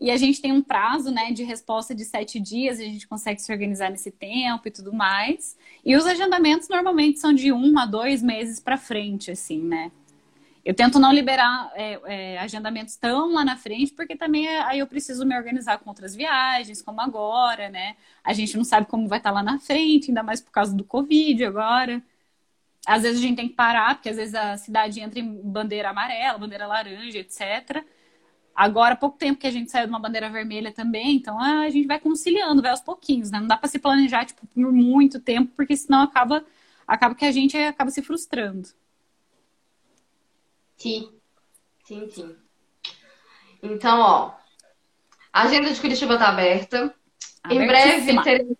e 0.00 0.10
a 0.10 0.16
gente 0.16 0.40
tem 0.40 0.52
um 0.52 0.62
prazo 0.62 1.10
né, 1.10 1.32
de 1.32 1.42
resposta 1.42 1.94
de 1.94 2.04
sete 2.04 2.38
dias, 2.38 2.78
a 2.78 2.84
gente 2.84 3.06
consegue 3.08 3.42
se 3.42 3.50
organizar 3.50 3.90
nesse 3.90 4.12
tempo 4.12 4.68
e 4.68 4.70
tudo 4.70 4.92
mais. 4.92 5.56
E 5.84 5.96
os 5.96 6.06
agendamentos 6.06 6.68
normalmente 6.68 7.18
são 7.18 7.32
de 7.32 7.52
um 7.52 7.76
a 7.78 7.84
dois 7.84 8.22
meses 8.22 8.60
para 8.60 8.76
frente, 8.76 9.30
assim, 9.30 9.60
né? 9.60 9.90
Eu 10.64 10.74
tento 10.74 10.98
não 10.98 11.12
liberar 11.12 11.72
é, 11.74 12.00
é, 12.04 12.38
agendamentos 12.38 12.94
tão 12.96 13.32
lá 13.32 13.44
na 13.44 13.56
frente, 13.56 13.92
porque 13.92 14.14
também 14.14 14.46
é, 14.46 14.60
aí 14.62 14.78
eu 14.80 14.86
preciso 14.86 15.24
me 15.24 15.36
organizar 15.36 15.78
com 15.78 15.88
outras 15.88 16.14
viagens, 16.14 16.82
como 16.82 17.00
agora, 17.00 17.68
né? 17.70 17.96
A 18.22 18.32
gente 18.32 18.56
não 18.56 18.64
sabe 18.64 18.86
como 18.86 19.08
vai 19.08 19.18
estar 19.18 19.30
lá 19.30 19.42
na 19.42 19.58
frente, 19.58 20.10
ainda 20.10 20.22
mais 20.22 20.40
por 20.40 20.50
causa 20.52 20.76
do 20.76 20.84
Covid 20.84 21.44
agora. 21.44 22.02
Às 22.86 23.02
vezes 23.02 23.18
a 23.18 23.22
gente 23.22 23.36
tem 23.36 23.48
que 23.48 23.54
parar, 23.54 23.94
porque 23.96 24.10
às 24.10 24.16
vezes 24.16 24.34
a 24.34 24.56
cidade 24.56 25.00
entra 25.00 25.18
em 25.18 25.40
bandeira 25.42 25.90
amarela, 25.90 26.38
bandeira 26.38 26.66
laranja, 26.66 27.18
etc. 27.18 27.84
Agora, 28.58 28.94
há 28.94 28.96
pouco 28.96 29.16
tempo 29.16 29.38
que 29.38 29.46
a 29.46 29.52
gente 29.52 29.70
saiu 29.70 29.84
de 29.84 29.92
uma 29.92 30.00
bandeira 30.00 30.28
vermelha 30.28 30.72
também, 30.72 31.14
então 31.14 31.40
ah, 31.40 31.60
a 31.60 31.70
gente 31.70 31.86
vai 31.86 32.00
conciliando, 32.00 32.60
vai 32.60 32.72
aos 32.72 32.80
pouquinhos, 32.80 33.30
né? 33.30 33.38
Não 33.38 33.46
dá 33.46 33.56
para 33.56 33.68
se 33.68 33.78
planejar 33.78 34.26
tipo, 34.26 34.44
por 34.48 34.72
muito 34.72 35.20
tempo, 35.20 35.52
porque 35.54 35.76
senão 35.76 36.02
acaba, 36.02 36.44
acaba 36.84 37.14
que 37.14 37.24
a 37.24 37.30
gente 37.30 37.56
acaba 37.56 37.88
se 37.92 38.02
frustrando. 38.02 38.68
Sim, 40.76 41.08
sim, 41.84 42.10
sim. 42.10 42.34
Então, 43.62 44.00
ó, 44.00 44.32
a 45.32 45.42
agenda 45.42 45.72
de 45.72 45.80
Curitiba 45.80 46.14
está 46.14 46.30
aberta. 46.30 46.92
Em 47.48 47.64
breve 47.64 48.22
teremos 48.24 48.56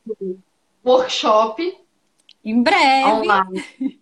workshop. 0.84 1.76
Em 2.44 2.62
breve. 2.62 3.10
Online. 3.10 3.64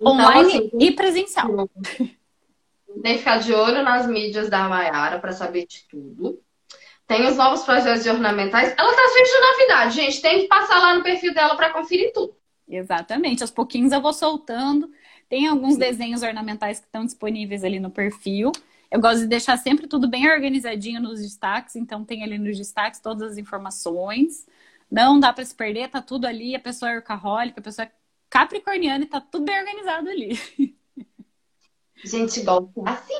Então, 0.00 0.14
Online 0.14 0.56
assim, 0.56 0.70
e 0.80 0.90
presencial. 0.90 1.70
Tem 3.02 3.14
que 3.14 3.18
ficar 3.18 3.38
de 3.38 3.52
olho 3.52 3.82
nas 3.82 4.06
mídias 4.06 4.48
da 4.48 4.68
Mayara 4.68 5.18
para 5.18 5.32
saber 5.32 5.66
de 5.66 5.84
tudo. 5.88 6.40
Tem 7.06 7.26
os 7.26 7.36
novos 7.36 7.62
projetos 7.62 8.04
de 8.04 8.08
ornamentais. 8.08 8.74
Ela 8.78 8.94
tá 8.94 9.02
cheia 9.12 9.24
de 9.24 9.40
novidade, 9.40 9.94
gente. 9.96 10.22
Tem 10.22 10.40
que 10.42 10.48
passar 10.48 10.78
lá 10.78 10.94
no 10.94 11.02
perfil 11.02 11.34
dela 11.34 11.56
para 11.56 11.70
conferir 11.70 12.12
tudo. 12.12 12.34
Exatamente. 12.68 13.42
Aos 13.42 13.50
pouquinhos 13.50 13.92
eu 13.92 14.00
vou 14.00 14.12
soltando. 14.12 14.90
Tem 15.28 15.48
alguns 15.48 15.76
desenhos 15.76 16.22
ornamentais 16.22 16.78
que 16.78 16.86
estão 16.86 17.04
disponíveis 17.04 17.64
ali 17.64 17.80
no 17.80 17.90
perfil. 17.90 18.52
Eu 18.90 19.00
gosto 19.00 19.20
de 19.20 19.26
deixar 19.26 19.56
sempre 19.56 19.86
tudo 19.86 20.08
bem 20.08 20.30
organizadinho 20.30 21.00
nos 21.00 21.20
destaques, 21.20 21.76
então 21.76 22.04
tem 22.04 22.22
ali 22.22 22.38
nos 22.38 22.56
destaques 22.58 23.00
todas 23.00 23.32
as 23.32 23.38
informações. 23.38 24.46
Não 24.90 25.18
dá 25.18 25.32
para 25.32 25.44
se 25.44 25.54
perder, 25.54 25.88
tá 25.88 26.02
tudo 26.02 26.26
ali. 26.26 26.54
A 26.54 26.60
pessoa 26.60 26.92
é 26.92 26.96
orcaholica, 26.96 27.58
a 27.58 27.62
pessoa 27.62 27.86
é 27.86 27.92
capricorniana 28.30 29.04
e 29.04 29.08
tá 29.08 29.20
tudo 29.20 29.46
bem 29.46 29.58
organizado 29.58 30.08
ali. 30.08 30.38
Gente 32.04 32.42
gosta 32.42 32.82
assim. 32.86 33.14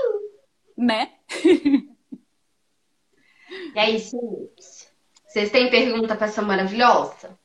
Né? 0.77 1.13
E 3.75 3.79
é 3.79 3.91
isso, 3.91 4.19
Vocês 5.27 5.51
têm 5.51 5.71
pergunta 5.71 6.17
para 6.17 6.27
essa 6.27 6.43
maravilhosa? 6.43 7.39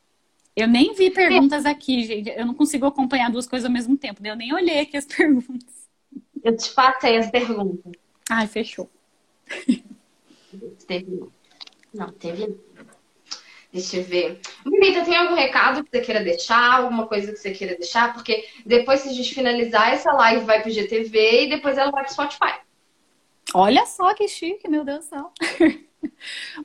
Eu 0.55 0.67
nem 0.67 0.93
vi 0.93 1.11
perguntas 1.11 1.65
aqui, 1.65 2.03
gente. 2.03 2.29
Eu 2.29 2.45
não 2.45 2.53
consigo 2.53 2.85
acompanhar 2.85 3.29
duas 3.29 3.47
coisas 3.47 3.65
ao 3.65 3.71
mesmo 3.71 3.97
tempo. 3.97 4.23
Né? 4.23 4.31
Eu 4.31 4.35
nem 4.35 4.53
olhei 4.53 4.79
aqui 4.79 4.97
as 4.97 5.05
perguntas. 5.05 5.87
Eu 6.43 6.57
te 6.57 6.73
passei 6.73 7.17
as 7.17 7.29
perguntas. 7.29 7.91
Ai, 8.29 8.47
fechou. 8.47 8.89
Teve. 10.87 11.23
Não, 11.93 12.11
teve. 12.11 12.57
Deixa 13.77 13.97
eu 13.97 14.03
ver. 14.03 14.41
Tem 15.05 15.15
algum 15.15 15.35
recado 15.35 15.83
que 15.83 15.91
você 15.91 16.01
queira 16.01 16.23
deixar? 16.23 16.77
Alguma 16.77 17.07
coisa 17.07 17.31
que 17.31 17.37
você 17.37 17.51
queira 17.51 17.75
deixar? 17.77 18.13
Porque 18.13 18.47
depois, 18.65 19.01
se 19.01 19.09
a 19.09 19.13
gente 19.13 19.33
finalizar, 19.33 19.93
essa 19.93 20.11
live 20.11 20.45
vai 20.45 20.61
pro 20.61 20.71
GTV 20.71 21.43
e 21.43 21.49
depois 21.49 21.77
ela 21.77 21.91
vai 21.91 22.03
pro 22.03 22.11
Spotify. 22.11 22.55
Olha 23.53 23.85
só 23.85 24.13
que 24.13 24.27
chique, 24.27 24.67
meu 24.67 24.83
Deus 24.83 25.05
do 25.05 25.09
céu. 25.09 25.31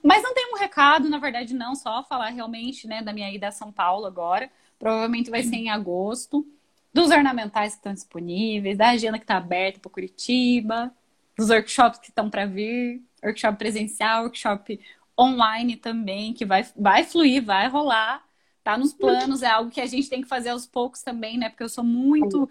Mas 0.02 0.22
não 0.22 0.34
tem 0.34 0.52
um 0.52 0.58
recado, 0.58 1.08
na 1.08 1.18
verdade, 1.18 1.54
não, 1.54 1.74
só 1.74 2.02
falar 2.02 2.30
realmente, 2.30 2.86
né, 2.86 3.02
da 3.02 3.12
minha 3.12 3.32
ida 3.32 3.48
a 3.48 3.52
São 3.52 3.70
Paulo 3.70 4.06
agora. 4.06 4.50
Provavelmente 4.78 5.30
vai 5.30 5.42
ser 5.42 5.56
em 5.56 5.70
agosto. 5.70 6.46
Dos 6.94 7.10
ornamentais 7.10 7.72
que 7.72 7.78
estão 7.78 7.94
disponíveis, 7.94 8.76
da 8.76 8.90
agenda 8.90 9.18
que 9.18 9.24
está 9.24 9.36
aberta 9.36 9.78
para 9.80 9.90
Curitiba, 9.90 10.92
dos 11.36 11.50
workshops 11.50 11.98
que 11.98 12.08
estão 12.08 12.28
para 12.28 12.44
vir, 12.46 13.02
workshop 13.22 13.56
presencial, 13.58 14.24
workshop 14.24 14.78
online 15.22 15.76
também, 15.76 16.32
que 16.32 16.44
vai, 16.44 16.66
vai 16.76 17.04
fluir, 17.04 17.44
vai 17.44 17.68
rolar. 17.68 18.22
Tá 18.64 18.78
nos 18.78 18.92
planos, 18.92 19.42
é 19.42 19.48
algo 19.48 19.70
que 19.70 19.80
a 19.80 19.86
gente 19.86 20.08
tem 20.08 20.22
que 20.22 20.28
fazer 20.28 20.50
aos 20.50 20.66
poucos 20.66 21.02
também, 21.02 21.36
né? 21.36 21.48
Porque 21.48 21.64
eu 21.64 21.68
sou 21.68 21.82
muito. 21.82 22.48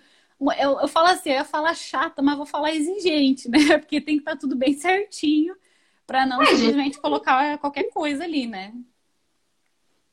Eu, 0.60 0.80
eu 0.82 0.88
falo 0.88 1.08
assim, 1.08 1.30
eu 1.30 1.36
ia 1.36 1.46
falar 1.46 1.74
chata, 1.74 2.22
mas 2.22 2.36
vou 2.36 2.46
falar 2.46 2.74
exigente, 2.74 3.48
né? 3.50 3.78
Porque 3.78 4.02
tem 4.02 4.16
que 4.16 4.22
estar 4.22 4.32
tá 4.32 4.38
tudo 4.38 4.56
bem 4.56 4.74
certinho 4.74 5.56
para 6.06 6.26
não 6.26 6.46
simplesmente 6.46 7.00
colocar 7.00 7.58
qualquer 7.60 7.90
coisa 7.92 8.26
ali, 8.26 8.46
né? 8.46 8.74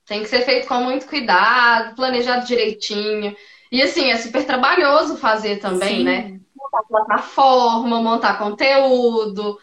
Tem 0.06 0.22
que 0.22 0.28
ser 0.28 0.42
feito 0.42 0.68
com 0.68 0.76
muito 0.76 1.06
cuidado, 1.06 1.96
planejado 1.96 2.46
direitinho. 2.46 3.36
E 3.70 3.82
assim, 3.82 4.11
é 4.11 4.16
super 4.16 4.46
trabalhoso 4.46 5.16
fazer 5.16 5.59
também, 5.59 5.98
Sim. 5.98 6.04
né? 6.04 6.40
Montar 6.56 6.82
plataforma, 6.88 8.00
montar 8.00 8.38
conteúdo. 8.38 9.59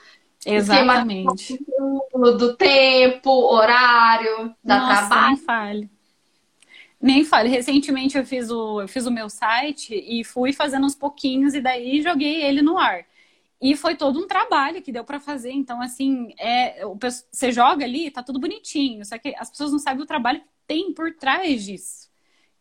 Exatamente. 0.45 1.59
Do 2.13 2.55
tempo, 2.55 3.29
horário, 3.29 4.55
da 4.63 4.79
Nossa, 4.79 5.07
trabalho. 5.07 5.27
Nem 5.27 5.37
fale. 5.37 5.89
Nem 7.01 7.23
fale. 7.25 7.49
Recentemente 7.49 8.17
eu 8.17 8.25
fiz, 8.25 8.49
o, 8.49 8.81
eu 8.81 8.87
fiz 8.87 9.05
o 9.05 9.11
meu 9.11 9.29
site 9.29 9.93
e 9.93 10.23
fui 10.23 10.53
fazendo 10.53 10.85
uns 10.85 10.95
pouquinhos 10.95 11.53
e 11.53 11.61
daí 11.61 12.01
joguei 12.01 12.43
ele 12.43 12.61
no 12.61 12.77
ar. 12.77 13.05
E 13.61 13.75
foi 13.75 13.95
todo 13.95 14.19
um 14.19 14.27
trabalho 14.27 14.81
que 14.81 14.91
deu 14.91 15.03
para 15.03 15.19
fazer. 15.19 15.51
Então, 15.51 15.81
assim, 15.81 16.33
é, 16.39 16.83
você 16.99 17.51
joga 17.51 17.85
ali, 17.85 18.11
tá 18.11 18.21
tudo 18.21 18.39
bonitinho. 18.39 19.03
Só 19.05 19.17
que 19.17 19.35
as 19.37 19.49
pessoas 19.49 19.71
não 19.71 19.79
sabem 19.79 20.03
o 20.03 20.07
trabalho 20.07 20.41
que 20.41 20.47
tem 20.67 20.93
por 20.93 21.13
trás 21.13 21.63
disso. 21.63 22.09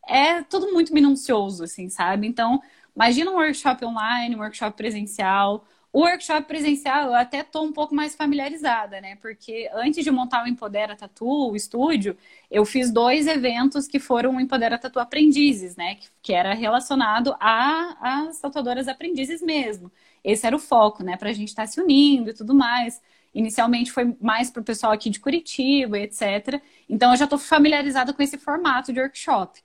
É 0.07 0.43
tudo 0.43 0.73
muito 0.73 0.93
minucioso, 0.93 1.65
assim, 1.65 1.89
sabe? 1.89 2.27
Então, 2.27 2.63
imagina 2.95 3.31
um 3.31 3.35
workshop 3.35 3.85
online, 3.85 4.37
um 4.37 4.41
workshop 4.41 4.77
presencial. 4.77 5.65
O 5.95 6.01
workshop 6.01 6.47
presencial 6.49 7.07
eu 7.07 7.15
até 7.15 7.43
tô 7.43 7.63
um 7.63 7.73
pouco 7.73 7.95
mais 7.95 8.15
familiarizada, 8.17 9.01
né? 9.01 9.17
Porque 9.17 9.71
antes 9.73 10.05
de 10.05 10.11
montar 10.11 10.45
o 10.45 10.49
Empodera 10.49 10.97
Tatu, 10.97 11.51
o 11.51 11.57
estúdio, 11.57 12.17
eu 12.51 12.65
fiz 12.65 12.91
dois 12.91 13.27
eventos 13.29 13.87
que 13.87 14.01
foram 14.01 14.37
o 14.37 14.41
Empodera 14.41 14.77
Tatu 14.77 14.99
Aprendizes, 14.99 15.77
né? 15.77 15.95
Que, 15.95 16.09
que 16.21 16.33
era 16.33 16.53
relacionado 16.53 17.35
às 17.41 18.41
tatuadoras 18.41 18.89
aprendizes 18.89 19.41
mesmo 19.41 19.91
esse 20.25 20.47
era 20.47 20.57
o 20.57 20.59
foco, 20.59 21.03
né? 21.05 21.17
Para 21.17 21.29
a 21.31 21.33
gente 21.33 21.49
estar 21.49 21.65
tá 21.65 21.67
se 21.67 21.81
unindo 21.81 22.31
e 22.31 22.35
tudo 22.35 22.55
mais. 22.55 23.01
Inicialmente 23.35 23.93
foi 23.93 24.17
mais 24.21 24.51
para 24.51 24.63
o 24.63 24.65
pessoal 24.65 24.93
aqui 24.93 25.11
de 25.11 25.21
Curitiba, 25.21 25.99
etc. 25.99 26.63
Então 26.89 27.11
eu 27.13 27.17
já 27.17 27.25
estou 27.25 27.39
familiarizada 27.39 28.13
com 28.13 28.23
esse 28.23 28.39
formato 28.39 28.93
de 28.93 29.01
workshop. 29.01 29.61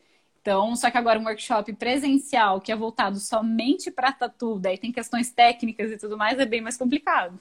Então, 0.49 0.75
só 0.75 0.89
que 0.89 0.97
agora 0.97 1.19
um 1.19 1.25
workshop 1.25 1.71
presencial 1.73 2.59
que 2.59 2.71
é 2.71 2.75
voltado 2.75 3.19
somente 3.19 3.91
para 3.91 4.11
tatu, 4.11 4.57
daí 4.57 4.79
tem 4.79 4.91
questões 4.91 5.31
técnicas 5.31 5.91
e 5.91 5.97
tudo 5.97 6.17
mais, 6.17 6.39
é 6.39 6.45
bem 6.45 6.59
mais 6.59 6.75
complicado. 6.75 7.39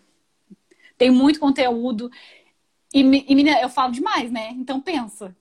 Tem 0.99 1.11
muito 1.11 1.41
conteúdo. 1.41 2.11
E, 2.93 3.01
e 3.01 3.35
menina, 3.35 3.63
eu 3.63 3.71
falo 3.71 3.95
demais, 3.95 4.31
né? 4.31 4.51
Então 4.51 4.79
pensa. 4.79 5.35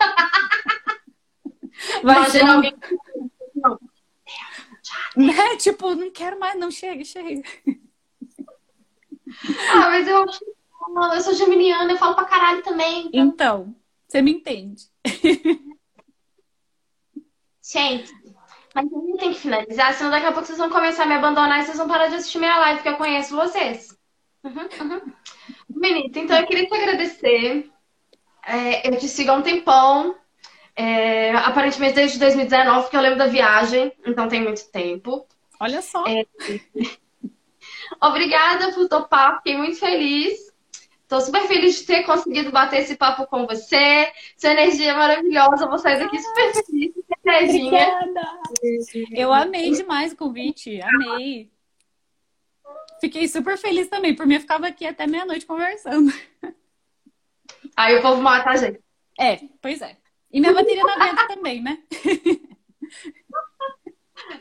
Vai 2.02 2.20
Imagina 2.20 2.54
alguém 2.54 2.74
né? 5.14 5.56
Tipo, 5.58 5.94
não 5.94 6.10
quero 6.10 6.40
mais, 6.40 6.58
não, 6.58 6.70
chega, 6.70 7.04
chega. 7.04 7.42
Ah, 9.74 9.90
mas 9.90 10.08
eu 10.08 10.22
acho. 10.22 10.40
Eu 11.14 11.20
sou 11.20 11.34
geminiana, 11.34 11.92
eu 11.92 11.98
falo 11.98 12.14
pra 12.14 12.24
caralho 12.24 12.62
também. 12.62 13.10
Então, 13.12 13.26
então 13.26 13.76
você 14.06 14.22
me 14.22 14.32
entende. 14.32 14.84
Gente, 17.62 18.12
mas 18.74 18.92
a 18.92 19.00
gente 19.00 19.18
tem 19.18 19.32
que 19.32 19.40
finalizar, 19.40 19.94
senão 19.94 20.10
daqui 20.10 20.26
a 20.26 20.32
pouco 20.32 20.46
vocês 20.46 20.58
vão 20.58 20.70
começar 20.70 21.04
a 21.04 21.06
me 21.06 21.14
abandonar 21.14 21.60
e 21.60 21.64
vocês 21.64 21.78
vão 21.78 21.88
parar 21.88 22.08
de 22.08 22.16
assistir 22.16 22.38
minha 22.38 22.58
live, 22.58 22.76
porque 22.76 22.90
eu 22.90 22.96
conheço 22.96 23.34
vocês. 23.34 23.96
Uhum, 24.44 24.68
uhum. 24.80 25.12
Benita, 25.68 26.20
então 26.20 26.38
eu 26.38 26.46
queria 26.46 26.66
te 26.66 26.74
agradecer. 26.74 27.70
É, 28.46 28.88
eu 28.88 28.96
te 28.98 29.08
sigo 29.08 29.30
há 29.30 29.34
um 29.34 29.42
tempão. 29.42 30.14
É, 30.78 31.32
aparentemente 31.32 31.94
desde 31.94 32.18
2019, 32.18 32.82
porque 32.82 32.96
eu 32.96 33.00
lembro 33.00 33.18
da 33.18 33.26
viagem, 33.26 33.90
então 34.06 34.28
tem 34.28 34.42
muito 34.42 34.70
tempo. 34.70 35.26
Olha 35.58 35.80
só. 35.80 36.04
É... 36.06 36.26
Obrigada 38.00 38.72
por 38.72 38.86
topar, 38.88 39.38
fiquei 39.38 39.56
muito 39.56 39.78
feliz. 39.78 40.45
Estou 41.06 41.20
super 41.20 41.46
feliz 41.46 41.78
de 41.78 41.86
ter 41.86 42.02
conseguido 42.02 42.50
bater 42.50 42.80
esse 42.80 42.96
papo 42.96 43.28
com 43.28 43.46
você. 43.46 44.12
Sua 44.36 44.50
energia 44.50 44.90
é 44.90 44.94
maravilhosa, 44.94 45.68
vou 45.68 45.78
sair 45.78 46.00
daqui 46.00 46.18
super 46.18 46.64
feliz. 46.64 46.92
Obrigada. 47.24 48.40
Eu 49.12 49.32
amei 49.32 49.70
demais 49.70 50.12
o 50.12 50.16
convite, 50.16 50.80
amei. 50.82 51.48
Fiquei 53.00 53.28
super 53.28 53.56
feliz 53.56 53.86
também, 53.86 54.16
por 54.16 54.26
mim 54.26 54.34
eu 54.34 54.40
ficava 54.40 54.66
aqui 54.66 54.84
até 54.84 55.06
meia-noite 55.06 55.46
conversando. 55.46 56.12
Aí 57.76 57.96
o 57.96 58.02
povo 58.02 58.20
mata 58.20 58.50
a 58.50 58.56
gente. 58.56 58.80
É, 59.16 59.38
pois 59.62 59.80
é. 59.80 59.96
E 60.32 60.40
minha 60.40 60.52
bateria 60.52 60.82
não 60.82 60.90
aguenta 60.90 61.28
também, 61.28 61.62
né? 61.62 61.78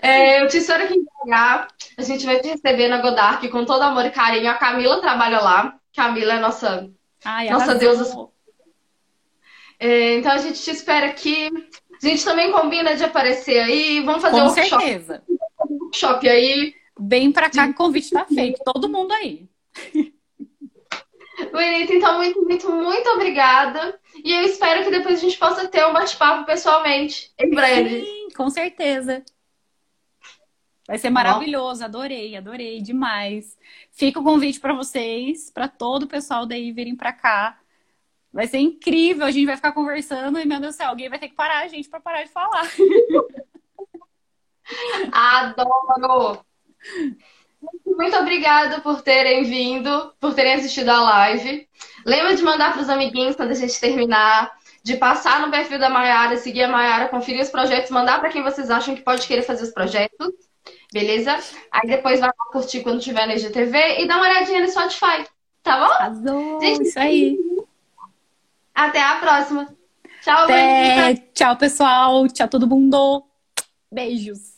É, 0.02 0.42
eu 0.42 0.48
te 0.48 0.58
espero 0.58 0.84
aqui 0.84 0.96
em 0.96 1.04
BH. 1.04 1.68
A 1.98 2.02
gente 2.02 2.26
vai 2.26 2.40
te 2.40 2.48
receber 2.48 2.88
na 2.88 3.02
Godark 3.02 3.48
com 3.50 3.66
todo 3.66 3.84
amor 3.84 4.06
e 4.06 4.12
carinho. 4.12 4.50
A 4.50 4.56
Camila 4.56 5.00
trabalha 5.00 5.40
lá. 5.40 5.80
Camila 5.96 6.34
é 6.34 6.40
nossa, 6.40 6.92
Ai, 7.24 7.50
nossa 7.50 7.76
deusa. 7.76 8.28
É, 9.80 10.18
então 10.18 10.32
a 10.32 10.38
gente 10.38 10.62
te 10.62 10.72
espera 10.72 11.08
aqui. 11.08 11.50
A 12.02 12.08
gente 12.08 12.24
também 12.24 12.52
combina 12.52 12.96
de 12.96 13.04
aparecer 13.04 13.60
aí. 13.60 14.02
Vamos 14.02 14.22
fazer 14.22 14.42
com 14.42 14.48
um 14.48 14.50
certeza. 14.50 15.24
workshop 15.60 16.28
aí. 16.28 16.76
Vem 17.00 17.32
pra 17.32 17.50
cá 17.50 17.66
que 17.66 17.72
o 17.72 17.76
convite 17.76 18.12
tá 18.12 18.26
feito. 18.26 18.62
Todo 18.64 18.90
mundo 18.90 19.12
aí. 19.14 19.48
Bonita, 21.52 21.94
então 21.94 22.18
muito, 22.18 22.42
muito, 22.44 22.72
muito 22.72 23.10
obrigada. 23.10 24.00
E 24.24 24.32
eu 24.32 24.44
espero 24.44 24.84
que 24.84 24.92
depois 24.92 25.18
a 25.18 25.22
gente 25.22 25.38
possa 25.38 25.68
ter 25.68 25.86
um 25.86 25.92
bate-papo 25.92 26.46
pessoalmente, 26.46 27.34
em 27.38 27.50
breve. 27.50 28.06
Sim, 28.06 28.28
com 28.36 28.50
certeza. 28.50 29.24
Vai 30.88 31.00
ser 31.00 31.10
maravilhoso, 31.10 31.84
adorei, 31.84 32.36
adorei 32.36 32.80
demais. 32.80 33.58
Fica 33.92 34.20
o 34.20 34.24
convite 34.24 34.60
para 34.60 34.74
vocês, 34.74 35.50
para 35.50 35.68
todo 35.68 36.04
o 36.04 36.08
pessoal 36.08 36.46
daí 36.46 36.72
virem 36.72 36.96
para 36.96 37.12
cá. 37.12 37.60
Vai 38.32 38.48
ser 38.48 38.60
incrível, 38.60 39.26
a 39.26 39.32
gente 39.32 39.48
vai 39.48 39.56
ficar 39.56 39.72
conversando 39.72 40.40
e, 40.40 40.46
meu 40.46 40.60
Deus 40.60 40.76
do 40.76 40.78
céu, 40.78 40.90
alguém 40.90 41.10
vai 41.10 41.18
ter 41.18 41.30
que 41.30 41.36
parar 41.36 41.64
a 41.64 41.68
gente 41.68 41.90
para 41.90 42.00
parar 42.00 42.24
de 42.24 42.30
falar. 42.30 42.70
Adoro! 45.12 46.46
Muito 47.86 48.16
obrigada 48.18 48.82
por 48.82 49.02
terem 49.02 49.44
vindo, 49.44 50.14
por 50.20 50.36
terem 50.36 50.54
assistido 50.54 50.90
a 50.90 51.02
live. 51.02 51.68
Lembra 52.06 52.36
de 52.36 52.44
mandar 52.44 52.74
para 52.74 52.82
os 52.82 52.90
amiguinhos 52.90 53.36
quando 53.36 53.52
a 53.52 53.56
gente 53.56 53.80
terminar, 53.80 54.52
de 54.84 54.98
passar 54.98 55.42
no 55.42 55.50
perfil 55.50 55.80
da 55.80 55.90
Mayara, 55.90 56.38
seguir 56.38 56.64
a 56.64 56.68
Mayara, 56.68 57.10
conferir 57.10 57.42
os 57.42 57.50
projetos, 57.50 57.90
mandar 57.90 58.20
para 58.20 58.30
quem 58.30 58.44
vocês 58.44 58.70
acham 58.70 58.96
que 58.96 59.02
pode 59.02 59.26
querer 59.26 59.42
fazer 59.42 59.64
os 59.64 59.72
projetos. 59.72 60.55
Beleza? 60.96 61.38
Aí 61.70 61.90
depois 61.90 62.22
vai 62.22 62.32
curtir 62.54 62.80
quando 62.80 63.02
tiver 63.02 63.28
na 63.28 63.36
IGTV 63.36 64.00
e 64.00 64.08
dá 64.08 64.16
uma 64.16 64.30
olhadinha 64.30 64.62
no 64.62 64.70
Spotify. 64.70 65.28
Tá 65.62 65.78
bom? 65.78 65.94
Azul, 65.94 66.62
gente, 66.62 66.84
isso 66.84 66.98
aí. 66.98 67.38
Até 68.74 69.04
a 69.04 69.16
próxima. 69.16 69.68
Tchau, 70.22 70.44
Até. 70.46 71.16
Tchau, 71.34 71.58
pessoal. 71.58 72.26
Tchau, 72.30 72.48
todo 72.48 72.66
mundo. 72.66 73.26
Beijos. 73.92 74.55